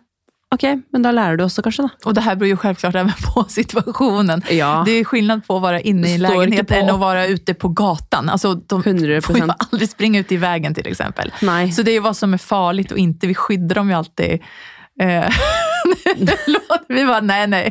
ok, 0.52 0.64
men 0.92 1.02
da 1.02 1.10
lærer 1.12 1.36
du 1.36 1.44
også, 1.44 1.62
kanskje, 1.62 1.82
da. 1.86 1.90
Och 2.04 2.14
det 2.14 2.20
här 2.20 2.36
beror 2.36 2.48
ju 2.48 2.56
självklart 2.56 2.94
även 2.94 3.12
på 3.34 3.44
situationen. 3.48 4.42
Ja. 4.50 4.82
Det 4.86 4.92
är 4.92 5.04
skillnad 5.04 5.46
på 5.46 5.56
att 5.56 5.62
vara 5.62 5.80
inne 5.80 6.08
i 6.08 6.14
en 6.14 6.20
lägenhet 6.20 6.70
än 6.70 6.90
att 6.90 7.00
vara 7.00 7.26
ute 7.26 7.54
på 7.54 7.68
gatan. 7.68 8.28
Alltså, 8.28 8.54
de 8.54 8.82
100%. 8.82 9.20
får 9.20 9.36
ju 9.38 9.42
aldrig 9.72 9.90
springa 9.90 10.20
ut 10.20 10.32
i 10.32 10.36
vägen 10.36 10.74
till 10.74 10.86
exempel. 10.86 11.32
Så 11.76 11.82
det 11.82 11.90
är 11.90 11.94
ju 11.94 12.00
vad 12.00 12.16
som 12.16 12.34
är 12.34 12.38
farligt 12.38 12.92
och 12.92 12.98
inte. 12.98 13.26
Vi 13.26 13.34
skyddar 13.34 13.74
dem 13.74 13.88
ju 13.88 13.94
alltid. 13.94 14.42
Eh, 15.00 15.28
vi 16.88 17.04
bare 17.06 17.20
nei, 17.24 17.46
nei, 17.46 17.62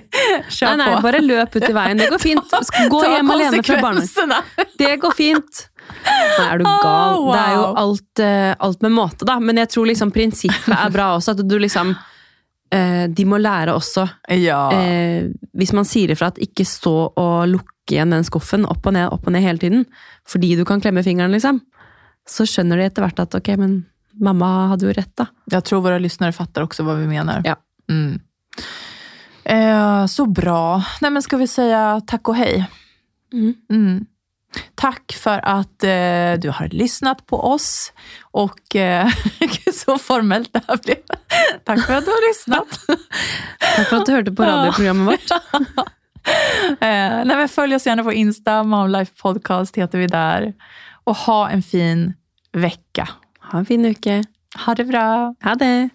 kjør 0.49 0.75
Nei, 0.75 0.77
nei, 0.77 0.95
på. 0.95 1.01
bare 1.05 1.21
løp 1.21 1.55
ut 1.55 1.67
i 1.69 1.73
veien. 1.73 1.97
Det 2.01 2.09
går 2.09 2.21
fint. 2.21 2.55
Gå 2.89 3.01
Ta 3.01 3.11
hjem 3.15 3.31
alene 3.31 3.63
fra 3.63 3.81
konsekvenserna. 3.81 4.41
Det 4.77 4.95
går 5.01 5.11
fint. 5.17 5.67
Nei, 6.05 6.47
er 6.47 6.61
du 6.61 6.65
gal? 6.65 7.17
Oh, 7.17 7.25
wow. 7.25 7.33
Det 7.33 7.41
er 7.41 7.53
jo 7.55 7.65
alt, 7.83 8.23
eh, 8.25 8.53
alt 8.67 8.81
med 8.81 8.95
måte, 8.95 9.27
da. 9.27 9.39
Men 9.39 9.61
jeg 9.61 9.69
tror 9.73 9.89
liksom 9.91 10.11
prinsippet 10.15 10.73
er 10.77 10.93
bra 10.93 11.11
også. 11.17 11.35
At 11.35 11.43
du 11.49 11.57
liksom 11.61 11.93
eh, 11.93 12.07
De 12.71 13.25
må 13.27 13.35
lære 13.41 13.73
også. 13.75 14.05
Ja. 14.39 14.61
Eh, 14.71 15.25
hvis 15.59 15.73
man 15.75 15.83
sier 15.87 16.13
ifra 16.13 16.29
at 16.31 16.39
ikke 16.39 16.63
stå 16.63 16.93
og 17.19 17.49
lukke 17.51 17.97
igjen 17.97 18.13
den 18.15 18.23
skuffen 18.23 18.63
opp 18.63 18.87
og 18.87 18.95
ned, 18.95 19.09
opp 19.11 19.27
og 19.27 19.35
ned 19.35 19.43
hele 19.43 19.59
tiden, 19.59 19.83
fordi 20.29 20.53
du 20.55 20.63
kan 20.67 20.79
klemme 20.79 21.03
fingeren, 21.03 21.33
liksom, 21.35 21.59
så 22.23 22.47
skjønner 22.47 22.79
de 22.79 22.85
etter 22.87 23.03
hvert 23.03 23.19
at 23.19 23.35
ok, 23.35 23.49
men 23.59 23.73
mamma 24.23 24.69
hadde 24.71 24.87
jo 24.87 24.95
rett, 24.95 25.11
da. 25.19 25.27
Jeg 25.51 25.67
tror 25.67 25.83
våre 25.83 25.99
lyttere 25.99 26.31
fatter 26.35 26.63
også 26.63 26.85
hva 26.87 26.95
vi 27.01 27.09
mener. 27.11 27.43
Ja. 27.47 27.57
Mm. 27.91 28.21
Eh, 29.43 30.05
så 30.07 30.25
bra. 30.25 30.83
Nej, 31.01 31.11
men 31.11 31.21
ska 31.21 31.37
vi 31.37 31.49
si 31.51 31.67
takk 32.07 32.31
og 32.31 32.39
hei? 32.39 32.63
Mm. 33.33 33.53
Mm. 33.71 33.99
Tack 34.75 35.13
för 35.13 35.39
att 35.43 35.83
eh, 35.83 36.33
du 36.41 36.49
har 36.49 36.67
lyssnat 36.71 37.25
på 37.25 37.43
oss. 37.43 37.93
Och 38.21 38.75
eh, 38.75 39.07
så 39.73 39.97
formellt 39.97 40.53
det 40.53 40.61
här 40.67 40.77
blev. 40.83 40.97
Tack 41.63 41.85
för 41.85 41.93
att 41.93 42.05
du 42.05 42.11
har 42.11 42.29
lyssnat. 42.29 42.67
Takk 43.75 43.87
for 43.89 43.97
at 43.97 44.05
du 44.05 44.11
hørte 44.11 44.31
på 44.31 44.43
radioprogrammet 44.43 45.07
vårt. 45.07 45.31
eh, 46.67 46.77
nej, 46.79 47.25
men 47.25 47.49
följ 47.49 47.75
oss 47.75 47.85
gärna 47.85 48.03
på 48.03 48.13
Insta, 48.13 48.63
Momlife 48.63 49.21
Podcast 49.21 49.77
heter 49.77 49.97
vi 49.97 50.07
där. 50.07 50.53
Och 51.03 51.15
ha 51.15 51.49
en 51.49 51.63
fin 51.63 52.13
vecka. 52.53 53.09
Ha 53.39 53.59
en 53.59 53.65
fin 53.65 53.85
uke. 53.85 54.23
Ha 54.65 54.75
det 54.75 54.83
bra. 54.83 55.35
Ha 55.43 55.55
det! 55.55 55.89